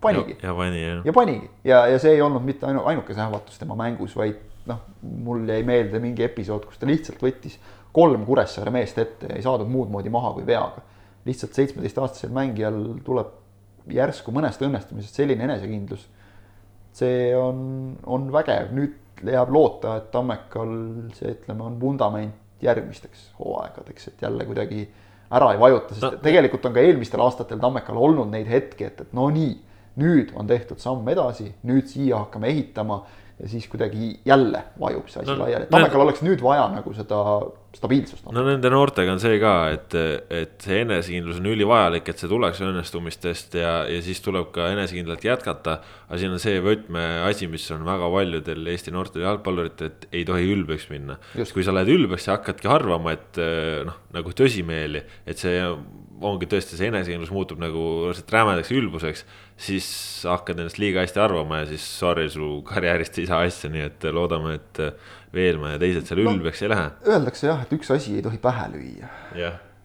panigi. 0.01 0.39
ja 0.41 0.55
pani 0.57 0.81
jah. 0.81 1.05
ja 1.05 1.13
panigi 1.13 1.49
ja, 1.63 1.85
ja 1.91 1.99
see 2.01 2.15
ei 2.17 2.21
olnud 2.21 2.45
mitte 2.45 2.65
ainu-, 2.65 2.85
ainuke 2.89 3.13
sähvatus 3.17 3.61
tema 3.61 3.77
mängus, 3.77 4.15
vaid 4.17 4.41
noh, 4.67 4.83
mul 5.01 5.47
jäi 5.49 5.63
meelde 5.67 6.01
mingi 6.03 6.25
episood, 6.25 6.67
kus 6.67 6.79
ta 6.81 6.89
lihtsalt 6.89 7.21
võttis 7.23 7.57
kolm 7.95 8.25
Kuressaare 8.27 8.73
meest 8.73 8.99
ette 9.01 9.31
ja 9.31 9.39
ei 9.39 9.45
saadud 9.45 9.69
muud 9.71 9.89
moodi 9.93 10.11
maha 10.13 10.33
kui 10.35 10.45
veaga. 10.47 10.83
lihtsalt 11.27 11.57
seitsmeteistaastasel 11.57 12.31
mängijal 12.31 12.77
tuleb 13.03 13.33
järsku 13.91 14.31
mõnest 14.35 14.61
õnnestumisest 14.63 15.17
selline 15.19 15.43
enesekindlus. 15.47 16.07
see 16.97 17.35
on, 17.37 17.97
on 18.05 18.31
vägev, 18.33 18.71
nüüd 18.73 18.95
jääb 19.25 19.51
loota, 19.53 19.97
et 19.99 20.11
Tammekal 20.11 20.71
see, 21.17 21.33
ütleme, 21.35 21.63
on 21.63 21.75
vundament 21.81 22.61
järgmisteks 22.61 23.31
hooaegadeks, 23.37 24.07
et 24.07 24.21
jälle 24.21 24.45
kuidagi 24.45 24.87
ära 25.29 25.51
ei 25.53 25.59
vajuta, 25.61 25.93
sest 25.93 26.05
no. 26.05 26.11
tegelikult 26.23 26.65
on 26.65 26.73
ka 26.73 26.81
eelmistel 26.81 27.21
aastatel 27.21 27.61
Tammekal 27.61 27.99
olnud 28.01 28.31
neid 28.33 28.49
hetki, 28.49 28.87
et, 28.89 29.01
et 29.05 29.13
no 29.17 29.27
nii, 29.33 29.53
nüüd 30.01 30.33
on 30.37 30.49
tehtud 30.49 30.81
samm 30.81 31.07
edasi, 31.09 31.51
nüüd 31.69 31.89
siia 31.89 32.23
hakkame 32.23 32.49
ehitama 32.53 33.03
ja 33.37 33.47
siis 33.49 33.67
kuidagi 33.69 34.19
jälle 34.25 34.63
vajub 34.81 35.09
see 35.11 35.21
asi 35.21 35.29
no, 35.29 35.43
laiali, 35.43 35.67
et 35.67 35.73
Tammekal 35.73 36.01
oleks 36.01 36.23
nüüd 36.25 36.41
vaja 36.41 36.63
nagu 36.73 36.93
seda 36.97 37.19
stabiilsust. 37.77 38.25
no 38.33 38.45
nende 38.47 38.71
noortega 38.73 39.13
on 39.13 39.21
see 39.21 39.37
ka, 39.41 39.51
et, 39.75 39.93
et 40.33 40.55
see 40.65 40.79
enesekindlus 40.81 41.37
on 41.41 41.49
ülivajalik, 41.51 42.09
et 42.09 42.23
see 42.23 42.31
tuleks 42.31 42.63
õnnestumistest 42.65 43.59
ja, 43.61 43.75
ja 43.91 44.01
siis 44.05 44.23
tuleb 44.25 44.49
ka 44.55 44.71
enesekindlalt 44.73 45.27
jätkata. 45.29 45.77
aga 46.07 46.21
siin 46.21 46.33
on 46.33 46.41
see 46.41 46.57
võtmeasi, 46.65 47.51
mis 47.51 47.67
on 47.75 47.85
väga 47.85 48.09
paljudel 48.15 48.73
Eesti 48.73 48.95
noortel 48.95 49.27
jalgpalluritel, 49.27 49.93
et 49.93 50.09
ei 50.17 50.25
tohi 50.25 50.49
ülbeks 50.55 50.89
minna. 50.89 51.19
kui 51.53 51.65
sa 51.65 51.75
lähed 51.75 51.93
ülbeks 51.93 52.27
ja 52.29 52.39
hakkadki 52.39 52.73
arvama, 52.73 53.13
et 53.13 53.37
noh, 53.85 54.01
nagu 54.17 54.33
tõsimeeli, 54.33 55.05
et 55.29 55.37
see 55.37 55.61
ongi 56.25 56.47
tõesti 56.49 56.77
see 56.77 56.89
enesekindlus 56.89 57.29
muutub 57.33 57.59
nagu 57.61 58.09
rämedaks 58.33 58.71
ülbuseks, 58.73 59.25
siis 59.57 59.87
hakkad 60.27 60.59
ennast 60.61 60.79
liiga 60.81 61.01
hästi 61.01 61.21
arvama 61.21 61.63
ja 61.63 61.69
siis 61.71 61.85
sorry, 61.99 62.27
su 62.29 62.61
karjäärist 62.67 63.17
ei 63.21 63.27
saa 63.29 63.41
asja, 63.47 63.71
nii 63.73 63.85
et 63.87 64.09
loodame, 64.13 64.57
et 64.59 64.81
Veelmaa 65.33 65.73
ja 65.75 65.79
teised 65.81 66.07
seal 66.07 66.23
no, 66.23 66.33
ülbeks 66.37 66.61
ei 66.63 66.71
lähe. 66.71 66.89
Öeldakse 67.09 67.49
jah, 67.49 67.63
et 67.65 67.73
üks 67.75 67.89
asi 67.93 68.15
ei 68.17 68.23
tohi 68.25 68.39
pähe 68.41 68.69
lüüa. 68.73 69.09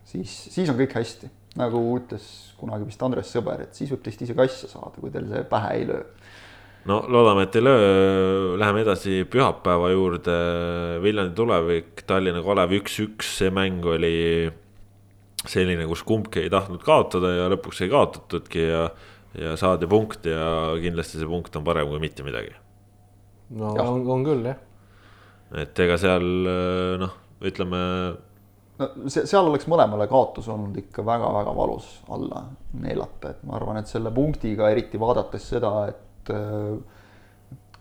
siis, 0.06 0.36
siis 0.52 0.70
on 0.70 0.78
kõik 0.78 0.94
hästi, 0.96 1.30
nagu 1.58 1.82
ütles 1.96 2.28
kunagi 2.60 2.86
vist 2.86 3.02
Andres 3.02 3.32
Sõber, 3.34 3.64
et 3.64 3.74
siis 3.76 3.90
võib 3.90 4.04
teist 4.04 4.22
ise 4.22 4.36
ka 4.38 4.46
asja 4.46 4.70
saada, 4.70 4.94
kui 5.00 5.10
teil 5.12 5.26
see 5.32 5.44
pähe 5.50 5.74
ei 5.80 5.88
löö. 5.88 6.04
No 6.86 6.98
loodame, 7.06 7.46
et 7.46 7.56
ei 7.58 7.62
löö, 7.62 8.56
läheme 8.58 8.82
edasi 8.82 9.22
pühapäeva 9.30 9.92
juurde, 9.92 10.34
Viljandi 11.02 11.34
tulevik, 11.38 12.02
Tallinna 12.06 12.42
Kalev 12.42 12.74
üks-üks, 12.80 13.36
see 13.38 13.52
mäng 13.54 13.86
oli 13.86 14.16
selline, 15.46 15.86
kus 15.90 16.02
kumbki 16.06 16.44
ei 16.44 16.50
tahtnud 16.50 16.82
kaotada 16.86 17.32
ja 17.34 17.48
lõpuks 17.50 17.82
ei 17.82 17.90
kaotatudki 17.90 18.66
ja, 18.66 18.84
ja 19.38 19.54
saadi 19.56 19.88
punkt 19.88 20.26
ja 20.28 20.74
kindlasti 20.80 21.20
see 21.20 21.28
punkt 21.28 21.56
on 21.56 21.64
parem 21.64 21.88
kui 21.88 22.02
mitte 22.02 22.24
midagi. 22.26 22.52
no 23.56 23.72
ja. 23.76 23.86
on, 23.88 24.04
on 24.10 24.26
küll 24.26 24.44
jah. 24.50 24.60
et 25.62 25.82
ega 25.84 25.98
seal 26.00 26.28
noh, 27.00 27.16
ütleme. 27.44 27.82
no 28.80 28.90
see, 29.06 29.26
seal 29.28 29.48
oleks 29.48 29.68
mõlemale 29.72 30.08
kaotus 30.10 30.50
olnud 30.52 30.76
ikka 30.84 31.04
väga-väga 31.06 31.56
valus 31.56 31.90
alla 32.12 32.46
neelata, 32.80 33.34
et 33.34 33.44
ma 33.48 33.58
arvan, 33.60 33.80
et 33.82 33.90
selle 33.90 34.12
punktiga 34.14 34.70
eriti 34.72 35.00
vaadates 35.00 35.52
seda, 35.54 35.76
et 35.92 36.34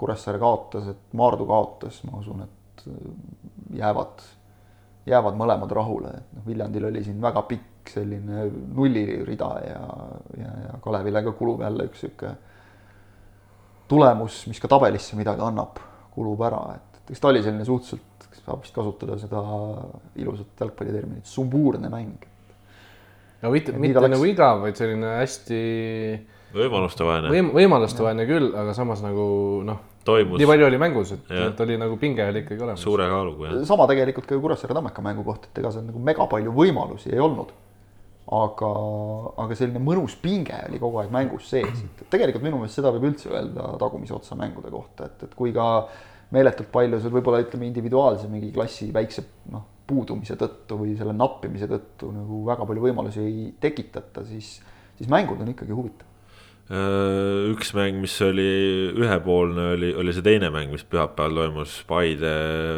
Kuressaare 0.01 0.39
kaotas, 0.41 0.87
et 0.89 1.11
Maardu 1.13 1.45
kaotas, 1.45 1.99
ma 2.09 2.17
usun, 2.17 2.39
et 2.41 2.85
jäävad 3.77 4.23
jäävad 5.05 5.37
mõlemad 5.37 5.73
rahule, 5.73 6.13
et 6.17 6.33
noh, 6.35 6.45
Viljandil 6.45 6.85
oli 6.89 7.03
siin 7.05 7.21
väga 7.21 7.43
pikk 7.49 7.70
selline 7.89 8.46
nullirida 8.76 9.50
ja, 9.65 9.82
ja, 10.38 10.54
ja 10.67 10.80
Kalevile 10.84 11.24
ka 11.26 11.34
kulub 11.38 11.63
jälle 11.65 11.88
üks 11.89 12.04
sihuke 12.06 12.36
tulemus, 13.91 14.46
mis 14.48 14.62
ka 14.62 14.70
tabelisse 14.72 15.17
midagi 15.20 15.44
annab, 15.44 15.82
kulub 16.15 16.41
ära, 16.48 16.62
et, 16.78 17.02
eks 17.12 17.23
ta 17.23 17.32
oli 17.32 17.44
selline 17.44 17.65
suhteliselt, 17.67 18.27
saab 18.42 18.63
vist 18.63 18.73
kasutada 18.73 19.17
seda 19.21 19.42
ilusat 20.17 20.63
jalgpalliterminit, 20.63 21.27
sumbuurne 21.29 21.92
mäng. 21.92 22.23
no 23.42 23.52
mitte, 23.54 23.75
mitte 23.75 24.00
oleks... 24.00 24.15
nagu 24.15 24.29
igav, 24.29 24.63
vaid 24.63 24.79
selline 24.79 25.17
hästi 25.19 25.62
võimalustevaene 26.56 27.32
võim,. 27.32 27.52
võimalustevaene 27.56 28.27
küll, 28.29 28.52
aga 28.58 28.73
samas 28.77 29.04
nagu 29.04 29.25
noh 29.67 29.88
toimus. 30.08 30.40
nii 30.40 30.50
palju 30.50 30.67
oli 30.67 30.79
mängus, 30.82 31.13
et, 31.15 31.32
et 31.32 31.60
oli 31.65 31.77
nagu 31.79 31.98
pinge 32.02 32.25
oli 32.27 32.44
ikkagi 32.46 32.63
olemas. 32.63 32.84
suure 32.84 33.08
kaaluga, 33.10 33.50
jah. 33.50 33.65
sama 33.69 33.88
tegelikult 33.92 34.27
ka 34.29 34.36
ju 34.36 34.44
Kuressaare 34.44 34.77
Tammeka 34.77 35.04
mängu 35.06 35.25
kohta, 35.27 35.52
et 35.52 35.62
ega 35.62 35.73
seal 35.75 35.86
nagu 35.88 36.02
mega 36.12 36.27
palju 36.32 36.54
võimalusi 36.56 37.13
ei 37.13 37.21
olnud. 37.21 37.54
Aga, 38.32 38.69
aga 39.44 39.58
selline 39.60 39.82
mõnus 39.84 40.15
pinge 40.21 40.56
oli 40.67 40.79
kogu 40.82 41.02
aeg 41.02 41.12
mängus 41.13 41.50
sees, 41.52 41.84
et 41.84 42.06
tegelikult 42.12 42.46
minu 42.46 42.62
meelest 42.62 42.79
seda 42.79 42.94
võib 42.96 43.10
üldse 43.12 43.32
öelda 43.32 43.73
tagumise 43.82 44.15
otsa 44.15 44.38
mängude 44.40 44.71
kohta, 44.71 45.10
et, 45.10 45.27
et 45.27 45.36
kui 45.38 45.52
ka 45.56 45.67
meeletult 46.32 46.71
palju 46.71 47.02
seal 47.02 47.15
võib-olla 47.17 47.42
ütleme 47.44 47.67
individuaalse 47.67 48.29
mingi 48.32 48.54
klassi 48.56 48.88
väikse 48.96 49.25
noh, 49.52 49.65
puudumise 49.88 50.38
tõttu 50.40 50.77
või 50.79 50.96
selle 51.00 51.15
nappimise 51.17 51.67
tõttu 51.67 52.13
nagu 52.15 52.46
väga 52.48 52.67
palju 52.69 52.88
võimalusi 52.88 53.25
ei 53.25 53.50
tekitata, 53.60 54.23
siis, 54.29 54.56
siis 54.96 55.12
mängud 55.12 55.44
on 55.44 55.52
ikkagi 55.52 55.75
huvitavad 55.75 56.12
Äh, 56.71 57.50
üks 57.52 57.73
mäng, 57.75 57.98
mis 58.00 58.13
oli 58.23 58.46
ühepoolne, 58.96 59.73
oli, 59.73 59.90
oli 59.98 60.13
see 60.15 60.23
teine 60.23 60.48
mäng, 60.54 60.71
mis 60.71 60.86
pühapäeval 60.88 61.42
toimus. 61.42 61.73
Paide 61.90 62.32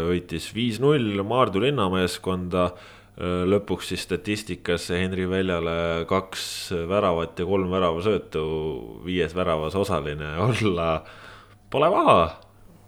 võitis 0.07 0.47
viis-null 0.55 1.21
Maardu 1.27 1.61
linnameeskonda. 1.61 2.71
Äh, 3.13 3.43
lõpuks 3.45 3.91
siis 3.91 4.05
statistikas 4.07 4.87
Henri 4.93 5.27
Väljale 5.29 6.05
kaks 6.09 6.45
väravat 6.89 7.37
ja 7.39 7.45
kolm 7.45 7.69
väravasöötu, 7.73 8.45
viies 9.05 9.35
väravas 9.37 9.77
osaline 9.77 10.35
olla 10.47 10.87
pole 11.73 11.91
paha. 11.93 12.17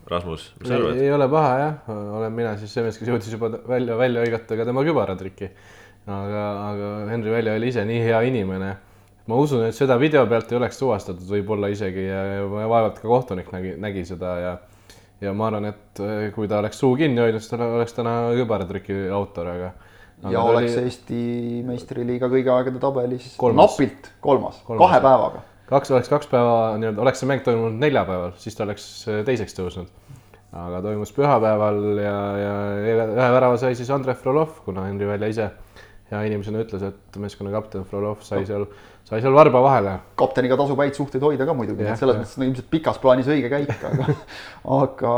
Rasmus, 0.05 0.51
mis 0.59 0.69
sa 0.69 0.75
arvad? 0.77 0.99
ei 1.01 1.09
ole 1.09 1.25
paha 1.29 1.53
jah, 1.57 1.87
olen 1.89 2.33
mina 2.33 2.51
siis 2.61 2.73
see 2.75 2.83
mees, 2.85 2.97
kes 3.01 3.09
jõudis 3.09 3.31
juba 3.33 3.49
välja, 3.65 3.95
välja 3.97 4.21
hõigata 4.21 4.57
ka 4.59 4.67
tema 4.67 4.83
kübaratriki. 4.85 5.49
aga, 6.05 6.43
aga 6.69 6.89
Henri 7.09 7.31
Välja 7.33 7.55
oli 7.57 7.71
ise 7.73 7.81
nii 7.89 8.03
hea 8.05 8.19
inimene 8.29 8.75
ma 9.25 9.39
usun, 9.41 9.63
et 9.65 9.73
seda 9.73 9.97
video 9.97 10.21
pealt 10.29 10.51
ei 10.51 10.59
oleks 10.59 10.77
tuvastatud 10.77 11.25
võib-olla 11.25 11.71
isegi 11.73 12.05
ja, 12.05 12.21
ja 12.35 12.45
vaevalt 12.69 12.99
ka 13.01 13.09
kohtunik 13.09 13.49
nägi, 13.53 13.73
nägi 13.81 14.05
seda 14.05 14.35
ja 14.43 14.53
ja 15.23 15.33
ma 15.33 15.49
arvan, 15.49 15.69
et 15.71 16.01
eh, 16.03 16.29
kui 16.35 16.49
ta 16.51 16.59
oleks 16.59 16.79
suu 16.81 16.95
kinni 16.99 17.21
hoidnud, 17.23 17.43
siis 17.43 17.53
ta 17.53 17.59
oleks 17.65 17.95
täna 17.95 18.15
kübaratrüki 18.35 19.05
autor, 19.15 19.51
aga. 19.53 19.71
Ja 20.23 20.41
oleks 20.41 20.77
oli... 20.77 20.85
Eesti 20.85 21.19
meistriliiga 21.67 22.29
kõigi 22.31 22.51
aegade 22.53 22.81
tabelis 22.81 23.33
kolmas. 23.41 23.75
napilt 23.75 24.09
kolmas, 24.23 24.61
kolmas., 24.67 24.85
kahe 24.85 25.01
päevaga. 25.03 25.43
kaks, 25.69 25.91
oleks 25.91 26.11
kaks 26.11 26.31
päeva 26.31 26.55
nii-öelda, 26.79 27.03
oleks 27.05 27.21
see 27.23 27.29
mäng 27.29 27.45
toimunud 27.45 27.77
neljapäeval, 27.81 28.35
siis 28.41 28.57
ta 28.57 28.65
oleks 28.67 28.87
eh, 29.09 29.21
teiseks 29.27 29.57
tõusnud. 29.57 29.91
aga 30.55 30.81
toimus 30.85 31.11
pühapäeval 31.15 31.81
ja, 31.99 32.17
ja 32.39 32.55
ühe 32.79 33.29
värava 33.37 33.59
sai 33.59 33.75
siis 33.75 33.91
Andrei 33.91 34.15
Frolov, 34.15 34.61
kuna 34.65 34.87
Henri 34.87 35.09
Välja 35.09 35.31
ise 35.33 35.51
hea 36.11 36.21
inimesena 36.29 36.61
ütles, 36.61 36.83
et 36.85 37.19
meeskonna 37.21 37.51
kapten 37.53 37.85
Frolov 37.89 38.21
sai 38.25 38.45
seal, 38.45 38.67
sai 39.07 39.23
seal 39.23 39.33
varba 39.35 39.61
vahele. 39.65 39.97
kapteniga 40.19 40.57
tasub 40.59 40.79
häid 40.83 40.97
suhteid 40.97 41.23
hoida 41.25 41.47
ka 41.49 41.55
muidugi, 41.57 41.87
selles 41.97 42.19
mõttes 42.19 42.37
no 42.37 42.49
ilmselt 42.49 42.69
pikas 42.71 42.99
plaanis 43.01 43.29
õige 43.31 43.49
käik, 43.51 43.73
aga 43.89 44.09
aga 44.79 45.13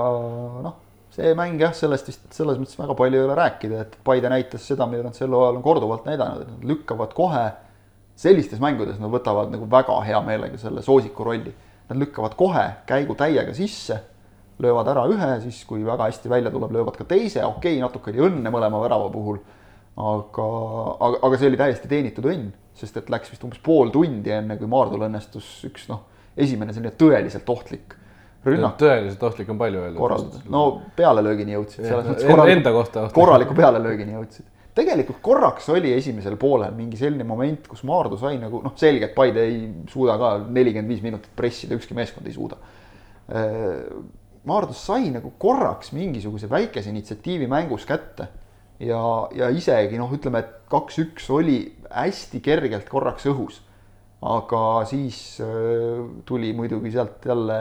noh, 0.64 0.78
see 1.18 1.34
mäng 1.38 1.62
jah, 1.62 1.74
sellest 1.74 2.12
vist 2.12 2.26
selles 2.36 2.60
mõttes 2.62 2.78
väga 2.78 2.96
palju 2.98 3.18
ei 3.18 3.26
ole 3.26 3.38
rääkida, 3.38 3.86
et 3.86 3.96
Paide 4.06 4.30
näitas 4.30 4.68
seda, 4.70 4.86
mida 4.90 5.08
nad 5.08 5.18
sel 5.18 5.34
hooajal 5.34 5.58
on 5.58 5.66
korduvalt 5.66 6.06
näidanud, 6.06 6.44
et 6.44 6.52
nad 6.52 6.68
lükkavad 6.72 7.16
kohe 7.18 7.46
sellistes 8.18 8.62
mängudes 8.62 9.00
nad 9.02 9.12
võtavad 9.14 9.50
nagu 9.54 9.66
väga 9.70 9.98
hea 10.06 10.22
meelega 10.26 10.60
selle 10.62 10.84
soosiku 10.86 11.26
rolli. 11.26 11.54
Nad 11.88 12.00
lükkavad 12.02 12.34
kohe 12.38 12.64
käigu 12.90 13.16
täiega 13.18 13.54
sisse, 13.56 14.00
löövad 14.62 14.90
ära 14.92 15.06
ühe, 15.10 15.30
siis 15.46 15.60
kui 15.70 15.86
väga 15.86 16.10
hästi 16.10 16.30
välja 16.30 16.52
tuleb, 16.54 16.74
löövad 16.74 16.98
ka 16.98 17.06
teise, 17.08 17.46
okei 17.46 17.78
okay,, 17.78 17.82
natuke 17.82 18.14
oli 18.14 18.26
õnne 18.28 18.54
mõlema 18.54 18.82
värava 18.82 19.10
puhul 19.14 19.38
aga, 19.98 20.48
aga, 21.02 21.22
aga 21.26 21.38
see 21.38 21.50
oli 21.52 21.60
täiesti 21.62 21.90
teenitud 21.90 22.26
õnn, 22.30 22.50
sest 22.78 22.98
et 23.02 23.10
läks 23.14 23.32
vist 23.34 23.46
umbes 23.46 23.62
pool 23.64 23.94
tundi, 23.94 24.34
enne 24.34 24.58
kui 24.60 24.70
Maardul 24.70 25.08
õnnestus 25.08 25.48
üks 25.70 25.88
noh, 25.90 26.04
esimene 26.38 26.74
selline 26.74 26.94
tõeliselt 26.98 27.50
ohtlik 27.50 27.97
rünnak. 28.48 28.76
tõeliselt 28.82 29.24
ohtlik 29.30 29.50
on 29.54 29.60
palju 29.62 29.82
öelda. 29.86 29.98
korraldada, 30.00 30.44
no 30.54 30.66
pealelöögini 30.98 31.58
jõudsid, 31.58 31.82
selles 31.86 32.06
mõttes 32.12 32.30
korraliku, 32.30 32.58
enda 32.58 32.74
kohta. 32.76 33.08
korraliku 33.16 33.58
pealelöögini 33.58 34.16
jõudsid. 34.18 34.48
tegelikult 34.78 35.22
korraks 35.26 35.70
oli 35.74 35.94
esimesel 35.96 36.38
poolel 36.42 36.76
mingi 36.78 37.00
selline 37.00 37.26
moment, 37.28 37.68
kus 37.68 37.84
Maardu 37.88 38.20
sai 38.22 38.38
nagu 38.42 38.62
noh, 38.66 38.76
selge, 38.80 39.10
et 39.10 39.16
Paide 39.18 39.46
ei 39.46 39.62
suuda 39.92 40.18
ka 40.22 40.34
nelikümmend 40.46 40.94
viis 40.94 41.04
minutit 41.06 41.34
pressida, 41.36 41.78
ükski 41.78 41.98
meeskond 41.98 42.30
ei 42.30 42.36
suuda. 42.36 42.60
Äh, 43.28 43.84
Maardus 44.48 44.80
sai 44.88 45.10
nagu 45.12 45.34
korraks 45.40 45.92
mingisuguse 45.92 46.48
väikese 46.50 46.92
initsiatiivi 46.94 47.50
mängus 47.52 47.84
kätte 47.88 48.30
ja, 48.80 49.02
ja 49.36 49.50
isegi 49.52 50.00
noh, 50.00 50.12
ütleme, 50.14 50.44
et 50.44 50.54
kaks-üks 50.72 51.28
oli 51.34 51.60
hästi 51.92 52.42
kergelt 52.46 52.88
korraks 52.90 53.28
õhus. 53.30 53.62
Aga 54.26 54.62
siis 54.90 55.38
äh, 55.46 56.00
tuli 56.26 56.54
muidugi 56.58 56.92
sealt 56.94 57.26
jälle, 57.26 57.60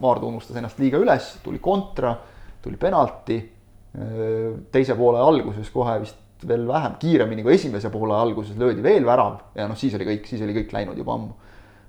Maardu 0.00 0.30
unustas 0.30 0.56
ennast 0.56 0.78
liiga 0.80 1.00
üles, 1.02 1.34
tuli 1.44 1.60
kontra, 1.60 2.14
tuli 2.62 2.80
penalti 2.80 3.36
äh,. 3.38 4.54
teise 4.72 4.96
poole 4.96 5.20
alguses 5.20 5.68
kohe 5.74 5.98
vist 6.04 6.46
veel 6.48 6.64
vähem, 6.68 6.96
kiiremini 7.02 7.42
kui 7.42 7.56
esimese 7.56 7.90
poole 7.90 8.14
alguses 8.14 8.56
löödi 8.56 8.82
veel 8.82 9.04
värav 9.04 9.40
ja 9.58 9.66
noh, 9.68 9.76
siis 9.76 9.96
oli 9.98 10.06
kõik, 10.06 10.28
siis 10.30 10.42
oli 10.46 10.54
kõik 10.60 10.72
läinud 10.72 10.98
juba 10.98 11.16
ammu. 11.18 11.34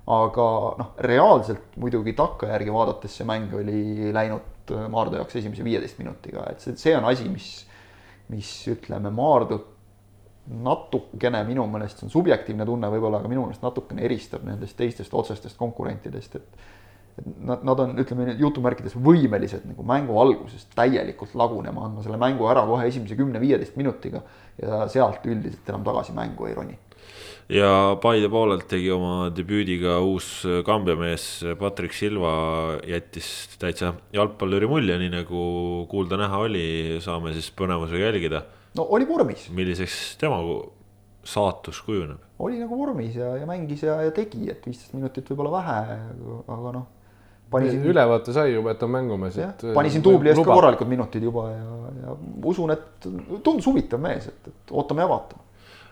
aga 0.09 0.45
noh, 0.80 0.93
reaalselt 1.05 1.78
muidugi 1.78 2.15
takkajärgi 2.17 2.74
vaadates 2.74 3.20
see 3.20 3.28
mäng 3.30 3.53
oli 3.55 4.11
läinud 4.15 4.74
Maardu 4.89 5.17
jaoks 5.17 5.36
esimese 5.39 5.63
viieteist 5.65 5.97
minutiga, 5.97 6.43
et 6.51 6.61
see, 6.61 6.76
see 6.78 6.93
on 6.97 7.07
asi, 7.09 7.26
mis 7.30 7.49
mis 8.30 8.49
ütleme, 8.70 9.11
Maardut 9.13 9.78
natukene 10.50 11.43
minu 11.47 11.68
meelest, 11.70 12.00
see 12.00 12.08
on 12.08 12.14
subjektiivne 12.14 12.66
tunne 12.66 12.89
võib-olla, 12.89 13.22
aga 13.22 13.32
minu 13.32 13.45
meelest 13.45 13.64
natukene 13.66 14.04
eristab 14.08 14.45
nendest 14.47 14.78
teistest 14.80 15.14
otsestest 15.14 15.60
konkurentidest, 15.60 16.39
et 16.39 17.30
nad, 17.38 17.64
nad 17.68 17.84
on, 17.84 17.95
ütleme 18.02 18.34
jutumärkides 18.39 18.95
võimelised 18.97 19.66
nagu 19.70 19.86
mängu 19.86 20.18
alguses 20.22 20.66
täielikult 20.76 21.36
lagunema, 21.38 21.86
andma 21.86 22.04
selle 22.06 22.20
mängu 22.22 22.47
ära 22.50 22.66
kohe 22.68 22.88
esimese 22.89 23.18
kümne-viieteist 23.20 23.78
minutiga 23.80 24.24
ja 24.62 24.86
sealt 24.91 25.26
üldiselt 25.28 25.68
enam 25.70 25.86
tagasi 25.88 26.16
mängu 26.18 26.47
ei 26.50 26.56
roni 26.58 26.78
ja 27.50 27.97
Paide 28.02 28.30
poolelt 28.30 28.68
tegi 28.70 28.91
oma 28.93 29.30
debüüdiga 29.34 29.97
uus 30.06 30.43
Kambja 30.66 30.95
mees 31.00 31.26
Patrick 31.60 31.95
Silva 31.97 32.32
jättis 32.88 33.58
täitsa 33.62 33.95
jalgpalluri 34.14 34.70
mulje, 34.70 35.00
nii 35.02 35.12
nagu 35.14 35.43
kuulda-näha 35.89 36.43
oli, 36.45 36.68
saame 37.04 37.34
siis 37.38 37.50
põnevusega 37.58 38.10
jälgida. 38.12 38.43
No 38.78 38.86
oli 38.95 39.07
vormis. 39.09 39.49
milliseks 39.55 40.17
tema 40.22 40.39
saatus 41.24 41.82
kujuneb? 41.86 42.22
oli 42.39 42.61
nagu 42.61 42.78
vormis 42.80 43.17
ja, 43.20 43.34
ja 43.39 43.49
mängis 43.49 43.84
ja, 43.84 43.99
ja 44.05 44.13
tegi, 44.15 44.45
et 44.51 44.65
viisteist 44.65 44.95
minutit 44.97 45.28
võib-olla 45.32 45.57
vähe, 45.59 45.99
aga 46.47 46.78
noh 46.78 46.88
pani 47.49 47.70
siin 47.72 47.86
ülevaate 47.89 48.34
sai 48.34 48.53
juba, 48.53 48.76
et 48.76 48.84
on 48.86 48.91
mängumees, 48.93 49.38
et. 49.41 49.67
pani 49.74 49.91
siin 49.91 50.05
duubli 50.05 50.32
eest 50.32 50.43
ka 50.43 50.53
korralikud 50.53 50.89
minutid 50.89 51.24
juba 51.26 51.49
ja, 51.49 51.78
ja 52.03 52.15
usun, 52.51 52.74
et 52.76 53.07
tundus 53.43 53.67
huvitav 53.70 54.01
mees, 54.03 54.30
et, 54.30 54.51
et 54.51 54.74
ootame 54.76 55.05
ja 55.05 55.09
vaatame 55.09 55.47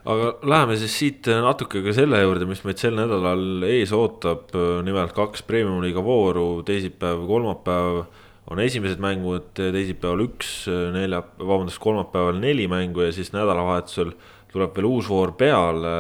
aga 0.08 0.30
läheme 0.48 0.78
siis 0.80 0.94
siit 0.96 1.28
natuke 1.44 1.82
ka 1.84 1.94
selle 1.96 2.22
juurde, 2.22 2.48
mis 2.48 2.62
meid 2.64 2.80
sel 2.80 2.96
nädalal 2.96 3.66
ees 3.68 3.92
ootab. 3.96 4.54
nimelt 4.88 5.12
kaks 5.16 5.44
premium-liiga 5.48 6.04
vooru, 6.04 6.62
teisipäev, 6.68 7.26
kolmapäev 7.28 8.06
on 8.48 8.62
esimesed 8.64 9.02
mängud, 9.04 9.50
teisipäeval 9.58 10.24
üks, 10.28 10.52
nelja, 10.96 11.22
vabandust, 11.40 11.82
kolmapäeval 11.84 12.40
neli 12.40 12.68
mängu 12.72 13.04
ja 13.04 13.12
siis 13.16 13.34
nädalavahetusel 13.36 14.14
tuleb 14.54 14.78
veel 14.78 14.88
uus 14.88 15.10
voor 15.12 15.34
peale. 15.38 15.96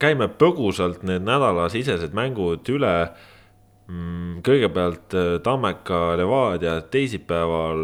käime 0.00 0.30
põgusalt 0.40 1.04
need 1.04 1.26
nädalasisesed 1.28 2.16
mängud 2.16 2.68
üle. 2.72 2.94
Mm, 3.88 4.40
kõigepealt 4.44 5.14
Tammeka 5.44 6.16
Levadia 6.20 6.74
teisipäeval 6.92 7.78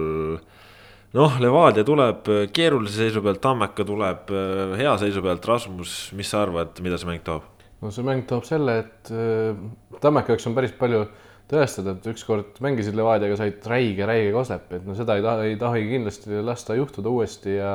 noh, 1.15 1.37
Levadia 1.41 1.85
tuleb 1.87 2.29
äh, 2.31 2.47
keerulise 2.55 3.05
seisu 3.05 3.23
pealt, 3.25 3.41
Tammeka 3.45 3.87
tuleb 3.87 4.31
äh, 4.35 4.77
hea 4.81 4.95
seisu 5.01 5.23
pealt, 5.25 5.47
Rasmus, 5.49 5.95
mis 6.19 6.31
sa 6.31 6.43
arvad, 6.45 6.81
mida 6.85 6.99
see 7.01 7.11
mäng 7.11 7.25
toob? 7.27 7.51
no 7.85 7.91
see 7.93 8.07
mäng 8.07 8.25
toob 8.29 8.47
selle, 8.49 8.79
et 8.85 9.13
äh, 9.15 9.55
Tammeka 10.03 10.35
jaoks 10.35 10.49
on 10.51 10.57
päris 10.57 10.75
palju 10.79 11.05
tõestada, 11.51 11.97
et 11.97 12.07
ükskord 12.15 12.61
mängisid 12.65 12.97
Levadiaga, 12.97 13.37
said 13.41 13.67
räige, 13.69 14.07
räige 14.09 14.33
koslep, 14.33 14.73
et 14.79 14.87
no 14.87 14.97
seda 14.97 15.19
ei 15.19 15.25
taha, 15.25 15.45
ei 15.51 15.59
taha 15.61 15.83
kindlasti 15.83 16.41
lasta 16.45 16.79
juhtuda 16.79 17.13
uuesti 17.13 17.59
ja 17.59 17.75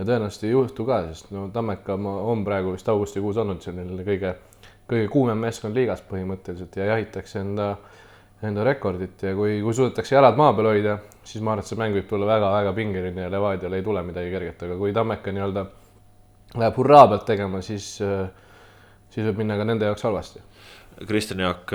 ja 0.00 0.04
tõenäoliselt 0.08 0.46
ei 0.46 0.54
juhtu 0.54 0.84
ka, 0.88 1.02
sest 1.10 1.32
no 1.34 1.48
Tammeka 1.52 1.98
on 2.00 2.44
praegu 2.46 2.72
vist 2.72 2.88
augustikuus 2.88 3.36
olnud 3.42 3.60
selline 3.60 4.04
kõige, 4.06 4.30
kõige 4.88 5.10
kuumem 5.12 5.42
meeskond 5.44 5.76
liigas 5.76 6.00
põhimõtteliselt 6.08 6.78
ja 6.80 6.86
jahitakse 6.94 7.42
enda 7.42 7.74
enda 8.48 8.64
rekordit 8.64 9.20
ja 9.22 9.34
kui, 9.36 9.58
kui 9.60 9.74
suudetakse 9.76 10.14
jalad 10.14 10.38
maa 10.40 10.54
peal 10.56 10.70
hoida, 10.70 10.96
siis 11.28 11.42
ma 11.44 11.52
arvan, 11.52 11.64
et 11.64 11.68
see 11.68 11.78
mäng 11.80 11.96
võib 11.96 12.06
tulla 12.08 12.28
väga-väga 12.28 12.72
pingeline 12.76 13.26
ja 13.26 13.32
Levadial 13.32 13.76
ei 13.76 13.84
tule 13.84 14.02
midagi 14.06 14.32
kerget, 14.32 14.62
aga 14.64 14.78
kui 14.80 14.94
Tammeka 14.96 15.34
nii-öelda 15.36 15.64
läheb 16.56 16.78
hurraa 16.80 17.02
pealt 17.10 17.26
tegema, 17.28 17.60
siis, 17.62 17.90
siis 18.00 19.26
võib 19.28 19.42
minna 19.42 19.58
ka 19.60 19.66
nende 19.68 19.90
jaoks 19.90 20.06
halvasti. 20.08 20.40
Kristjan 21.08 21.40
Jaak, 21.44 21.72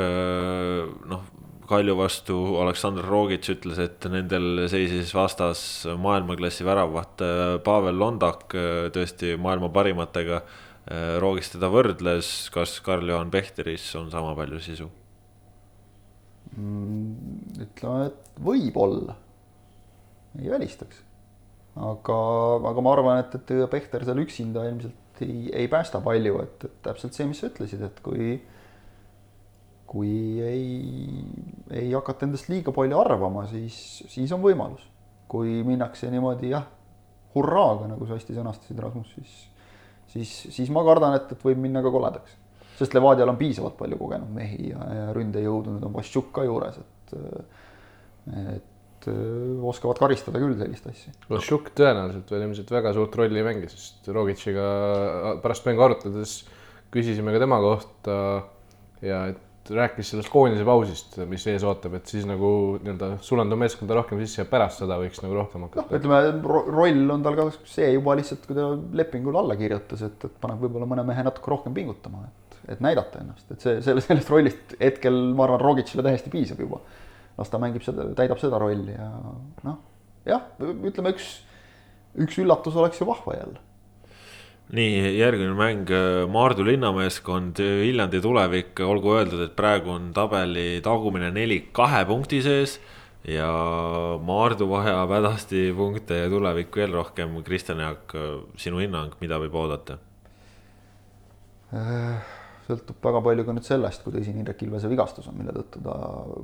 noh, 1.09 1.23
Kalju 1.65 1.95
vastu 1.97 2.35
Aleksandr 2.61 3.07
Rogic 3.09 3.47
ütles, 3.49 3.79
et 3.81 4.05
nendel 4.13 4.67
seisis 4.69 5.09
vastas 5.17 5.59
maailmaklassi 5.97 6.65
väravaht 6.67 7.23
Pavel 7.65 7.97
Londak, 7.97 8.53
tõesti 8.93 9.33
maailma 9.41 9.71
parimatega. 9.73 10.43
Roogis 11.23 11.49
teda 11.55 11.71
võrdles, 11.73 12.29
kas 12.53 12.77
Karl-Juhan 12.85 13.31
Pehteris 13.33 13.87
on 13.97 14.11
sama 14.13 14.35
palju 14.37 14.61
sisu? 14.61 14.91
Mm, 16.53 17.15
ütleme, 17.65 18.11
et 18.11 18.37
võib-olla, 18.45 19.17
ei 20.37 20.51
välistaks. 20.53 21.01
aga, 21.75 22.19
aga 22.69 22.83
ma 22.85 22.93
arvan, 22.93 23.23
et, 23.23 23.33
et 23.35 23.55
Pehter 23.71 24.05
seal 24.05 24.21
üksinda 24.21 24.63
ilmselt 24.69 25.25
ei, 25.25 25.49
ei 25.51 25.67
päästa 25.71 25.99
palju, 26.05 26.37
et, 26.43 26.67
et 26.69 26.77
täpselt 26.85 27.17
see, 27.17 27.25
mis 27.27 27.41
sa 27.41 27.49
ütlesid, 27.49 27.81
et 27.83 27.99
kui 28.05 28.37
kui 29.95 30.11
ei, 30.43 31.25
ei 31.71 31.91
hakata 31.93 32.27
endast 32.27 32.49
liiga 32.51 32.73
palju 32.75 32.99
arvama, 32.99 33.45
siis, 33.47 33.77
siis 34.11 34.31
on 34.35 34.43
võimalus. 34.43 34.83
kui 35.31 35.63
minnakse 35.65 36.11
niimoodi 36.11 36.51
jah, 36.51 36.67
hurraaga, 37.33 37.87
nagu 37.89 38.05
sa 38.05 38.13
hästi 38.19 38.35
sõnastasid, 38.35 38.77
Rasmus, 38.79 39.13
siis, 39.15 39.37
siis, 40.11 40.33
siis 40.53 40.69
ma 40.71 40.83
kardan, 40.85 41.15
et, 41.17 41.31
et 41.31 41.47
võib 41.47 41.63
minna 41.63 41.81
ka 41.83 41.91
koledaks 41.91 42.35
sest 42.75 42.95
Levadial 42.95 43.31
on 43.31 43.39
piisavalt 43.39 43.77
palju 43.79 43.97
kogenud 43.99 44.31
mehi 44.35 44.71
ja, 44.71 44.85
ja 44.97 45.09
ründejõudu, 45.15 45.75
nüüd 45.75 45.87
on 45.87 45.93
Vaščuk 45.95 46.31
ka 46.35 46.45
juures, 46.47 46.79
et 46.81 47.17
et 48.25 49.07
oskavad 49.61 49.99
karistada 50.01 50.39
küll 50.41 50.55
sellist 50.57 50.87
asja. 50.89 51.11
Vaščuk 51.29 51.69
tõenäoliselt 51.77 52.31
veel 52.33 52.47
ilmselt 52.47 52.71
väga 52.73 52.93
suurt 52.95 53.15
rolli 53.19 53.37
ei 53.37 53.45
mängi, 53.45 53.69
sest 53.69 54.07
Rogitšiga 54.09 54.69
pärast 55.43 55.67
mängu 55.69 55.85
arutades 55.85 56.39
küsisime 56.93 57.35
ka 57.35 57.41
tema 57.43 57.59
kohta 57.61 58.15
ja 59.05 59.27
et 59.29 59.43
rääkis 59.73 60.11
sellest 60.11 60.29
koondise 60.29 60.65
pausist, 60.67 61.17
mis 61.29 61.45
ees 61.49 61.63
ootab, 61.65 61.95
et 61.97 62.09
siis 62.11 62.25
nagu 62.29 62.49
nii-öelda 62.83 63.15
sulanda 63.25 63.57
meeskonda 63.59 63.97
rohkem 63.97 64.19
sisse 64.21 64.43
ja 64.43 64.49
pärast 64.49 64.83
seda 64.83 64.97
võiks 65.01 65.21
nagu 65.23 65.37
rohkem 65.37 65.65
hakata. 65.65 65.97
ütleme 65.97 66.19
roll 66.45 67.15
on 67.15 67.25
tal 67.25 67.37
ka 67.39 67.47
see 67.71 67.87
juba 67.95 68.17
lihtsalt, 68.19 68.45
kui 68.45 68.57
ta 68.57 68.67
lepingule 69.01 69.41
alla 69.41 69.57
kirjutas, 69.59 70.05
et, 70.05 70.27
et 70.27 70.37
paneb 70.43 70.61
võib-olla 70.61 70.89
mõne 70.91 71.07
mehe 71.07 71.25
natuke 71.25 71.53
rohkem 71.53 71.73
pingutama, 71.77 72.27
et, 72.27 72.59
et 72.75 72.85
näidata 72.85 73.23
ennast, 73.23 73.49
et 73.49 73.65
see, 73.65 73.81
selle, 73.85 74.05
sellest 74.05 74.31
rollist 74.33 74.77
hetkel 74.81 75.17
ma 75.33 75.47
arvan, 75.47 75.63
Rogicile 75.63 76.05
täiesti 76.05 76.33
piisab 76.33 76.61
juba. 76.61 76.83
las 77.35 77.49
ta 77.51 77.59
mängib 77.59 77.83
seda, 77.83 78.11
täidab 78.15 78.39
seda 78.39 78.61
rolli 78.61 78.93
ja 78.93 79.09
noh, 79.65 79.79
jah, 80.29 80.45
ütleme 80.61 81.15
üks, 81.15 81.31
üks 82.21 82.37
üllatus 82.43 82.77
oleks 82.77 83.01
ju 83.01 83.09
vahva 83.09 83.39
jälle. 83.39 83.64
nii, 84.73 85.17
järgmine 85.19 85.53
mäng, 85.57 85.91
Maardu 86.31 86.65
linnameeskond, 86.65 87.59
Viljandi 87.59 88.21
tulevik, 88.21 88.79
olgu 88.81 89.13
öeldud, 89.17 89.43
et 89.45 89.55
praegu 89.57 89.93
on 89.93 90.11
tabeli 90.15 90.81
tagumine 90.85 91.29
nelik 91.35 91.71
kahe 91.75 92.05
punkti 92.09 92.41
sees. 92.45 92.79
ja 93.25 93.49
Maardu 94.21 94.67
vajab 94.69 95.09
hädasti 95.09 95.73
punkte 95.77 96.17
ja 96.23 96.29
tulevik 96.29 96.75
veel 96.75 96.93
rohkem. 96.93 97.43
Kristjan 97.43 97.79
Jaak, 97.81 98.13
sinu 98.57 98.81
hinnang, 98.81 99.13
mida 99.21 99.39
võib 99.41 99.55
oodata? 99.57 99.97
sõltub 102.65 102.97
väga 103.03 103.21
palju 103.25 103.45
ka 103.45 103.53
nüüd 103.53 103.67
sellest, 103.67 104.03
kui 104.03 104.13
tõsine 104.15 104.41
Indrek 104.41 104.63
Ilvese 104.65 104.89
vigastus 104.89 105.27
on, 105.29 105.37
mille 105.37 105.53
tõttu 105.53 105.81
ta 105.85 105.95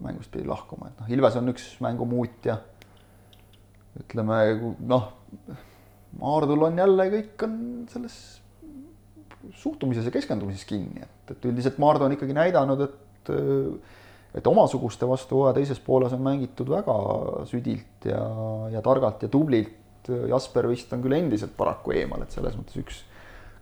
mängust 0.03 0.31
pidi 0.33 0.45
lahkuma, 0.49 0.91
et 0.91 1.01
noh, 1.01 1.09
Ilves 1.15 1.37
on 1.39 1.49
üks 1.53 1.67
mängumuutja. 1.81 2.59
ütleme 4.03 4.37
noh, 4.87 5.07
Maardul 6.19 6.67
on 6.67 6.77
jälle 6.77 7.07
kõik 7.13 7.45
on 7.47 7.57
selles 7.91 8.15
suhtumises 9.57 10.05
ja 10.05 10.13
keskendumises 10.13 10.67
kinni, 10.69 11.01
et, 11.01 11.33
et 11.33 11.45
üldiselt 11.49 11.79
Maardu 11.81 12.05
on 12.05 12.15
ikkagi 12.17 12.35
näidanud, 12.37 12.83
et 12.87 13.31
et 14.31 14.47
omasuguste 14.47 15.07
vastu 15.07 15.41
hooaja 15.41 15.57
teises 15.57 15.79
pooles 15.83 16.13
on 16.15 16.21
mängitud 16.23 16.69
väga 16.71 16.95
südilt 17.49 18.07
ja, 18.07 18.21
ja 18.71 18.81
targalt 18.83 19.25
ja 19.25 19.29
tublilt. 19.31 19.77
Jasper 20.07 20.65
vist 20.71 20.93
on 20.95 21.03
küll 21.03 21.13
endiselt 21.13 21.51
paraku 21.57 21.93
eemal, 21.93 22.23
et 22.23 22.33
selles 22.33 22.55
mõttes 22.57 22.79
üks 22.81 23.01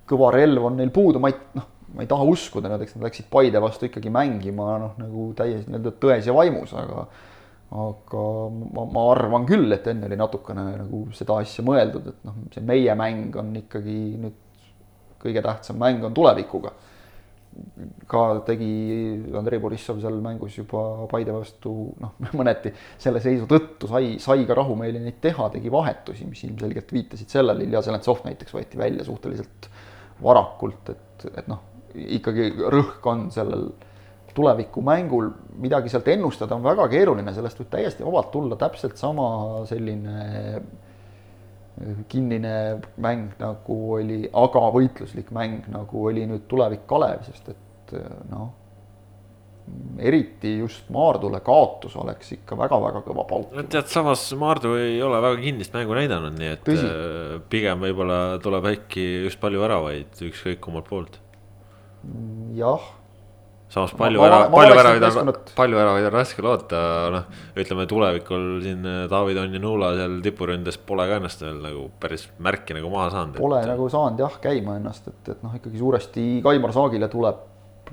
kõva 0.07 0.29
relv 0.31 0.69
on 0.69 0.77
neil 0.79 0.91
puudu, 0.93 1.19
ma 1.19 1.31
ei 1.33 1.35
noh, 1.57 1.65
ma 1.95 2.05
ei 2.05 2.09
taha 2.09 2.25
uskuda, 2.29 2.69
näiteks 2.71 2.95
nad 2.95 3.07
läksid 3.09 3.27
Paide 3.33 3.61
vastu 3.61 3.89
ikkagi 3.89 4.11
mängima 4.13 4.77
noh, 4.81 4.93
nagu 5.01 5.29
täiesti 5.37 5.69
nii-öelda 5.69 5.93
tões 6.01 6.29
ja 6.29 6.35
vaimus, 6.37 6.73
aga 6.77 7.07
aga 7.69 8.21
ma, 8.49 8.85
ma 8.89 9.01
arvan 9.11 9.45
küll, 9.49 9.69
et 9.75 9.87
enne 9.91 10.07
oli 10.09 10.17
natukene 10.17 10.63
nagu 10.79 11.03
seda 11.13 11.37
asja 11.43 11.65
mõeldud, 11.65 12.07
et 12.09 12.23
noh, 12.25 12.37
see 12.53 12.63
meie 12.65 12.95
mäng 12.97 13.35
on 13.37 13.51
ikkagi 13.61 13.97
nüüd 14.17 14.37
kõige 15.19 15.43
tähtsam 15.45 15.77
mäng 15.81 16.05
on 16.05 16.15
tulevikuga. 16.15 16.71
ka 18.07 18.19
tegi 18.45 18.69
Andrei 19.35 19.59
Borissov 19.59 19.97
seal 19.99 20.19
mängus 20.21 20.53
juba 20.55 21.07
Paide 21.11 21.33
vastu 21.33 21.71
noh, 21.99 22.13
mõneti 22.39 22.71
selle 22.97 23.21
seisu 23.21 23.47
tõttu 23.49 23.89
sai, 23.89 24.15
sai 24.21 24.45
ka 24.47 24.57
rahumeeli 24.57 25.01
neid 25.03 25.19
teha, 25.21 25.49
tegi 25.53 25.71
vahetusi, 25.73 26.27
mis 26.29 26.43
ilmselgelt 26.47 26.93
viitasid 26.93 27.29
sellele, 27.29 27.65
Ilja 27.65 27.81
Zelentsov 27.85 28.23
näiteks 28.25 28.55
võeti 28.55 28.79
välja 28.79 29.05
suhteliselt 29.05 29.69
varakult, 30.23 30.93
et, 30.93 31.27
et 31.33 31.49
noh, 31.51 31.61
ikkagi 32.17 32.51
rõhk 32.69 33.05
on 33.11 33.27
sellel 33.33 33.69
tulevikumängul, 34.39 35.31
midagi 35.59 35.91
sealt 35.91 36.07
ennustada 36.11 36.55
on 36.55 36.63
väga 36.63 36.87
keeruline, 36.91 37.33
sellest 37.35 37.59
võib 37.59 37.73
täiesti 37.73 38.05
vabalt 38.07 38.31
tulla 38.33 38.59
täpselt 38.59 38.97
sama 38.99 39.27
selline 39.69 40.61
kinnine 42.11 42.53
mäng, 42.99 43.35
nagu 43.39 43.75
oli, 43.95 44.23
aga 44.35 44.63
võitluslik 44.75 45.29
mäng, 45.35 45.67
nagu 45.71 46.07
oli 46.09 46.25
nüüd 46.27 46.47
tulevik 46.51 46.83
Kalev, 46.89 47.23
sest 47.27 47.53
et 47.53 47.93
noh, 48.31 48.49
eriti 49.99 50.57
just 50.59 50.89
Maardule 50.93 51.41
kaotus 51.45 51.95
oleks 51.99 52.33
ikka 52.37 52.57
väga-väga 52.57 53.01
kõva 53.05 53.25
pauk. 53.29 53.51
no 53.55 53.63
tead, 53.69 53.89
samas 53.91 54.23
Maardu 54.39 54.73
ei 54.79 54.99
ole 55.05 55.19
väga 55.23 55.39
kinnist 55.43 55.75
mängu 55.75 55.97
näidanud, 55.97 56.37
nii 56.39 56.51
et 56.55 56.63
Tõsi. 56.67 56.85
äh, 56.87 57.35
pigem 57.51 57.83
võib-olla 57.83 58.19
tuleb 58.43 58.69
äkki 58.73 59.05
just 59.27 59.41
palju 59.41 59.61
väravaid 59.63 60.23
ükskõik 60.29 60.61
kummalt 60.63 60.89
poolt. 60.89 61.19
jah, 62.57 62.87
samas 63.69 63.93
Ma- 63.93 63.99
palju 64.01 64.21
ma- 64.21 64.29
ma 64.29 64.47
palju 64.53 64.77
on 64.77 65.03
meeskonnad-, 65.03 65.51
palju 65.57 65.77
väravaid 65.77 66.07
on 66.07 66.13
raske 66.15 66.45
loota, 66.45 66.79
noh. 67.13 67.27
ütleme 67.61 67.85
tulevikul 67.89 68.47
siin 68.63 68.87
äh, 68.89 69.03
ja 69.53 69.61
Nuula 69.61 69.91
seal 69.97 70.17
tipuründes 70.25 70.79
pole 70.89 71.05
ka 71.09 71.19
ennast 71.19 71.43
veel 71.45 71.59
nagu 71.61 71.85
päris 72.01 72.25
märki 72.41 72.77
nagu 72.77 72.89
maha 72.93 73.11
saanud. 73.13 73.37
pole 73.37 73.61
et... 73.61 73.69
nagu 73.69 73.89
saanud 73.93 74.25
jah 74.25 74.39
käima 74.41 74.79
ennast, 74.79 75.11
et, 75.11 75.21
et 75.35 75.45
noh, 75.45 75.53
ikkagi 75.59 75.81
suuresti 75.81 76.25
Kaimar 76.45 76.73
Saagile 76.73 77.11
tuleb 77.13 77.45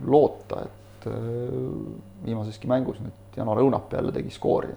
loota, 0.07 0.65
et 0.65 1.09
äh, 1.13 1.21
viimaseski 2.25 2.73
mängus 2.73 3.03
nüüd 3.05 3.37
Janar 3.37 3.61
Õunap 3.61 3.93
jälle 3.93 4.17
tegi 4.17 4.33
skoori. 4.33 4.73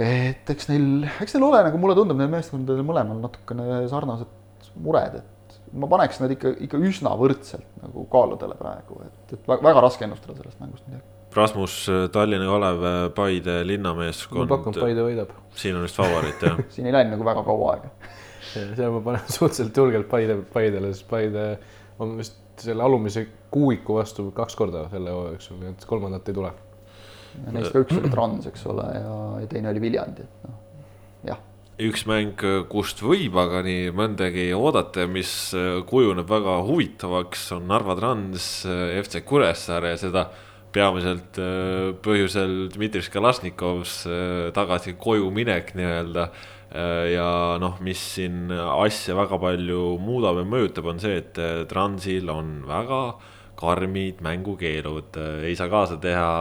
et 0.00 0.50
eks 0.56 0.72
neil, 0.72 1.04
eks 1.20 1.36
neil 1.36 1.50
ole 1.50 1.60
nagu 1.68 1.84
mulle 1.84 1.98
tundub, 1.98 2.16
neil 2.16 2.32
meeskondadel 2.32 2.86
mõlemal 2.86 3.20
natukene 3.28 3.84
sarnased 3.92 4.72
mured, 4.80 5.20
et 5.20 5.33
ma 5.74 5.88
paneks 5.90 6.20
nad 6.22 6.32
ikka, 6.34 6.54
ikka 6.66 6.78
üsna 6.86 7.14
võrdselt 7.18 7.66
nagu 7.82 8.06
kaaludele 8.12 8.56
praegu, 8.58 9.00
et, 9.06 9.36
et 9.36 9.48
väga, 9.50 9.82
raske 9.82 10.06
ennustada 10.06 10.36
sellest 10.38 10.60
mängust 10.62 10.86
midagi. 10.88 11.06
Rasmus, 11.34 11.76
Tallinna 12.14 12.46
Kalev, 12.46 12.84
Paide 13.16 13.56
ma 13.58 13.66
linnameeskond. 13.66 14.46
pakun, 14.50 14.76
Paide 14.78 15.02
võidab. 15.02 15.32
siin 15.58 15.74
on 15.74 15.82
vist 15.86 15.98
favoriit 15.98 16.44
jah 16.46 16.60
siin 16.74 16.86
ei 16.86 16.94
läinud 16.94 17.16
nagu 17.16 17.26
väga 17.26 17.42
kaua 17.46 17.72
aega. 17.74 17.90
seal 18.78 18.92
ma 18.94 19.00
panen 19.08 19.24
suhteliselt 19.26 19.82
julgelt 19.82 20.10
Paide, 20.10 20.38
Paidele, 20.52 20.92
sest 20.94 21.08
Paide 21.10 21.48
on 22.02 22.14
vist 22.20 22.38
selle 22.62 22.86
alumise 22.86 23.26
kuuiku 23.50 23.98
vastu 23.98 24.28
kaks 24.34 24.54
korda 24.58 24.86
selle 24.92 25.10
hooaja 25.10 25.34
jooksul, 25.34 25.58
nii 25.58 25.72
et 25.74 25.88
kolmandat 25.90 26.30
ei 26.30 26.36
tule. 26.36 26.52
Neist 27.50 27.74
ka 27.74 27.82
üks 27.82 27.96
oli 27.98 28.12
Trans, 28.12 28.46
eks 28.46 28.62
ole, 28.70 28.86
ja, 28.94 29.16
ja 29.42 29.50
teine 29.50 29.72
oli 29.72 29.82
Viljandi, 29.82 30.22
et 30.22 30.46
noh, 30.46 30.60
jah 31.26 31.40
üks 31.82 32.04
mäng, 32.06 32.38
kust 32.70 33.00
võib 33.02 33.34
aga 33.40 33.64
nii 33.66 33.90
mõndagi 33.96 34.48
oodata, 34.54 35.08
mis 35.10 35.30
kujuneb 35.90 36.28
väga 36.30 36.60
huvitavaks, 36.68 37.48
on 37.56 37.66
Narva 37.70 37.96
Trans 37.98 38.48
FC 39.02 39.24
Kuressaare 39.26 39.94
ja 39.94 40.00
seda 40.00 40.28
peamiselt 40.74 41.38
äh, 41.38 41.92
põhjusel 42.04 42.68
Dmitri 42.74 43.02
Kalasnikovs 43.12 44.02
äh, 44.10 44.50
tagasi 44.56 44.96
koju 44.98 45.30
minek 45.34 45.74
nii-öelda. 45.78 46.28
ja 47.06 47.54
noh, 47.62 47.76
mis 47.86 48.00
siin 48.16 48.48
asja 48.50 49.14
väga 49.14 49.36
palju 49.38 49.92
muudab 50.02 50.40
ja 50.40 50.46
mõjutab, 50.48 50.88
on 50.90 50.98
see, 50.98 51.20
et 51.20 51.38
äh, 51.38 51.60
Transil 51.70 52.32
on 52.32 52.64
väga 52.66 53.02
karmid 53.54 54.18
mängukeelud, 54.24 55.14
ei 55.46 55.54
saa 55.54 55.70
kaasa 55.70 56.00
teha 56.02 56.32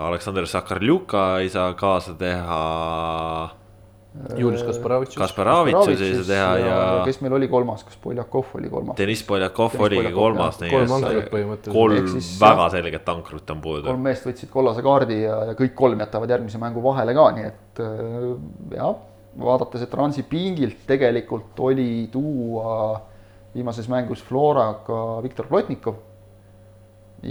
Aleksandr 0.00 0.48
Sakarljuka 0.48 1.26
ei 1.44 1.52
saa 1.52 1.74
kaasa 1.76 2.14
teha 2.16 2.62
Julius 4.38 4.62
Kasparavitšus. 4.62 5.18
Kasparavitsus 5.18 6.02
ei 6.06 6.12
saa 6.14 6.26
teha 6.28 6.50
ja, 6.60 6.66
ja 6.66 6.98
kes 7.06 7.16
meil 7.24 7.34
oli 7.34 7.48
kolmas, 7.50 7.82
kas 7.86 7.96
Poljakov 8.02 8.52
oli 8.54 8.68
kolmas? 8.70 8.96
Deniss 8.98 9.26
Poljakov 9.26 9.74
oligi 9.82 10.12
kolmas, 10.14 10.60
kolm 10.62 10.92
ankrut 10.98 11.32
põhimõtteliselt. 11.32 11.74
kolm 11.74 12.10
siis, 12.12 12.28
väga 12.38 12.68
selget 12.76 13.10
ankrut 13.10 13.50
on 13.50 13.64
puudu 13.64 13.82
kolm. 13.88 14.04
meest 14.06 14.28
võtsid 14.28 14.52
kollase 14.52 14.84
kaardi 14.86 15.18
ja, 15.24 15.40
ja 15.50 15.56
kõik 15.58 15.74
kolm 15.78 16.04
jätavad 16.04 16.30
järgmise 16.30 16.62
mängu 16.62 16.84
vahele 16.84 17.16
ka, 17.18 17.26
nii 17.34 17.48
et 17.48 17.82
äh, 17.82 18.28
jah, 18.76 18.94
vaadates, 19.42 19.82
et 19.82 19.90
Transi 19.90 20.22
pingilt 20.30 20.86
tegelikult 20.86 21.58
oli 21.66 22.06
tuua 22.12 23.00
viimases 23.54 23.90
mängus 23.90 24.22
Floraga 24.22 25.00
Viktor 25.26 25.50
Plotnikov 25.50 25.98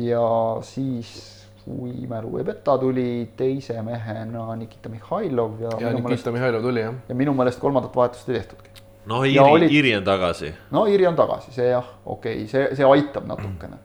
ja 0.04 0.28
siis 0.68 1.43
kui 1.64 2.08
mälu 2.10 2.38
ei 2.40 2.46
peta, 2.48 2.78
tuli 2.78 3.08
teise 3.38 3.82
mehena 3.86 4.46
Nikita 4.60 4.92
Mihhailov 4.92 5.62
ja, 5.62 5.72
ja 5.80 5.94
Nikita 5.96 6.32
Mihhailov 6.32 6.62
tuli 6.66 6.84
jah. 6.84 6.94
ja 7.10 7.16
minu 7.16 7.34
meelest 7.38 7.60
kolmandat 7.60 7.96
vahetust 7.96 8.30
ei 8.30 8.40
tehtudki. 8.40 8.70
no 9.06 9.24
Iiri 9.24 9.40
olid-, 9.40 9.72
Iiri 9.72 9.96
on 9.98 10.04
tagasi. 10.04 10.54
no 10.72 10.86
Iri 10.86 11.08
on 11.08 11.16
tagasi, 11.16 11.56
see 11.56 11.70
jah, 11.70 11.90
okei 12.06 12.44
okay,, 12.44 12.48
see, 12.52 12.70
see 12.76 12.88
aitab 12.88 13.28
natukene. 13.30 13.82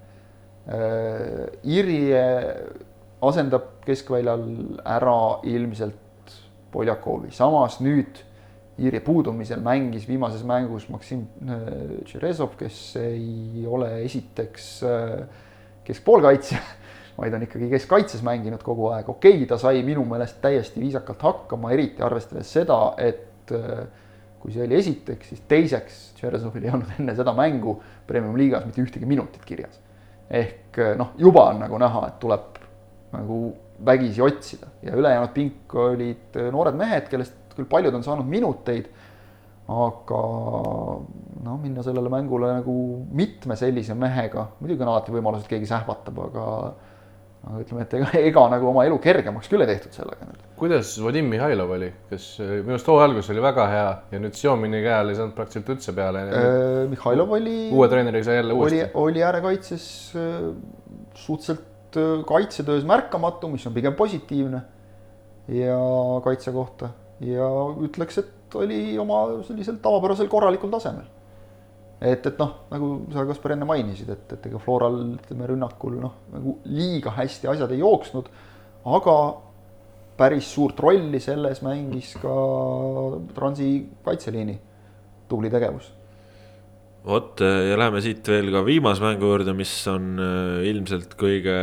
Iri 1.64 2.00
asendab 3.24 3.78
keskväljal 3.86 4.44
ära 4.84 5.18
ilmselt 5.48 6.04
Poljakovi, 6.72 7.30
samas 7.32 7.78
nüüd 7.80 8.26
Iiri 8.78 9.00
puudumisel 9.02 9.58
mängis 9.64 10.04
viimases 10.06 10.44
mängus 10.46 10.84
Maksim 10.92 11.24
äh, 11.50 11.96
Tšerezov, 12.06 12.52
kes 12.60 12.76
ei 13.00 13.64
ole 13.66 14.04
esiteks 14.04 14.68
äh, 14.86 15.24
keskpoolkaitsja, 15.88 16.60
vaid 17.18 17.34
on 17.34 17.44
ikkagi 17.46 17.68
keskkaitses 17.72 18.22
mänginud 18.26 18.62
kogu 18.62 18.92
aeg, 18.92 19.08
okei 19.10 19.34
okay,, 19.36 19.48
ta 19.50 19.58
sai 19.60 19.82
minu 19.86 20.04
meelest 20.08 20.38
täiesti 20.42 20.80
viisakalt 20.82 21.22
hakkama, 21.26 21.72
eriti 21.74 22.04
arvestades 22.06 22.52
seda, 22.54 22.78
et 23.02 23.54
äh, 23.56 23.88
kui 24.38 24.54
see 24.54 24.62
oli 24.64 24.78
esiteks, 24.78 25.32
siis 25.32 25.42
teiseks 25.50 26.02
Tšerezovil 26.18 26.68
ei 26.68 26.74
olnud 26.74 26.94
enne 26.98 27.14
seda 27.18 27.34
mängu 27.34 27.74
premium-liigas 28.06 28.66
mitte 28.68 28.82
ühtegi 28.84 29.08
minutit 29.08 29.44
kirjas. 29.46 29.80
ehk 30.30 30.76
noh, 30.98 31.14
juba 31.18 31.48
on 31.54 31.62
nagu 31.64 31.78
näha, 31.80 32.04
et 32.10 32.18
tuleb 32.20 32.58
nagu 33.14 33.38
vägisi 33.84 34.22
otsida 34.22 34.66
ja 34.82 34.96
ülejäänud 34.96 35.32
pink 35.34 35.74
olid 35.74 36.36
noored 36.52 36.76
mehed, 36.76 37.08
kellest 37.08 37.56
küll 37.56 37.68
paljud 37.70 37.94
on 37.94 38.04
saanud 38.04 38.28
minuteid, 38.28 38.90
aga 39.68 40.20
noh, 41.44 41.56
minna 41.60 41.82
sellele 41.84 42.10
mängule 42.12 42.52
nagu 42.60 42.74
mitme 43.12 43.56
sellise 43.58 43.96
mehega, 43.98 44.46
muidugi 44.60 44.84
on 44.84 44.92
alati 44.92 45.14
võimalus, 45.14 45.44
et 45.44 45.52
keegi 45.52 45.68
sähvatab, 45.70 46.20
aga 46.28 46.44
aga 47.47 47.62
ütleme, 47.62 47.86
et 47.86 47.95
ega, 48.01 48.12
ega 48.30 48.49
nagu 48.57 48.70
oma 48.72 48.84
elu 48.89 48.99
kergemaks 49.03 49.51
küll 49.51 49.64
ei 49.64 49.70
tehtud 49.74 49.95
sellega 49.95 50.28
kuidas 50.59 50.93
Vadim 51.03 51.28
Mihhailov 51.30 51.70
oli, 51.76 51.89
kes 52.11 52.26
minu 52.41 52.74
arust 52.74 52.89
hooaja 52.91 53.09
algus 53.09 53.30
oli 53.32 53.43
väga 53.43 53.66
hea 53.70 53.89
ja 54.12 54.20
nüüd 54.22 54.36
Siomini 54.39 54.80
käe 54.84 54.95
all 54.97 55.12
ei 55.12 55.18
saanud 55.18 55.34
praktiliselt 55.36 55.70
üldse 55.76 55.95
peale. 55.97 56.24
Mihhailov 56.91 57.34
oli. 57.39 57.57
uue 57.74 57.89
treeneriga 57.91 58.26
sai 58.26 58.39
jälle 58.41 58.57
uuesti. 58.57 58.80
oli, 58.82 58.91
oli 59.05 59.24
äärekaitses 59.28 59.84
suhteliselt 61.14 62.01
kaitsetöös 62.28 62.84
märkamatu, 62.89 63.49
mis 63.53 63.66
on 63.66 63.76
pigem 63.76 63.95
positiivne 63.97 64.62
ja 65.55 65.78
kaitse 66.24 66.53
kohta 66.53 66.91
ja 67.24 67.49
ütleks, 67.86 68.20
et 68.20 68.59
oli 68.59 68.99
oma 68.99 69.22
sellisel 69.47 69.78
tavapärasel 69.82 70.28
korralikul 70.32 70.72
tasemel 70.74 71.07
et, 72.01 72.26
et 72.26 72.38
noh, 72.38 72.55
nagu 72.70 72.92
sa, 73.12 73.24
Kaspar, 73.26 73.57
enne 73.57 73.66
mainisid, 73.68 74.11
et, 74.14 74.32
et 74.36 74.46
ega 74.51 74.61
Floral 74.62 75.01
ütleme 75.16 75.51
rünnakul 75.51 75.99
noh, 76.03 76.14
nagu 76.34 76.59
liiga 76.70 77.14
hästi 77.16 77.51
asjad 77.51 77.74
ei 77.74 77.82
jooksnud, 77.82 78.30
aga 78.88 79.18
päris 80.18 80.49
suurt 80.51 80.80
rolli 80.82 81.20
selles 81.22 81.62
mängis 81.62 82.14
ka 82.22 82.34
Transi 83.36 83.70
kaitseliini 84.05 84.57
tubli 85.30 85.51
tegevus. 85.53 85.94
vot 87.09 87.40
ja 87.40 87.76
läheme 87.78 88.01
siit 88.05 88.26
veel 88.28 88.51
ka 88.53 88.61
viimase 88.66 89.01
mängu 89.01 89.30
juurde, 89.30 89.55
mis 89.57 89.70
on 89.88 90.18
äh, 90.20 90.66
ilmselt 90.68 91.14
kõige 91.16 91.55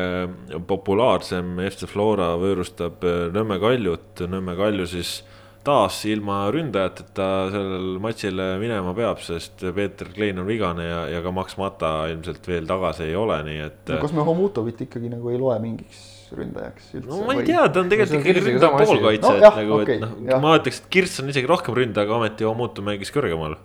populaarsem, 0.68 1.60
FC 1.68 1.90
Flora 1.92 2.32
võõrustab 2.42 3.04
äh, 3.06 3.26
Nõmme 3.36 3.60
Kaljut, 3.62 4.24
Nõmme 4.32 4.56
Kalju 4.58 4.88
siis 4.90 5.20
taas 5.66 5.99
ilma 6.09 6.45
ründajateta 6.53 7.28
sellel 7.53 7.95
matšile 8.03 8.49
minema 8.61 8.93
peab, 8.97 9.22
sest 9.26 9.63
Peeter 9.76 10.11
Klein 10.13 10.41
on 10.41 10.47
vigane 10.49 10.86
ja, 10.86 10.99
ja 11.16 11.22
ka 11.26 11.34
Max 11.34 11.57
Mata 11.61 11.93
ilmselt 12.11 12.45
veel 12.49 12.68
tagasi 12.70 13.07
ei 13.09 13.16
ole, 13.20 13.39
nii 13.47 13.63
et 13.66 13.93
no,. 13.93 14.01
kas 14.03 14.13
me 14.16 14.26
Homutovit 14.28 14.86
ikkagi 14.86 15.09
nagu 15.13 15.32
ei 15.34 15.39
loe 15.41 15.57
mingiks 15.63 16.03
ründajaks 16.36 16.91
üldse? 16.99 17.09
no 17.09 17.22
ma 17.28 17.38
ei 17.38 17.45
tea, 17.47 17.63
ta 17.70 17.82
on 17.82 17.91
tegelikult 17.91 18.22
ikkagi 18.22 18.45
ründav 18.49 18.78
poolkaitse 18.80 19.32
no,, 19.32 19.38
et 19.39 19.59
nagu 19.61 19.78
okay,, 19.80 19.97
et 19.97 20.05
noh, 20.05 20.43
ma 20.43 20.55
ütleks, 20.59 20.82
et 20.84 20.89
Kirss 20.95 21.24
on 21.24 21.34
isegi 21.34 21.49
rohkem 21.49 21.78
ründaja, 21.78 22.07
aga 22.07 22.20
ometi 22.20 22.47
Homutov 22.47 22.88
mängis 22.88 23.13
kõrgemal. 23.16 23.57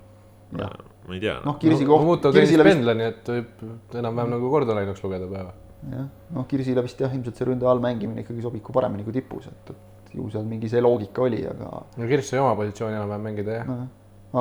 ma 0.57 1.17
ei 1.17 1.23
tea. 1.23 1.39
noh, 1.47 1.57
Kirsi 1.61 1.85
koht. 1.85 2.05
Homutov 2.05 2.37
teenis 2.37 2.57
pendla, 2.65 2.97
nii 2.97 3.09
et 3.13 3.33
võib 3.37 3.97
enam-vähem 4.03 4.37
nagu 4.37 4.53
kordalainuks 4.53 5.05
lugeda 5.05 5.29
päeva. 5.31 5.55
jah, 5.95 6.11
noh, 6.37 6.49
Kirsile 6.49 6.85
vist 6.87 7.01
jah, 7.01 7.13
ilmselt 7.17 7.41
see 7.41 7.49
ründaja 7.49 7.73
all 7.75 7.85
mängimine 7.85 8.25
ikkagi 8.25 8.45
sobib 8.45 8.65
kui 8.67 8.77
paremini 8.77 9.07
kui 9.07 9.17
tipus, 9.17 9.49
et, 9.53 9.73
et 9.73 10.00
ju 10.15 10.29
seal 10.33 10.47
mingi 10.49 10.71
see 10.71 10.83
loogika 10.83 11.25
oli, 11.27 11.43
aga. 11.47 11.71
no 11.97 12.09
Kirss 12.11 12.33
sai 12.33 12.41
oma 12.43 12.55
positsiooni 12.59 12.99
enam-vähem 12.99 13.27
mängida 13.29 13.59
jah 13.61 13.69
no,. 13.69 13.83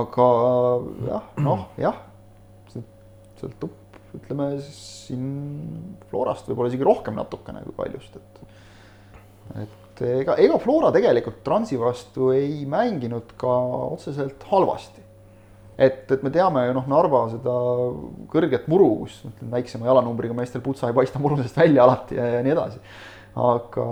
aga 0.01 0.29
jah, 1.09 1.27
noh 1.45 1.65
jah, 1.81 1.99
sõltub, 3.39 3.75
ütleme 4.17 4.51
siin 4.65 5.27
Florast 6.09 6.49
võib-olla 6.49 6.71
isegi 6.71 6.87
rohkem 6.87 7.17
natukene 7.19 7.61
kui 7.67 7.77
Kaljust, 7.77 8.17
et. 8.17 8.41
et 9.65 10.03
ega, 10.09 10.39
ega 10.41 10.57
Flora 10.61 10.93
tegelikult 10.95 11.43
Transi 11.45 11.79
vastu 11.79 12.33
ei 12.35 12.65
mänginud 12.69 13.35
ka 13.39 13.59
otseselt 13.93 14.43
halvasti 14.51 15.05
et, 15.79 16.03
et 16.11 16.23
me 16.25 16.31
teame 16.33 16.65
ju 16.67 16.75
noh, 16.75 16.87
Narva 16.91 17.23
seda 17.31 17.53
kõrget 18.31 18.67
muru, 18.71 18.89
kus 19.05 19.21
ütleme, 19.23 19.53
väiksema 19.55 19.87
jalanumbriga 19.87 20.35
meestel 20.35 20.63
putsa 20.65 20.89
ei 20.89 20.97
paista 20.97 21.21
muru 21.21 21.39
seest 21.39 21.57
välja 21.59 21.85
alati 21.85 22.19
ja, 22.19 22.27
ja 22.35 22.43
nii 22.43 22.55
edasi 22.55 22.83
aga 23.37 23.85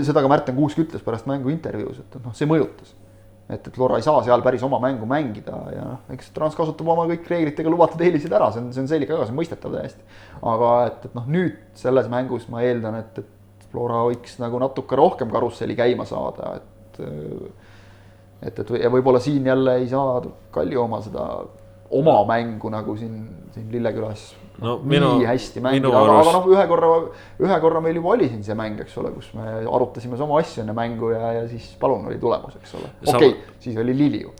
seda 0.00 0.22
ka 0.24 0.30
Märten 0.32 0.56
Kuusk 0.56 0.80
ütles 0.84 1.04
pärast 1.04 1.28
mängu 1.30 1.52
intervjuus, 1.52 2.00
et 2.02 2.18
noh, 2.22 2.34
see 2.36 2.48
mõjutas. 2.48 2.94
et, 3.48 3.60
et 3.60 3.74
Flora 3.74 3.98
ei 4.00 4.06
saa 4.06 4.22
seal 4.24 4.42
päris 4.42 4.62
oma 4.64 4.78
mängu 4.80 5.06
mängida 5.08 5.58
ja 5.74 5.84
noh, 5.90 6.00
eks 6.14 6.32
Trans 6.32 6.56
kasutab 6.56 6.88
oma 6.88 7.04
kõik 7.10 7.28
reeglitega 7.28 7.70
lubatud 7.70 8.00
eeliseid 8.00 8.32
ära, 8.32 8.50
see 8.54 8.62
on, 8.62 8.72
see 8.72 8.84
on 8.84 8.90
selge 8.90 9.10
ka, 9.10 9.20
see 9.26 9.34
on 9.34 9.40
mõistetav 9.40 9.76
täiesti. 9.76 10.04
aga 10.54 10.72
et, 10.88 11.08
et 11.08 11.16
noh, 11.18 11.28
nüüd 11.28 11.58
selles 11.78 12.08
mängus 12.12 12.48
ma 12.52 12.64
eeldan, 12.64 13.00
et, 13.02 13.22
et 13.22 13.66
Flora 13.72 14.02
võiks 14.08 14.38
nagu 14.40 14.60
natuke 14.60 14.96
rohkem 14.96 15.30
karusselli 15.32 15.76
käima 15.76 16.08
saada, 16.08 16.56
et 16.60 16.70
et, 18.42 18.58
et 18.58 18.70
ja 18.82 18.90
võib-olla 18.92 19.20
siin 19.22 19.46
jälle 19.46 19.78
ei 19.80 19.86
saa 19.88 20.20
Kalju 20.52 20.80
oma 20.82 20.98
seda 21.04 21.26
oma 21.92 22.18
mängu 22.28 22.70
nagu 22.72 22.96
siin, 22.96 23.22
siin 23.54 23.68
Lillekülas 23.72 24.32
no, 24.62 24.76
minu, 24.88 25.12
nii 25.20 25.28
hästi 25.28 25.62
mängida, 25.64 25.92
aga, 25.92 26.16
aga 26.22 26.34
noh, 26.38 26.48
ühe 26.52 26.64
korra, 26.70 26.90
ühe 27.42 27.60
korra 27.64 27.82
meil 27.84 28.00
juba 28.00 28.14
oli 28.16 28.28
siin 28.30 28.42
see 28.46 28.56
mäng, 28.58 28.80
eks 28.84 28.96
ole, 29.02 29.12
kus 29.16 29.30
me 29.36 29.62
arutasime 29.62 30.18
sama 30.20 30.40
asju 30.40 30.64
enne 30.64 30.76
mängu 30.76 31.12
ja, 31.14 31.32
ja 31.40 31.46
siis 31.50 31.72
palun 31.80 32.08
oli 32.10 32.18
tulemus, 32.22 32.58
eks 32.60 32.76
ole. 32.80 32.92
okei 33.06 33.32
okay, 33.34 33.56
siis 33.62 33.78
oli 33.82 33.96
Liliu, 33.98 34.34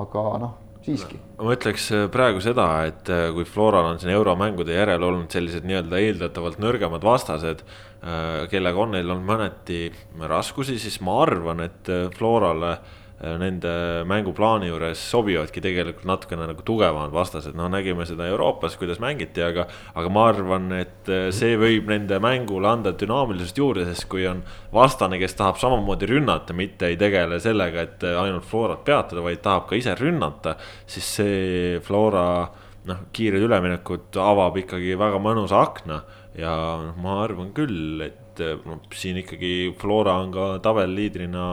aga 0.00 0.24
noh, 0.44 0.54
siiski. 0.86 1.20
ma 1.40 1.56
ütleks 1.56 1.88
äh, 1.96 2.06
praegu 2.12 2.42
seda, 2.44 2.68
et 2.90 3.10
äh, 3.12 3.28
kui 3.36 3.48
Floral 3.48 3.92
on 3.94 4.02
siin 4.02 4.14
euromängude 4.16 4.76
järel 4.76 5.08
olnud 5.08 5.32
sellised 5.34 5.66
nii-öelda 5.68 6.02
eeldatavalt 6.04 6.60
nõrgemad 6.62 7.04
vastased, 7.06 7.64
äh, 7.64 8.46
kellega 8.52 8.84
on 8.84 8.96
neil 8.96 9.10
olnud 9.10 9.28
mõneti 9.28 9.88
raskusi, 10.30 10.78
siis 10.82 11.00
ma 11.04 11.20
arvan, 11.24 11.66
et 11.68 11.92
Florale 12.18 12.76
Äh, 12.76 12.97
nende 13.18 13.70
mänguplaani 14.06 14.68
juures 14.68 15.00
sobivadki 15.10 15.62
tegelikult 15.62 16.06
natukene 16.06 16.46
nagu 16.46 16.62
tugevamad 16.62 17.10
vastased, 17.10 17.56
noh, 17.58 17.66
nägime 17.72 18.06
seda 18.06 18.28
Euroopas, 18.30 18.76
kuidas 18.78 19.00
mängiti, 19.02 19.42
aga. 19.42 19.66
aga 19.98 20.12
ma 20.12 20.28
arvan, 20.30 20.70
et 20.76 21.10
äh, 21.10 21.28
see 21.34 21.56
võib 21.58 21.90
nende 21.90 22.20
mängule 22.22 22.70
anda 22.70 22.92
dünaamilisust 22.94 23.58
juurde, 23.58 23.88
sest 23.88 24.06
kui 24.10 24.26
on 24.30 24.44
vastane, 24.74 25.18
kes 25.18 25.34
tahab 25.38 25.58
samamoodi 25.58 26.06
rünnata, 26.12 26.54
mitte 26.54 26.92
ei 26.92 26.98
tegele 27.00 27.40
sellega, 27.42 27.88
et 27.88 28.06
äh, 28.06 28.20
ainult 28.22 28.46
Florat 28.46 28.84
peatada, 28.86 29.24
vaid 29.24 29.42
tahab 29.42 29.66
ka 29.66 29.78
ise 29.78 29.96
rünnata, 29.98 30.54
siis 30.86 31.10
see 31.18 31.82
Flora 31.82 32.28
noh, 32.88 33.02
kiired 33.12 33.42
üleminekud 33.44 34.14
avab 34.22 34.60
ikkagi 34.62 34.94
väga 34.98 35.18
mõnusa 35.22 35.58
akna 35.66 35.98
ja 36.38 36.54
noh, 36.84 36.94
ma 37.02 37.18
arvan 37.24 37.50
küll, 37.56 37.98
et 38.06 38.38
noh, 38.38 38.78
siin 38.94 39.18
ikkagi 39.24 39.74
Flora 39.80 40.20
on 40.22 40.30
ka 40.34 40.46
tabelliidrina 40.62 41.48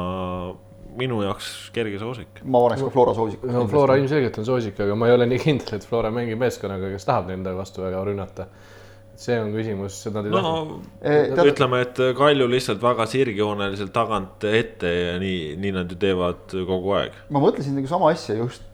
minu 1.00 1.20
jaoks 1.26 1.50
kerge 1.76 2.00
soosik. 2.02 2.42
ma 2.44 2.62
paneks 2.66 2.86
ka 2.86 2.94
Flora 2.94 3.16
soosiku. 3.18 3.50
no 3.52 3.66
Flora 3.72 3.98
ilmselgelt 4.00 4.40
on 4.42 4.48
soosik, 4.48 4.80
aga 4.86 4.96
ma 5.00 5.10
ei 5.10 5.18
ole 5.18 5.28
nii 5.30 5.42
kindel, 5.42 5.78
et 5.78 5.88
Flora 5.88 6.12
mängib 6.14 6.40
meeskonnaga, 6.42 6.92
kes 6.94 7.08
tahab 7.08 7.30
nende 7.34 7.54
vastu 7.58 7.86
väga 7.86 8.04
rünnata. 8.08 8.48
see 9.16 9.38
on 9.40 9.54
küsimus, 9.56 9.96
seda 10.04 10.20
nad 10.20 10.28
ei 10.28 10.34
no, 10.34 10.40
taha. 10.44 11.46
ütleme, 11.48 11.82
et 11.86 12.02
Kalju 12.18 12.50
lihtsalt 12.52 12.82
väga 12.84 13.06
sirgjooneliselt 13.08 13.94
tagant 13.96 14.44
ette 14.50 14.92
ja 14.92 15.14
nii, 15.22 15.54
nii 15.62 15.76
nad 15.76 15.92
ju 15.92 16.00
teevad 16.00 16.58
kogu 16.72 16.98
aeg. 17.00 17.22
ma 17.32 17.44
mõtlesin 17.44 17.78
nagu 17.80 17.92
sama 17.92 18.12
asja 18.12 18.36
just 18.42 18.66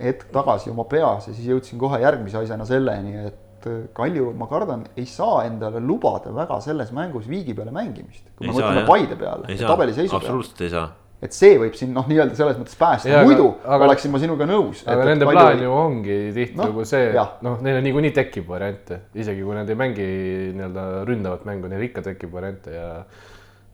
hetk 0.00 0.28
tagasi 0.34 0.70
oma 0.70 0.84
peas 0.86 1.30
ja 1.30 1.32
siis 1.32 1.48
jõudsin 1.48 1.80
kohe 1.80 1.98
järgmise 2.02 2.38
asjana 2.44 2.68
selleni, 2.68 3.16
et 3.30 3.40
Kalju, 3.96 4.26
ma 4.36 4.44
kardan, 4.44 4.82
ei 4.92 5.06
saa 5.08 5.46
endale 5.46 5.80
lubada 5.80 6.28
väga 6.36 6.58
selles 6.60 6.90
mängus 6.92 7.24
viigi 7.24 7.54
peale 7.56 7.72
mängimist. 7.72 8.26
kui 8.36 8.44
ei 8.44 8.52
me 8.52 8.58
mõtleme 8.58 8.82
Paide 8.84 9.16
peale, 9.16 9.56
tabeli 9.56 9.96
seisu 9.96 10.12
peale. 10.12 10.20
absoluutselt 10.20 10.60
ei 10.66 10.72
saa 10.74 10.90
et 11.22 11.36
see 11.36 11.58
võib 11.60 11.76
siin 11.78 11.92
noh, 11.96 12.08
nii-öelda 12.10 12.36
selles 12.38 12.58
mõttes 12.60 12.78
päästa, 12.78 13.22
muidu 13.24 13.50
aga, 13.64 13.86
oleksin 13.86 14.12
ma 14.12 14.20
sinuga 14.22 14.48
nõus. 14.48 14.82
aga 14.86 15.04
et, 15.04 15.10
nende 15.12 15.28
et 15.28 15.36
plaan 15.36 15.62
ju 15.62 15.76
ongi 15.76 16.18
tihtilugu 16.36 16.82
no, 16.82 16.88
see, 16.88 17.12
noh, 17.46 17.60
neil 17.64 17.78
niikuinii 17.86 18.14
tekib 18.16 18.50
variante, 18.50 19.04
isegi 19.16 19.44
kui 19.44 19.56
nad 19.56 19.70
ei 19.70 19.78
mängi 19.78 20.08
nii-öelda 20.56 20.88
ründavat 21.08 21.46
mängu, 21.48 21.70
neil 21.72 21.86
ikka 21.88 22.04
tekib 22.10 22.34
variante 22.34 22.74
ja 22.74 22.90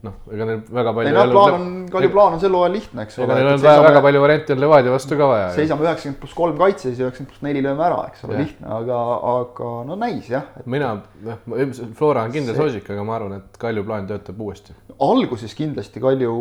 noh, 0.07 0.15
ega 0.33 0.47
neil 0.49 0.61
väga 0.79 0.93
palju. 0.97 1.11
ei 1.11 1.17
noh, 1.17 1.33
plaan 1.35 1.57
on, 1.57 1.67
Kalju 1.93 2.13
plaan 2.15 2.37
on 2.37 2.43
sel 2.43 2.55
hooajal 2.57 2.77
lihtne, 2.79 3.05
eks 3.05 3.19
ole. 3.21 3.35
Neil 3.35 3.51
on 3.51 3.61
väga, 3.65 3.83
väga 3.89 4.05
palju 4.07 4.23
variante 4.23 4.55
on 4.55 4.63
Levadia 4.63 4.95
vastu 4.95 5.19
ka 5.19 5.29
vaja. 5.29 5.51
seisame 5.57 5.85
üheksakümmend 5.85 6.21
pluss 6.23 6.39
kolm 6.39 6.57
kaitses 6.61 6.95
ja 6.95 7.09
üheksakümmend 7.09 7.35
pluss 7.35 7.45
neli 7.45 7.65
lööme 7.67 7.87
ära, 7.89 8.01
eks 8.09 8.25
ole, 8.29 8.39
lihtne, 8.41 8.71
aga, 8.79 9.03
aga 9.35 9.75
no 9.91 9.99
näis 10.01 10.31
jah 10.31 10.49
et.... 10.55 10.65
mina, 10.71 10.95
noh, 11.27 11.45
Flora 11.99 12.25
on 12.29 12.35
kindel 12.37 12.55
see... 12.55 12.63
soosik, 12.63 12.89
aga 12.95 13.05
ma 13.05 13.19
arvan, 13.19 13.37
et 13.43 13.61
Kalju 13.61 13.85
plaan 13.91 14.09
töötab 14.09 14.41
uuesti. 14.41 14.77
alguses 15.11 15.57
kindlasti 15.59 16.03
Kalju 16.03 16.35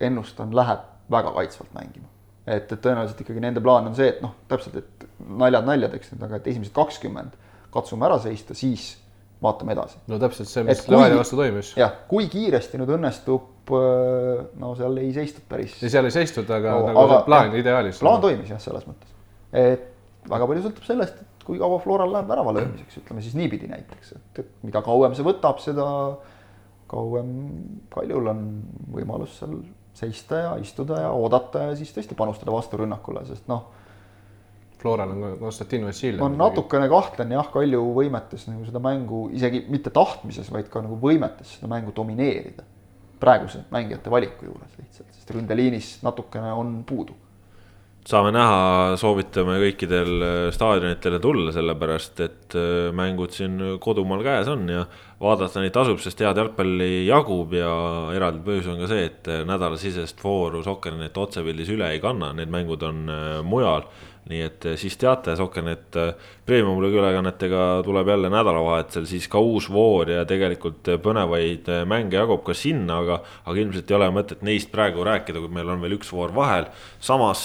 ennustan, 0.00 0.54
läheb 0.56 0.86
väga 1.10 1.32
kaitsvalt 1.34 1.74
mängima. 1.74 2.08
et, 2.46 2.72
et 2.72 2.80
tõenäoliselt 2.80 3.20
ikkagi 3.24 3.42
nende 3.44 3.60
plaan 3.60 3.90
on 3.90 3.96
see, 3.96 4.08
et 4.14 4.22
noh, 4.24 4.32
täpselt, 4.48 4.78
et 4.80 5.04
naljad 5.18 5.66
naljadeks 5.68 6.14
nüüd, 6.14 6.24
aga 6.24 6.38
et 6.38 6.46
esimesed 6.52 6.72
kakskümmend 6.76 7.36
katsume 7.74 8.06
ära 8.08 8.16
seista, 8.22 8.56
siis 8.56 8.94
vaatame 9.42 9.74
edasi. 9.76 10.00
no 10.08 10.18
täpselt 10.22 10.50
see, 10.50 10.64
mis 10.66 10.82
Levadia 10.88 11.18
vastu 11.20 11.38
toimus. 11.38 11.74
jah, 11.78 11.94
kui 12.10 12.28
kiiresti 12.32 12.80
nüüd 12.80 12.94
õnnestub, 12.96 13.72
äh, 13.76 14.46
no 14.60 14.72
seal 14.78 14.96
ei 15.02 15.12
seistud 15.16 15.46
päris. 15.50 15.76
ei, 15.82 15.92
seal 15.92 16.08
ei 16.08 16.14
seistud, 16.14 16.48
aga 16.50 16.74
no, 16.74 16.88
nagu 16.90 17.04
aga, 17.04 17.20
plaan 17.28 17.52
jah, 17.52 17.60
ideaalis. 17.62 18.00
plaan 18.02 18.24
toimis 18.24 18.54
jah, 18.54 18.62
selles 18.62 18.88
mõttes. 18.88 19.12
et 19.52 19.86
väga 20.28 20.48
palju 20.50 20.64
sõltub 20.66 20.88
sellest, 20.88 21.20
et 21.22 21.46
kui 21.48 21.60
kaua 21.60 21.78
Floral 21.82 22.12
läheb 22.12 22.28
värava 22.28 22.52
löömiseks, 22.58 23.00
ütleme 23.02 23.22
siis 23.24 23.36
niipidi 23.38 23.70
näiteks, 23.70 24.12
et, 24.16 24.42
et 24.42 24.50
mida 24.66 24.82
kauem 24.84 25.14
see 25.16 25.26
võtab, 25.26 25.62
seda 25.64 25.86
kauem 26.88 27.32
Kaljul 27.92 28.32
on 28.32 28.42
võimalus 28.92 29.36
seal 29.40 29.58
seista 29.98 30.42
ja 30.44 30.54
istuda 30.62 31.02
ja 31.02 31.10
oodata 31.10 31.68
ja 31.68 31.76
siis 31.78 31.90
tõesti 31.94 32.16
panustada 32.18 32.54
vasturünnakule, 32.54 33.24
sest 33.28 33.50
noh. 33.50 33.66
Floral 34.78 35.10
on 35.10 35.38
Konstantin 35.40 35.82
Vassiljev. 35.88 36.22
ma 36.22 36.28
natukene 36.30 36.86
kahtlen 36.88 37.32
jah, 37.34 37.48
Kalju 37.50 37.80
võimetes 37.96 38.44
nagu 38.46 38.62
seda 38.62 38.78
mängu 38.78 39.24
isegi 39.34 39.64
mitte 39.66 39.90
tahtmises, 39.90 40.52
vaid 40.54 40.68
ka 40.70 40.84
nagu 40.84 41.00
võimetes 41.02 41.56
seda 41.56 41.70
mängu 41.70 41.94
domineerida. 41.96 42.62
praeguse 43.18 43.64
mängijate 43.74 44.10
valiku 44.10 44.46
juures 44.46 44.76
lihtsalt, 44.78 45.08
sest 45.10 45.30
ründeliinis 45.34 45.96
natukene 46.06 46.52
on 46.54 46.84
puudu 46.86 47.16
saame 48.08 48.30
näha, 48.32 48.96
soovitame 48.96 49.58
kõikidel 49.60 50.22
staadionitele 50.54 51.18
tulla, 51.20 51.52
sellepärast 51.52 52.22
et 52.24 52.56
mängud 52.96 53.34
siin 53.36 53.58
kodumaal 53.84 54.24
käes 54.24 54.48
on 54.48 54.64
ja 54.72 54.86
vaadata 55.20 55.60
neid 55.60 55.74
tasub, 55.76 56.00
sest 56.00 56.22
head 56.24 56.40
jalgpalli 56.40 57.04
jagub 57.04 57.52
ja 57.58 57.72
eraldi 58.16 58.40
põhjus 58.46 58.70
on 58.72 58.80
ka 58.80 58.88
see, 58.88 59.08
et 59.10 59.28
nädalasisest 59.48 60.24
vooru 60.24 60.62
Soccernet 60.64 61.20
otsepildis 61.20 61.74
üle 61.74 61.90
ei 61.92 62.00
kanna, 62.00 62.32
need 62.36 62.52
mängud 62.54 62.86
on 62.88 63.04
mujal 63.44 63.84
nii 64.28 64.42
et 64.44 64.66
eh, 64.68 64.76
siis 64.80 64.96
teate, 65.00 65.34
Soccernet 65.38 65.96
eh, 66.00 66.10
premium-liiga 66.48 67.00
ülekannetega 67.00 67.62
tuleb 67.84 68.10
jälle 68.12 68.30
nädalavahetusel 68.32 69.06
siis 69.08 69.28
ka 69.30 69.40
uus 69.40 69.68
voor 69.72 70.10
ja 70.12 70.24
tegelikult 70.28 70.90
eh, 70.92 70.98
põnevaid 71.02 71.70
mänge 71.88 72.18
jagub 72.18 72.42
ka 72.46 72.56
sinna, 72.56 73.00
aga, 73.02 73.20
aga 73.48 73.62
ilmselt 73.62 73.90
ei 73.90 73.98
ole 73.98 74.10
mõtet 74.14 74.44
neist 74.46 74.72
praegu 74.72 75.06
rääkida, 75.08 75.40
kui 75.40 75.52
meil 75.52 75.72
on 75.72 75.80
veel 75.84 75.96
üks 75.98 76.12
voor 76.12 76.34
vahel. 76.36 76.68
samas 77.00 77.40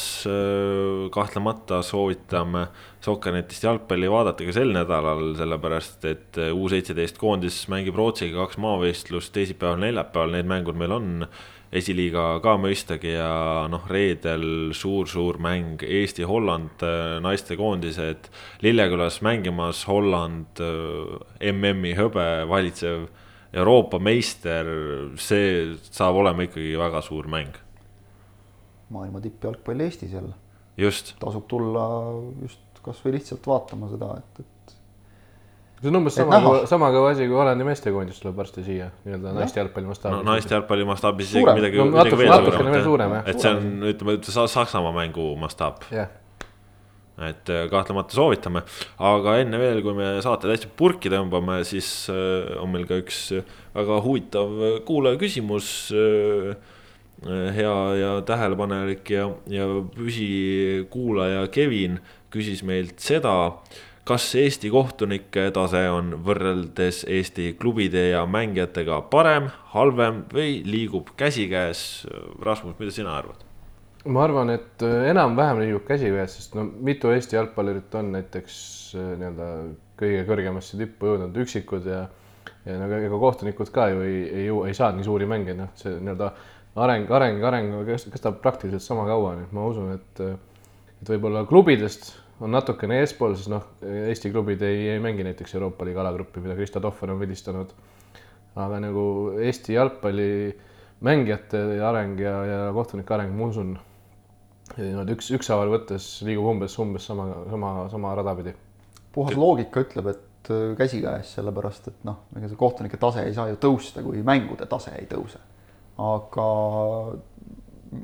kahtlemata 1.13 1.81
soovitame 1.83 2.67
Soccernetist 3.03 3.65
jalgpalli 3.65 4.07
vaadata 4.11 4.45
ka 4.47 4.53
sel 4.55 4.71
nädalal, 4.75 5.33
sellepärast 5.35 6.05
et 6.07 6.39
U 6.55 6.69
seitseteist 6.71 7.17
koondis 7.19 7.65
mängib 7.71 7.97
Rootsiga 7.99 8.45
kaks 8.45 8.59
maavõistlust 8.63 9.33
teisipäeval, 9.35 9.81
neljapäeval, 9.83 10.37
need 10.37 10.47
mängud 10.47 10.79
meil 10.79 10.95
on 10.95 11.11
esiliiga 11.73 12.37
ka 12.43 12.55
mõistagi 12.61 13.15
ja 13.15 13.65
noh, 13.71 13.85
reedel 13.89 14.73
suur-suur 14.77 15.39
mäng 15.41 15.81
Eesti-Holland 15.83 16.85
äh, 16.85 17.17
naistekoondised 17.25 18.29
Lillekülas 18.61 19.21
mängimas 19.25 19.83
Holland 19.89 20.61
äh, 20.61 21.51
MM-i 21.53 21.95
hõbe 21.97 22.27
valitsev 22.49 23.07
Euroopa 23.53 23.99
meister, 24.01 24.65
see 25.21 25.75
saab 25.93 26.17
olema 26.23 26.47
ikkagi 26.47 26.73
väga 26.79 27.03
suur 27.05 27.27
mäng. 27.29 27.53
maailma 28.89 29.21
tippjalgpall 29.21 29.81
Eestis 29.85 30.13
jälle. 30.13 30.33
just. 30.77 31.15
tasub 31.19 31.47
tulla 31.47 31.85
just 32.41 32.81
kasvõi 32.83 33.13
lihtsalt 33.17 33.45
vaatama 33.47 33.89
seda, 33.89 34.09
et, 34.17 34.41
et 34.43 34.52
see 35.83 35.91
on 35.91 35.99
umbes 35.99 36.15
sama, 36.15 36.39
sama 36.69 36.89
kõva 36.93 37.11
asi, 37.11 37.27
kui 37.27 37.35
Hollandi 37.35 37.67
meestekoondis 37.67 38.21
tuleb 38.23 38.39
varsti 38.39 38.63
siia 38.63 38.87
nii-öelda 39.03 39.33
naiste 39.35 39.59
jalgpalli 39.59 39.89
mastaabis 39.89 40.19
no,. 40.21 40.25
naiste 40.29 40.55
jalgpalli 40.55 40.87
mastaabis 40.87 41.31
isegi 41.33 41.55
midagi 41.59 41.81
no,, 41.81 41.87
midagi 41.91 42.19
veel 42.21 42.31
natukene 42.31 42.75
veel 42.75 42.85
suurem 42.87 43.15
jah. 43.17 43.25
et 43.27 43.43
see 43.43 43.51
on, 43.51 43.71
ütleme, 43.91 44.17
ütleme 44.19 44.45
Saksamaa 44.53 44.93
mängu 44.95 45.27
mastaap 45.41 45.83
yeah. 45.91 46.07
et 47.27 47.51
äh, 47.51 47.65
kahtlemata 47.71 48.15
soovitame, 48.15 48.63
aga 49.11 49.37
enne 49.43 49.59
veel, 49.59 49.83
kui 49.83 49.97
me 49.99 50.13
saate 50.23 50.47
täitsa 50.49 50.71
purki 50.79 51.11
tõmbame, 51.11 51.59
siis 51.67 51.91
äh, 52.13 52.55
on 52.63 52.71
meil 52.71 52.87
ka 52.87 53.01
üks 53.03 53.25
väga 53.75 54.01
huvitav 54.07 54.59
kuulaja 54.87 55.19
küsimus 55.19 55.67
äh, 55.91 56.53
hea 57.59 57.77
ja 57.99 58.17
tähelepanelik 58.27 59.11
ja, 59.11 59.29
ja 59.51 59.67
püsikuulaja 59.95 61.49
Kevin 61.51 61.99
küsis 62.33 62.63
meilt 62.65 63.03
seda 63.03 63.35
äh, 63.47 63.81
kas 64.07 64.25
Eesti 64.35 64.69
kohtunike 64.73 65.47
tase 65.55 65.85
on 65.91 66.17
võrreldes 66.25 67.03
Eesti 67.07 67.53
klubide 67.59 68.09
ja 68.09 68.25
mängijatega 68.27 68.99
parem, 69.11 69.47
halvem 69.73 70.23
või 70.33 70.59
liigub 70.67 71.13
käsikäes? 71.19 72.03
Rasmus, 72.43 72.75
mida 72.79 72.91
sina 72.91 73.17
arvad? 73.17 73.43
ma 74.03 74.25
arvan, 74.25 74.49
et 74.51 74.83
äh, 74.83 75.05
enam-vähem 75.13 75.61
liigub 75.61 75.85
käsikäes, 75.87 76.35
sest 76.35 76.57
no 76.59 76.65
mitu 76.83 77.13
Eesti 77.15 77.37
jalgpallurit 77.37 77.93
on 77.95 78.11
näiteks 78.17 78.57
äh, 78.99 79.13
nii-öelda 79.21 79.47
kõige 79.99 80.25
kõrgemasse 80.27 80.79
tippu 80.79 81.13
jõudnud, 81.13 81.39
üksikud 81.45 81.87
ja 81.87 82.01
ja 82.65 82.75
no 82.79 82.87
ega 82.95 83.19
kohtunikud 83.19 83.71
ka 83.75 83.89
ju 83.91 84.03
ei, 84.03 84.19
ei 84.27 84.49
ei 84.67 84.75
saa 84.75 84.91
nii 84.95 85.03
suuri 85.07 85.27
mänge, 85.27 85.55
noh, 85.55 85.71
see 85.79 85.95
nii-öelda 85.99 86.29
areng, 86.83 87.11
areng, 87.11 87.43
areng 87.47 87.73
kestab 87.87 88.39
praktiliselt 88.43 88.83
sama 88.83 89.07
kaua, 89.07 89.37
nii 89.37 89.47
et 89.47 89.55
ma 89.55 89.65
usun, 89.71 89.95
et 89.95 90.23
et 90.23 91.09
võib-olla 91.11 91.43
klubidest 91.47 92.13
on 92.41 92.51
natukene 92.53 92.99
eespool, 93.03 93.35
sest 93.37 93.51
noh, 93.51 93.65
Eesti 93.83 94.31
klubid 94.33 94.61
ei, 94.65 94.87
ei 94.95 95.01
mängi 95.03 95.25
näiteks 95.27 95.55
Euroopa 95.57 95.85
liiga 95.85 96.01
alagruppi, 96.01 96.41
mida 96.43 96.55
Krista 96.57 96.81
Tohver 96.81 97.13
on 97.13 97.21
vilistanud. 97.21 97.73
aga 98.55 98.79
nagu 98.79 99.03
Eesti 99.41 99.73
jalgpalli 99.73 100.29
mängijate 101.03 101.61
areng 101.83 102.19
ja, 102.21 102.35
ja 102.45 102.59
kohtunike 102.73 103.13
areng, 103.13 103.33
ma 103.35 103.47
usun, 103.49 103.73
niimoodi 104.77 105.15
üks, 105.17 105.31
ükshaaval 105.37 105.71
võttes 105.73 106.05
liigub 106.25 106.47
umbes, 106.53 106.77
umbes 106.79 107.07
sama, 107.09 107.27
sama, 107.51 107.73
sama 107.91 108.13
rada 108.19 108.35
pidi. 108.39 108.53
puhas 109.13 109.35
loogika 109.37 109.83
ütleb, 109.83 110.09
et 110.13 110.51
äh, 110.53 110.71
käsikäes, 110.79 111.35
sellepärast 111.37 111.91
et 111.91 112.05
noh, 112.07 112.23
ega 112.37 112.49
see 112.49 112.59
kohtunike 112.59 112.97
tase 113.01 113.25
ei 113.27 113.35
saa 113.35 113.49
ju 113.51 113.59
tõusta, 113.61 114.03
kui 114.05 114.23
mängude 114.25 114.65
tase 114.69 114.95
ei 114.99 115.09
tõuse. 115.09 115.41
aga 116.01 116.47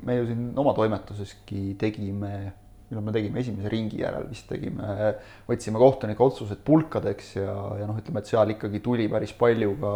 me 0.06 0.16
ju 0.20 0.26
siin 0.28 0.50
oma 0.60 0.74
toimetuseski 0.76 1.74
tegime 1.78 2.52
millal 2.90 3.04
me 3.06 3.12
tegime 3.14 3.38
esimese 3.38 3.70
ringi 3.70 4.00
järel 4.02 4.26
vist 4.30 4.48
tegime, 4.50 5.12
võtsime 5.46 5.78
kohtunike 5.78 6.24
otsused 6.24 6.62
pulkadeks 6.66 7.36
ja, 7.38 7.52
ja 7.78 7.86
noh, 7.86 7.98
ütleme, 8.00 8.22
et 8.22 8.30
seal 8.30 8.50
ikkagi 8.56 8.82
tuli 8.82 9.06
päris 9.10 9.34
palju 9.38 9.76
ka 9.78 9.92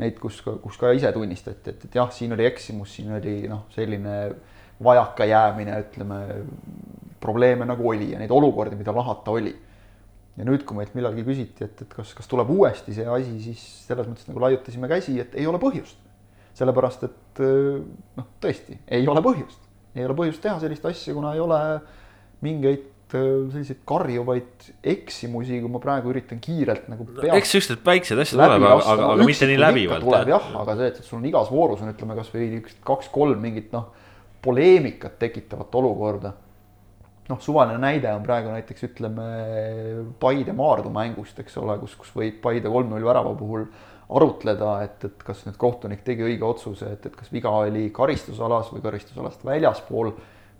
neid, 0.00 0.16
kus, 0.20 0.40
kus 0.64 0.80
ka 0.80 0.94
ise 0.96 1.12
tunnistati, 1.12 1.74
et, 1.74 1.84
et 1.84 2.00
jah, 2.00 2.08
siin 2.14 2.32
oli 2.32 2.48
eksimus, 2.48 2.96
siin 2.96 3.12
oli 3.18 3.36
noh, 3.50 3.66
selline 3.74 4.16
vajakajäämine, 4.80 5.76
ütleme, 5.84 6.20
probleeme 7.20 7.68
nagu 7.68 7.90
oli 7.90 8.14
ja 8.14 8.20
neid 8.20 8.32
olukordi, 8.32 8.80
mida 8.80 8.96
lahata 8.96 9.36
oli. 9.36 9.52
ja 10.40 10.46
nüüd, 10.48 10.62
kui 10.64 10.78
meilt 10.78 10.94
millalgi 10.96 11.24
küsiti, 11.26 11.66
et, 11.66 11.82
et 11.84 11.90
kas, 11.92 12.14
kas 12.16 12.30
tuleb 12.30 12.48
uuesti 12.54 12.94
see 12.96 13.04
asi, 13.04 13.34
siis 13.44 13.64
selles 13.90 14.08
mõttes 14.08 14.30
nagu 14.30 14.40
laiutasime 14.40 14.88
käsi, 14.88 15.18
et 15.20 15.36
ei 15.36 15.44
ole 15.50 15.60
põhjust. 15.60 16.00
sellepärast, 16.56 17.04
et 17.04 17.42
noh, 18.16 18.30
tõesti, 18.40 18.80
ei 18.88 19.04
ole 19.08 19.20
põhjust 19.24 19.68
ei 19.96 20.06
ole 20.06 20.16
põhjust 20.18 20.42
teha 20.44 20.56
sellist 20.62 20.86
asja, 20.90 21.14
kuna 21.16 21.34
ei 21.34 21.42
ole 21.42 21.60
mingeid 22.44 23.14
äh, 23.14 23.24
selliseid 23.52 23.80
karjuvaid 23.88 24.68
eksimusi, 24.92 25.58
kui 25.62 25.72
ma 25.72 25.80
praegu 25.82 26.12
üritan 26.12 26.42
kiirelt 26.42 26.86
nagu 26.92 27.06
peast.... 27.08 27.32
eks 27.36 27.56
siuksed 27.56 27.82
väiksed 27.86 28.22
asjad 28.22 28.38
tuleb, 28.38 28.68
aga, 28.68 28.76
aga, 28.94 29.08
aga 29.14 29.26
mitte 29.28 29.48
nii 29.50 29.58
läbivalt. 29.60 30.06
tuleb 30.06 30.30
jah, 30.34 30.52
aga 30.62 30.76
see, 30.78 30.92
et 30.92 31.02
sul 31.08 31.18
on 31.18 31.26
igas 31.32 31.50
voorus 31.52 31.82
on, 31.84 31.90
ütleme 31.94 32.18
kasvõi 32.20 32.62
kaks-kolm 32.86 33.42
mingit 33.42 33.74
noh, 33.74 33.90
poleemikat 34.44 35.18
tekitavat 35.20 35.74
olukorda. 35.82 36.32
noh, 37.30 37.38
suvaline 37.42 37.78
näide 37.82 38.10
on 38.14 38.24
praegu 38.26 38.54
näiteks 38.54 38.88
ütleme 38.88 39.26
Paide 40.22 40.54
Maardu 40.56 40.90
mängust, 40.94 41.38
eks 41.42 41.58
ole, 41.60 41.76
kus, 41.82 41.98
kus 41.98 42.14
võib 42.16 42.40
Paide 42.42 42.72
kolm-null 42.72 43.06
värava 43.06 43.34
puhul 43.38 43.66
arutleda, 44.10 44.74
et, 44.84 45.04
et 45.06 45.24
kas 45.24 45.44
nüüd 45.46 45.56
kohtunik 45.60 46.02
tegi 46.06 46.24
õige 46.26 46.46
otsuse, 46.46 46.92
et, 46.96 47.06
et 47.06 47.16
kas 47.16 47.30
viga 47.32 47.52
oli 47.62 47.88
karistusalas 47.94 48.72
või 48.74 48.82
karistusalast 48.84 49.44
väljaspool, 49.46 50.12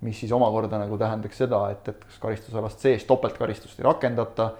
mis 0.07 0.21
siis 0.23 0.33
omakorda 0.33 0.79
nagu 0.81 0.97
tähendaks 1.01 1.43
seda, 1.43 1.65
et, 1.75 1.89
et 1.91 2.05
kas 2.07 2.21
karistusalast 2.23 2.83
sees 2.85 3.05
topeltkaristust 3.09 3.81
ei 3.81 3.89
rakendata, 3.89 4.53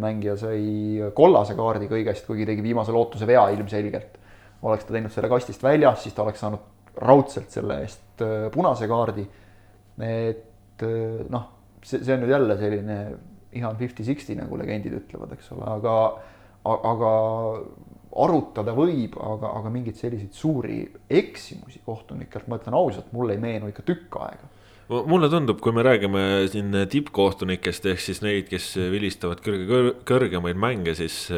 mängija 0.00 0.36
sai 0.38 1.10
kollase 1.16 1.56
kaardi 1.58 1.88
kõigest, 1.90 2.26
kuigi 2.28 2.46
tegi 2.48 2.62
viimase 2.64 2.92
lootuse 2.94 3.26
vea 3.26 3.46
ilmselgelt. 3.56 4.18
oleks 4.62 4.84
ta 4.84 4.92
teinud 4.92 5.12
selle 5.12 5.28
kastist 5.32 5.62
väljas, 5.64 6.02
siis 6.02 6.14
ta 6.14 6.22
oleks 6.22 6.40
saanud 6.40 6.96
raudselt 7.00 7.50
selle 7.50 7.80
eest 7.80 8.22
äh, 8.22 8.50
punase 8.52 8.88
kaardi. 8.88 9.26
et 10.00 10.82
äh, 10.84 11.24
noh, 11.28 11.48
see, 11.82 12.04
see 12.04 12.14
on 12.14 12.20
nüüd 12.24 12.34
jälle 12.34 12.56
selline 12.60 12.98
ihan 13.56 13.76
fifty-sixty, 13.76 14.36
nagu 14.38 14.58
legendid 14.58 14.94
ütlevad, 14.94 15.32
eks 15.34 15.50
ole, 15.56 15.66
aga 15.66 15.94
aga 16.64 17.10
arutada 18.16 18.74
võib, 18.74 19.14
aga, 19.22 19.52
aga 19.60 19.70
mingeid 19.72 19.98
selliseid 19.98 20.34
suuri 20.34 20.80
eksimusi 21.10 21.82
kohtunikelt, 21.86 22.48
ma 22.50 22.58
ütlen 22.58 22.76
ausalt, 22.78 23.12
mulle 23.14 23.36
ei 23.36 23.42
meenu 23.42 23.70
ikka 23.70 23.84
tükk 23.86 24.18
aega. 24.24 24.50
Mulle 24.90 25.28
tundub, 25.30 25.60
kui 25.62 25.70
me 25.70 25.84
räägime 25.86 26.22
siin 26.50 26.74
tippkohtunikest 26.90 27.84
ehk 27.92 28.00
siis 28.02 28.18
neid, 28.24 28.48
kes 28.50 28.72
vilistavad 28.90 29.38
kõrge, 29.44 29.92
kõrgemaid 30.08 30.58
mänge, 30.58 30.96
siis 30.98 31.28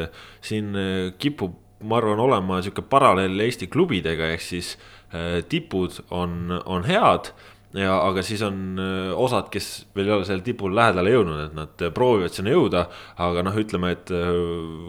siin 0.40 0.72
kipub, 1.20 1.58
ma 1.84 1.98
arvan, 2.00 2.22
olema 2.24 2.62
sihuke 2.64 2.84
paralleel 2.88 3.36
Eesti 3.44 3.68
klubidega, 3.68 4.30
ehk 4.32 4.44
siis 4.46 4.72
eh, 5.12 5.42
tipud 5.52 6.00
on, 6.08 6.54
on 6.64 6.88
head 6.88 7.34
ja, 7.78 7.94
aga 8.04 8.22
siis 8.26 8.42
on 8.44 8.78
äh, 8.80 9.10
osad, 9.16 9.48
kes 9.52 9.68
veel 9.96 10.10
ei 10.10 10.14
ole 10.16 10.26
sellele 10.28 10.44
tipule 10.46 10.76
lähedale 10.76 11.12
jõudnud, 11.14 11.42
et 11.46 11.56
nad 11.56 11.84
äh, 11.84 11.92
proovivad 11.94 12.34
sinna 12.36 12.54
jõuda. 12.54 12.86
aga 13.24 13.44
noh, 13.46 13.58
ütleme, 13.58 13.92
et 13.96 14.12
äh, 14.12 14.30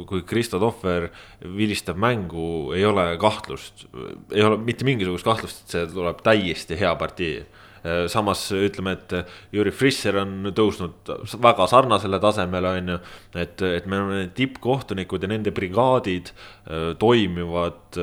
kui 0.10 0.24
Kristo 0.28 0.60
Tohver 0.64 1.10
vilistab 1.44 2.00
mängu, 2.02 2.74
ei 2.76 2.86
ole 2.88 3.14
kahtlust, 3.22 3.88
ei 4.34 4.44
ole 4.44 4.60
mitte 4.64 4.88
mingisugust 4.88 5.28
kahtlust, 5.28 5.64
et 5.64 5.78
see 5.78 5.92
tuleb 5.94 6.24
täiesti 6.26 6.80
hea 6.80 6.96
partii 7.00 7.36
samas 8.08 8.46
ütleme, 8.56 8.94
et 8.96 9.34
Jüri 9.52 9.74
Frisser 9.76 10.16
on 10.22 10.54
tõusnud 10.56 11.12
väga 11.44 11.68
sarnasele 11.68 12.20
tasemele, 12.24 12.78
on 12.80 12.94
ju. 12.94 12.98
et, 13.36 13.62
et 13.82 13.90
meil 13.92 14.08
on 14.08 14.32
tippkohtunikud 14.36 15.24
ja 15.26 15.32
nende 15.34 15.52
brigaadid 15.56 16.32
toimivad 17.02 18.00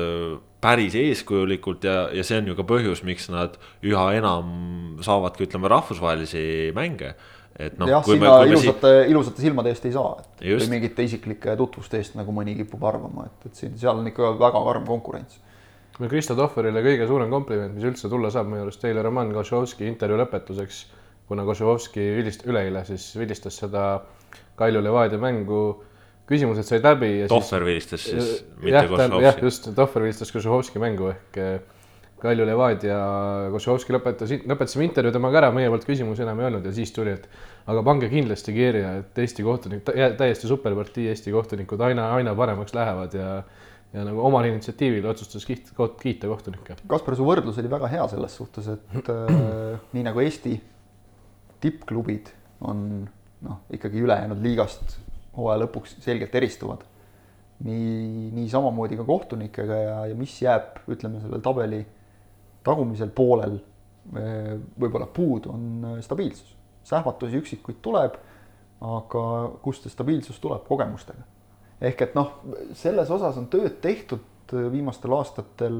päris 0.61 0.95
eeskujulikult 0.97 1.85
ja, 1.87 2.05
ja 2.13 2.23
see 2.25 2.39
on 2.41 2.51
ju 2.51 2.55
ka 2.57 2.65
põhjus, 2.69 3.03
miks 3.07 3.27
nad 3.33 3.57
üha 3.85 4.07
enam 4.19 4.97
saavadki, 5.03 5.47
ütleme, 5.49 5.69
rahvusvahelisi 5.71 6.43
mänge. 6.77 7.15
et 7.61 7.75
noh. 7.77 7.89
jah, 7.89 8.03
sinna 8.05 8.37
me, 8.39 8.49
ilusate 8.49 8.91
si, 8.93 9.11
ilusate 9.11 9.43
silmade 9.43 9.73
eest 9.73 9.85
ei 9.85 9.93
saa, 9.93 10.13
et 10.21 10.45
Just. 10.53 10.63
või 10.63 10.77
mingite 10.77 11.03
isiklike 11.05 11.55
tutvuste 11.59 11.99
eest, 11.99 12.15
nagu 12.17 12.33
mõni 12.33 12.55
kipub 12.61 12.83
arvama, 12.87 13.27
et, 13.27 13.49
et 13.49 13.59
siin, 13.59 13.73
seal 13.77 13.99
on 13.99 14.07
ikka 14.09 14.31
väga 14.39 14.61
karm 14.69 14.85
konkurents. 14.87 15.41
No 16.01 16.09
Kristo 16.09 16.35
Tohverile 16.35 16.81
kõige 16.81 17.05
suurem 17.07 17.29
kompliment, 17.29 17.75
mis 17.77 17.85
üldse 17.85 18.09
tulla 18.09 18.33
saab, 18.33 18.49
minu 18.49 18.65
arust 18.65 18.83
eile 18.89 19.05
Roman 19.05 19.31
Košovski 19.35 19.85
intervjuu 19.89 20.19
lõpetuseks 20.23 20.81
kuna 21.31 21.45
Košovski 21.47 22.03
vilist-, 22.17 22.43
üleeile 22.49 22.83
siis 22.87 23.05
vilistas 23.15 23.55
seda 23.61 23.85
Kalju 24.59 24.81
Levadia 24.83 25.19
mängu, 25.21 25.61
küsimused 26.27 26.67
said 26.67 26.83
läbi 26.83 27.11
ja 27.21 27.29
Tohver 27.31 27.63
vilistas 27.63 28.03
siis, 28.03 28.25
siis, 28.27 28.41
mitte 28.59 28.83
Košovski. 28.89 29.21
jah, 29.23 29.39
just, 29.47 29.69
Tohver 29.77 30.03
vilistas 30.03 30.33
Košovski 30.35 30.81
mängu 30.83 31.07
ehk 31.13 31.39
eh, 31.39 31.53
Kalju 32.21 32.45
Levadia, 32.45 32.97
Košovski 33.53 33.95
lõpetas, 33.95 34.33
lõpetasime 34.43 34.89
intervjuu 34.89 35.15
temaga 35.15 35.39
ära, 35.39 35.53
meie 35.55 35.71
poolt 35.71 35.87
küsimusi 35.87 36.25
enam 36.25 36.43
ei 36.43 36.49
olnud 36.49 36.67
ja 36.67 36.75
siis 36.75 36.91
tuli, 36.93 37.15
et 37.15 37.31
aga 37.71 37.81
pange 37.87 38.11
kindlasti 38.11 38.53
kirja, 38.53 38.91
et 38.99 39.23
Eesti 39.23 39.47
kohtunik, 39.47 39.87
täiesti 40.19 40.51
superpartii, 40.51 41.07
Eesti 41.13 41.31
kohtunikud 41.33 41.81
aina, 41.87 42.11
aina 42.19 42.35
paremaks 42.37 42.75
lähevad 42.75 43.15
ja 43.17 43.31
ja 43.93 44.03
nagu 44.07 44.23
omal 44.23 44.47
initsiatiivil 44.47 45.05
otsustas 45.11 45.45
kiita, 45.47 45.87
kiita 45.99 46.29
kohtunikke. 46.31 46.77
Kaspar, 46.89 47.17
su 47.19 47.25
võrdlus 47.27 47.59
oli 47.59 47.71
väga 47.71 47.89
hea 47.91 48.05
selles 48.11 48.35
suhtes, 48.39 48.69
et 48.71 49.09
äh, 49.11 49.33
nii 49.95 50.05
nagu 50.07 50.23
Eesti 50.23 50.55
tippklubid 51.61 52.31
on 52.67 52.85
noh, 53.45 53.59
ikkagi 53.73 54.01
ülejäänud 54.01 54.41
liigast 54.43 54.97
hooaja 55.35 55.63
lõpuks 55.65 55.99
selgelt 56.03 56.35
eristuvad. 56.35 56.87
nii, 57.61 58.31
nii 58.33 58.47
samamoodi 58.49 58.97
ka 58.97 59.03
kohtunikega 59.05 59.75
ja, 59.77 59.97
ja 60.09 60.15
mis 60.17 60.33
jääb, 60.41 60.79
ütleme 60.89 61.19
sellel 61.21 61.43
tabeli 61.45 61.83
tagumisel 62.65 63.11
poolel 63.13 63.59
äh, 64.15 64.55
võib-olla 64.79 65.09
puudu, 65.11 65.51
on 65.51 65.99
stabiilsus. 66.01 66.55
sähvatusi 66.87 67.37
üksikuid 67.37 67.83
tuleb, 67.85 68.15
aga 68.81 69.25
kust 69.61 69.83
see 69.85 69.93
stabiilsus 69.93 70.39
tuleb, 70.41 70.63
kogemustega 70.65 71.27
ehk 71.81 72.03
et 72.05 72.17
noh, 72.17 72.35
selles 72.77 73.09
osas 73.13 73.37
on 73.41 73.47
tööd 73.51 73.79
tehtud 73.83 74.53
äh, 74.53 74.67
viimastel 74.73 75.13
aastatel. 75.17 75.79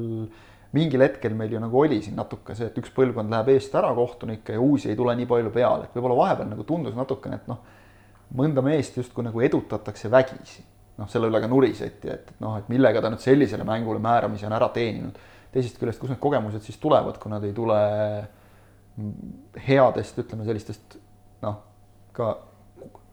mingil 0.72 1.02
hetkel 1.04 1.34
meil 1.36 1.52
ju 1.52 1.60
nagu 1.60 1.80
oli 1.82 1.98
siin 2.00 2.16
natuke 2.16 2.54
see, 2.56 2.70
et 2.70 2.78
üks 2.80 2.94
põlvkond 2.96 3.28
läheb 3.28 3.50
eest 3.52 3.74
ära 3.76 3.90
kohtunikke 3.92 4.54
ja 4.54 4.60
uusi 4.60 4.88
ei 4.88 4.96
tule 4.96 5.12
nii 5.18 5.26
palju 5.28 5.50
peale, 5.52 5.84
et 5.84 5.96
võib-olla 5.96 6.16
vahepeal 6.16 6.48
nagu 6.48 6.64
tundus 6.64 6.94
natukene, 6.96 7.36
et 7.36 7.50
noh, 7.50 7.58
mõnda 8.38 8.64
meest 8.64 8.96
justkui 8.96 9.26
nagu 9.26 9.40
edutatakse 9.44 10.10
vägisi. 10.10 10.64
noh, 10.96 11.08
selle 11.08 11.28
üle 11.28 11.40
ka 11.40 11.48
nuriseti, 11.48 12.08
et, 12.08 12.32
et 12.32 12.40
noh, 12.40 12.56
et 12.56 12.68
millega 12.72 13.00
ta 13.04 13.10
nüüd 13.12 13.20
sellisele 13.20 13.64
mängule 13.68 14.00
määramise 14.00 14.48
on 14.48 14.56
ära 14.56 14.68
teeninud. 14.72 15.18
teisest 15.52 15.76
küljest, 15.76 16.00
kust 16.00 16.14
need 16.14 16.20
kogemused 16.20 16.64
siis 16.64 16.80
tulevad, 16.80 17.18
kui 17.20 17.30
nad 17.30 17.44
ei 17.44 17.52
tule 17.52 17.78
headest, 19.66 20.18
ütleme 20.24 20.48
sellistest 20.48 20.96
noh, 21.44 21.60
ka 22.16 22.32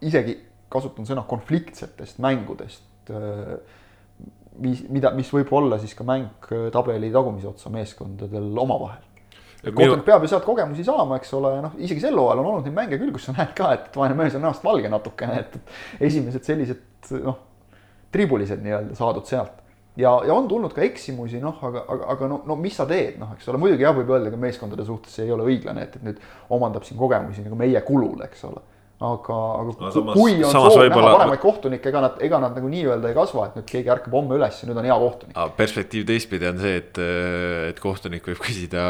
isegi 0.02 0.36
kasutan 0.70 1.08
sõna 1.10 1.26
konfliktsetest 1.28 2.22
mängudest, 2.24 2.86
mis, 4.62 4.82
mida, 4.92 5.12
mis 5.18 5.30
võib 5.34 5.52
olla 5.58 5.80
siis 5.82 5.96
ka 5.98 6.06
mäng 6.08 6.50
tabeli 6.74 7.12
tagumise 7.14 7.50
otsa 7.50 7.72
meeskondadel 7.74 8.50
omavahel. 8.66 9.06
kohtunik 9.66 10.06
peab 10.08 10.24
ju 10.24 10.32
sealt 10.32 10.46
kogemusi 10.48 10.86
saama, 10.88 11.18
eks 11.20 11.34
ole, 11.36 11.56
noh, 11.66 11.78
isegi 11.82 12.04
sel 12.04 12.18
hooajal 12.20 12.44
on 12.44 12.52
olnud 12.52 12.68
neid 12.68 12.78
mänge 12.78 13.00
küll, 13.02 13.14
kus 13.16 13.28
sa 13.28 13.36
näed 13.36 13.56
ka, 13.58 13.74
et 13.76 13.98
vaene 13.98 14.18
mees 14.20 14.38
on 14.38 14.46
näost 14.46 14.64
valge 14.64 14.92
natukene, 14.92 15.42
et 15.42 16.06
esimesed 16.10 16.46
sellised 16.48 17.10
noh, 17.26 17.42
tribulised 18.14 18.62
nii-öelda 18.64 18.96
saadud 18.98 19.28
sealt. 19.28 19.58
ja, 20.00 20.14
ja 20.26 20.34
on 20.34 20.48
tulnud 20.48 20.72
ka 20.76 20.86
eksimusi, 20.86 21.42
noh, 21.44 21.60
aga, 21.66 21.84
aga, 21.96 22.10
aga 22.14 22.30
no, 22.32 22.42
no 22.48 22.56
mis 22.62 22.78
sa 22.80 22.86
teed, 22.88 23.18
noh, 23.20 23.34
eks 23.36 23.50
ole, 23.52 23.60
muidugi 23.60 23.84
jah, 23.84 23.96
võib 23.98 24.14
öelda 24.16 24.32
ka 24.32 24.40
meeskondade 24.40 24.86
suhtes 24.88 25.18
ei 25.20 25.34
ole 25.34 25.50
õiglane, 25.50 25.90
et, 25.90 25.98
et 25.98 26.08
nüüd 26.08 26.22
omandab 26.56 26.86
siin 26.88 27.00
kogemusi 27.02 27.44
nagu 27.44 27.58
meie 27.60 27.82
kulul, 27.88 28.22
eks 28.30 28.46
ole 28.48 28.64
aga, 29.00 29.36
aga 29.62 29.74
no, 29.80 29.90
samas, 29.96 30.18
kui 30.18 30.34
on 30.44 30.52
soov 30.52 30.74
võibolla... 30.76 31.14
näha 31.14 31.20
paremaid 31.22 31.40
kohtunikke, 31.40 31.88
ega 31.92 32.02
nad, 32.04 32.18
ega 32.26 32.40
nad 32.44 32.58
nagu 32.58 32.72
nii-öelda 32.72 33.08
ei 33.08 33.16
kasva, 33.16 33.46
et 33.48 33.54
nüüd 33.56 33.68
keegi 33.70 33.92
ärkab 33.94 34.18
homme 34.18 34.36
üles 34.36 34.58
ja 34.60 34.68
nüüd 34.68 34.82
on 34.82 34.88
hea 34.90 34.98
kohtunik. 35.00 35.38
perspektiiv 35.56 36.04
teistpidi 36.10 36.50
on 36.50 36.60
see, 36.60 36.82
et, 36.82 37.00
et 37.70 37.80
kohtunik 37.80 38.28
võib 38.28 38.42
küsida 38.44 38.84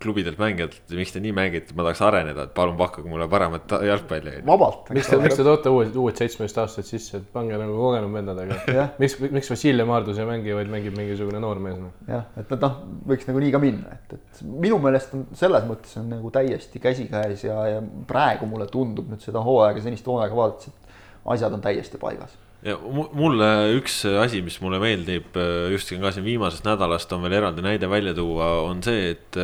klubidelt 0.00 0.40
mängijatelt, 0.40 0.94
miks 0.96 1.12
te 1.12 1.20
nii 1.20 1.34
mängite, 1.36 1.76
ma 1.76 1.84
tahaks 1.84 2.00
areneda, 2.08 2.46
et 2.48 2.54
palun 2.56 2.78
pakkuge 2.80 3.12
mulle 3.12 3.28
paremat 3.32 3.76
jalgpalli. 3.90 4.38
vabalt. 4.48 4.88
miks 4.96 5.12
te, 5.12 5.20
miks 5.20 5.36
te 5.36 5.46
toote 5.50 5.74
uued, 5.74 5.92
uued 6.00 6.24
seitsmeteistaastased 6.24 6.88
sisse, 6.88 7.20
et 7.20 7.28
pange 7.36 7.60
nagu 7.60 7.76
kogenud 7.76 8.16
vendadega 8.16 8.56
miks, 9.02 9.18
miks 9.26 9.52
Vassiljev 9.52 9.90
Maardus 9.90 10.22
ei 10.22 10.28
mängi, 10.30 10.56
vaid 10.56 10.72
mängib 10.72 10.96
mingisugune 10.96 11.44
noor 11.44 11.60
mees 11.60 11.76
no.? 11.76 11.92
jah, 12.08 12.24
et 12.40 12.56
noh, 12.56 12.80
võiks 13.12 13.28
nagu 13.28 13.44
nii 13.44 13.52
ka 13.52 13.60
minna, 13.60 14.00
et, 14.00 14.16
et 14.16 14.42
minu 14.48 14.80
meelest 14.80 15.12
on 15.18 15.28
selles 15.36 15.68
mõttes 15.68 15.92
on 16.00 16.08
nagu 16.16 16.32
täiesti 16.32 16.80
käsikäes 16.80 17.44
ja, 17.44 17.60
ja 17.74 17.84
praegu 18.08 18.48
mulle 18.48 18.64
tundub 18.72 19.09
nüüd 19.10 19.24
seda 19.24 19.42
hooaega, 19.46 19.82
senist 19.84 20.06
hooaega 20.06 20.36
vaadates, 20.36 20.70
et 20.70 21.26
asjad 21.34 21.56
on 21.56 21.64
täiesti 21.64 22.00
paigas. 22.00 22.38
Ja 22.60 22.74
mulle 22.76 23.46
üks 23.78 24.02
asi, 24.20 24.42
mis 24.44 24.58
mulle 24.60 24.76
meeldib 24.82 25.36
just 25.72 25.94
ka 25.96 26.10
siin 26.12 26.26
viimasest 26.26 26.66
nädalast 26.68 27.12
on 27.16 27.22
veel 27.24 27.38
eraldi 27.38 27.64
näide 27.64 27.88
välja 27.88 28.12
tuua, 28.16 28.50
on 28.66 28.82
see, 28.84 29.14
et, 29.14 29.38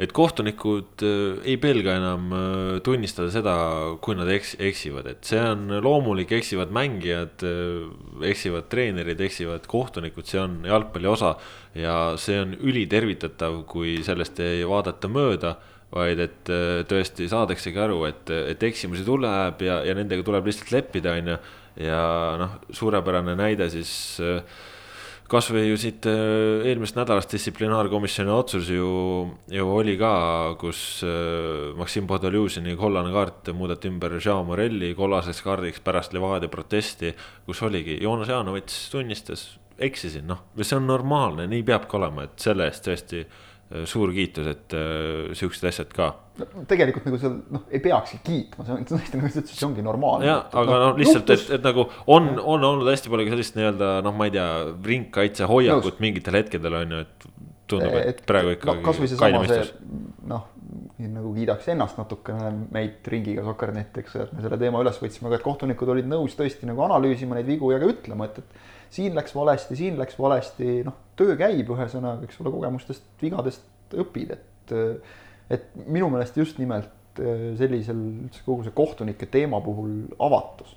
et 0.00 0.14
kohtunikud 0.16 1.04
ei 1.44 1.58
pelga 1.60 1.98
enam 2.00 2.32
tunnistada 2.86 3.28
seda, 3.34 3.56
kui 4.00 4.16
nad 4.16 4.32
eks, 4.32 4.54
eksivad, 4.64 5.10
et 5.12 5.28
see 5.28 5.42
on 5.44 5.76
loomulik, 5.84 6.32
eksivad 6.38 6.72
mängijad, 6.72 7.44
eksivad 8.32 8.72
treenerid, 8.72 9.20
eksivad 9.28 9.68
kohtunikud, 9.68 10.24
see 10.32 10.40
on 10.40 10.62
jalgpalli 10.64 11.12
osa. 11.12 11.36
ja 11.76 12.14
see 12.16 12.40
on 12.40 12.56
ülitervitatav, 12.64 13.60
kui 13.68 13.98
sellest 14.06 14.40
ei 14.40 14.64
vaadata 14.64 15.12
mööda 15.12 15.56
vaid 15.94 16.20
et 16.24 16.50
äh, 16.52 16.82
tõesti 16.90 17.28
saadaksegi 17.30 17.80
aru, 17.80 18.02
et, 18.08 18.30
et 18.54 18.68
eksimusi 18.70 19.06
tuleb 19.06 19.62
ja, 19.64 19.80
ja 19.86 19.96
nendega 19.96 20.26
tuleb 20.26 20.50
lihtsalt 20.50 20.74
leppida, 20.74 21.14
on 21.14 21.34
ju. 21.34 21.40
ja 21.86 22.04
noh, 22.40 22.56
suurepärane 22.74 23.36
näide 23.38 23.68
siis 23.70 23.92
äh, 24.22 24.42
kasvõi 25.30 25.68
ju 25.68 25.78
siit 25.80 26.08
äh, 26.10 26.66
eelmisest 26.66 26.98
nädalast 26.98 27.36
distsiplinaarkomisjoni 27.36 28.34
otsus 28.34 28.72
ju, 28.74 28.90
ju 29.54 29.70
oli 29.70 29.94
ka, 30.00 30.12
kus 30.58 30.82
Maksim 31.78 32.10
Podoljuzini 32.10 32.74
kollane 32.78 33.14
kaart 33.14 33.54
muudeti 33.54 33.90
ümber 33.92 34.18
Jean 34.18 34.46
Morelli 34.50 34.94
kollaseks 34.98 35.44
kaardiks 35.46 35.82
pärast 35.84 36.14
Levadia 36.16 36.50
protesti, 36.50 37.14
kus 37.46 37.62
oligi, 37.62 38.00
Joonas 38.02 38.34
Jaanovits 38.34 38.88
tunnistas, 38.90 39.52
eksisin, 39.78 40.26
noh, 40.26 40.46
see 40.60 40.76
on 40.78 40.86
normaalne, 40.90 41.46
nii 41.50 41.62
peabki 41.66 41.98
olema, 41.98 42.26
et 42.26 42.38
selle 42.42 42.66
eest 42.70 42.86
tõesti 42.86 43.26
suur 43.88 44.12
kiitus, 44.14 44.46
et 44.50 44.74
äh, 44.76 45.32
siuksed 45.36 45.66
asjad 45.70 45.92
ka. 45.94 46.10
tegelikult 46.68 47.06
nagu 47.08 47.18
seal 47.20 47.36
noh, 47.54 47.64
ei 47.70 47.80
peakski 47.82 48.20
kiitma, 48.26 48.66
see 48.66 48.74
on 48.74 48.86
tõesti 48.90 49.20
nagu 49.20 49.30
sa 49.30 49.40
ütlesid, 49.40 49.58
see 49.58 49.68
ongi 49.68 49.84
normaalne. 49.86 50.28
jah, 50.28 50.42
aga 50.62 50.80
noh, 50.82 50.98
lihtsalt, 50.98 51.30
et, 51.34 51.46
et 51.58 51.64
nagu 51.64 51.86
on, 52.10 52.34
on 52.38 52.68
olnud 52.70 52.90
hästi 52.90 53.12
palju 53.12 53.28
ka 53.28 53.36
sellist 53.36 53.58
nii-öelda 53.58 53.92
noh, 54.04 54.16
ma 54.18 54.28
ei 54.28 54.34
tea, 54.34 54.48
ringkaitse 54.90 55.48
hoiakut 55.50 56.02
mingitel 56.04 56.40
hetkedel 56.40 56.80
on 56.82 56.96
ju, 56.96 57.04
et 57.06 57.28
tundub, 57.70 57.96
et 58.02 58.20
praegu 58.28 58.52
ikka 58.58 58.74
no,. 58.74 58.84
kasvõi 58.84 59.08
seesama 59.10 59.44
see, 59.48 59.64
noh, 60.30 60.50
nagu 61.04 61.32
kiidaks 61.34 61.72
ennast 61.72 61.98
natukene 62.00 62.52
meid 62.74 63.08
ringiga 63.10 63.42
ju, 63.42 63.56
et 63.56 64.36
me 64.36 64.44
selle 64.44 64.60
teema 64.60 64.84
üles 64.84 65.00
võtsime, 65.00 65.30
aga 65.30 65.40
et 65.40 65.46
kohtunikud 65.46 65.94
olid 65.96 66.08
nõus 66.10 66.36
tõesti 66.38 66.68
nagu 66.68 66.84
analüüsima 66.86 67.38
neid 67.38 67.48
vigu 67.48 67.72
ja 67.72 67.80
ka 67.82 67.90
ütlema, 67.90 68.28
et, 68.28 68.42
et 68.44 68.72
siin 68.94 69.16
läks 69.16 69.34
valesti, 69.34 69.76
siin 69.78 69.98
läks 69.98 70.18
valesti, 70.20 70.80
noh, 70.86 70.96
töö 71.18 71.36
käib, 71.38 71.68
ühesõnaga, 71.74 72.24
eks 72.26 72.40
ole, 72.42 72.52
kogemustest, 72.54 73.06
vigadest 73.22 73.98
õpid, 74.00 74.34
et 74.38 74.74
et 75.52 75.66
minu 75.76 76.08
meelest 76.08 76.38
just 76.40 76.56
nimelt 76.56 77.20
äh, 77.20 77.52
sellisel 77.60 77.98
üldse 77.98 78.40
kogu 78.46 78.64
see 78.64 78.72
kohtunike 78.76 79.28
teema 79.28 79.60
puhul 79.64 80.06
avatus 80.24 80.72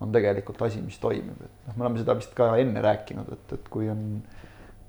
on 0.00 0.12
tegelikult 0.12 0.60
asi, 0.64 0.80
mis 0.82 0.98
toimib, 0.98 1.36
et 1.44 1.66
noh, 1.68 1.76
me 1.76 1.84
oleme 1.84 2.00
seda 2.00 2.16
vist 2.18 2.32
ka 2.36 2.54
enne 2.58 2.82
rääkinud, 2.82 3.28
et, 3.36 3.52
et 3.58 3.66
kui 3.72 3.90
on 3.92 4.22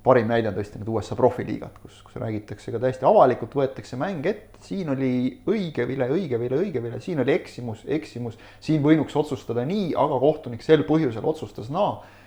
parim 0.01 0.31
näide 0.31 0.49
on 0.49 0.55
tõesti 0.55 0.79
need 0.79 0.89
USA 0.89 1.17
profiliigad, 1.19 1.75
kus, 1.83 1.99
kus 2.07 2.15
räägitakse 2.17 2.71
ka 2.73 2.79
täiesti 2.81 3.05
avalikult, 3.05 3.53
võetakse 3.59 3.99
mäng 4.01 4.25
ette, 4.25 4.61
siin 4.65 4.89
oli 4.89 5.11
õige 5.51 5.85
vile, 5.89 6.07
õige 6.15 6.39
vile, 6.41 6.57
õige 6.63 6.81
vile, 6.81 7.01
siin 7.03 7.21
oli 7.21 7.35
eksimus, 7.35 7.83
eksimus, 7.99 8.39
siin 8.63 8.81
võinuks 8.85 9.17
otsustada 9.19 9.67
nii, 9.67 9.91
aga 9.99 10.17
kohtunik 10.23 10.65
sel 10.65 10.87
põhjusel 10.87 11.27
otsustas 11.29 11.69
naa. 11.73 11.99
no 11.99 12.20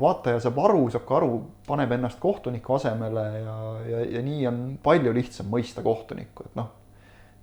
vaataja 0.00 0.40
saab 0.42 0.58
aru, 0.64 0.86
saab 0.92 1.04
ka 1.08 1.18
aru, 1.20 1.34
paneb 1.66 1.92
ennast 1.96 2.18
kohtuniku 2.22 2.76
asemele 2.78 3.24
ja, 3.38 3.58
ja, 3.88 4.00
ja 4.16 4.22
nii 4.24 4.46
on 4.50 4.62
palju 4.82 5.12
lihtsam 5.14 5.50
mõista 5.52 5.84
kohtunikku, 5.84 6.48
et 6.48 6.56
noh. 6.58 6.72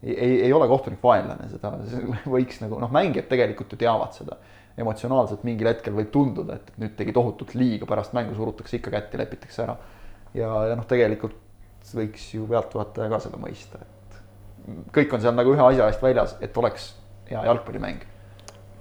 ei, 0.04 0.42
ei 0.48 0.54
ole 0.54 0.68
kohtunik 0.72 1.04
vaenlane, 1.04 1.48
seda 1.54 1.74
võiks 2.36 2.60
nagu 2.64 2.82
noh, 2.82 2.92
mängijad 2.92 3.30
tegelikult 3.32 3.72
ju 3.72 3.80
teavad 3.86 4.18
seda. 4.18 4.40
emotsionaalselt 4.82 5.44
mingil 5.44 5.68
hetkel 5.68 5.96
võib 5.96 6.12
tunduda, 6.12 6.60
et 6.60 6.76
nüüd 6.82 6.96
tegi 7.00 7.14
tohutult 7.16 7.56
liiga, 7.60 7.88
pärast 7.88 8.14
mängu 8.18 8.36
surutakse 8.36 8.80
ikka 8.80 8.94
kätt 8.98 9.14
ja 9.14 9.24
lepitakse 9.24 9.64
ära. 9.64 9.78
ja, 10.34 10.52
ja 10.72 10.78
noh, 10.80 10.88
tegelikult 10.88 11.40
võiks 11.96 12.30
ju 12.36 12.46
pealtvaataja 12.48 13.10
ka 13.10 13.20
seda 13.24 13.40
mõista, 13.42 13.82
et 13.82 14.88
kõik 14.96 15.14
on 15.16 15.24
seal 15.24 15.36
nagu 15.36 15.56
ühe 15.56 15.68
asja 15.72 15.88
eest 15.90 16.04
väljas, 16.04 16.38
et 16.44 16.58
oleks 16.58 16.94
hea 17.32 17.44
jalgpallimäng 17.48 18.11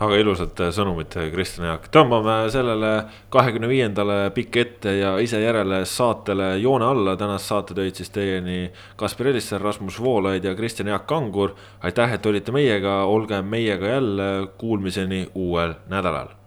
väga 0.01 0.17
ilusad 0.21 0.61
sõnumid, 0.73 1.13
Kristjan 1.35 1.67
Jaak. 1.69 1.89
tõmbame 1.93 2.49
sellele 2.53 2.93
kahekümne 3.33 3.69
viiendale 3.69 4.17
pikk 4.33 4.57
ette 4.63 4.95
ja 4.97 5.13
ise 5.21 5.43
järele 5.43 5.83
saatele 5.85 6.55
joone 6.63 6.87
alla. 6.89 7.17
tänast 7.17 7.47
saate 7.53 7.75
tõid 7.75 7.95
siis 7.95 8.11
teieni 8.11 8.71
Kaspar 8.97 9.29
Elisser, 9.35 9.61
Rasmus 9.61 10.01
Voolaid 10.01 10.45
ja 10.45 10.55
Kristjan 10.55 10.89
Jaak 10.89 11.07
Kangur. 11.07 11.55
aitäh, 11.83 12.13
et 12.15 12.27
olite 12.27 12.53
meiega, 12.53 13.05
olge 13.05 13.43
meiega 13.43 13.87
jälle, 13.87 14.49
kuulmiseni 14.59 15.29
uuel 15.35 15.75
nädalal 15.89 16.40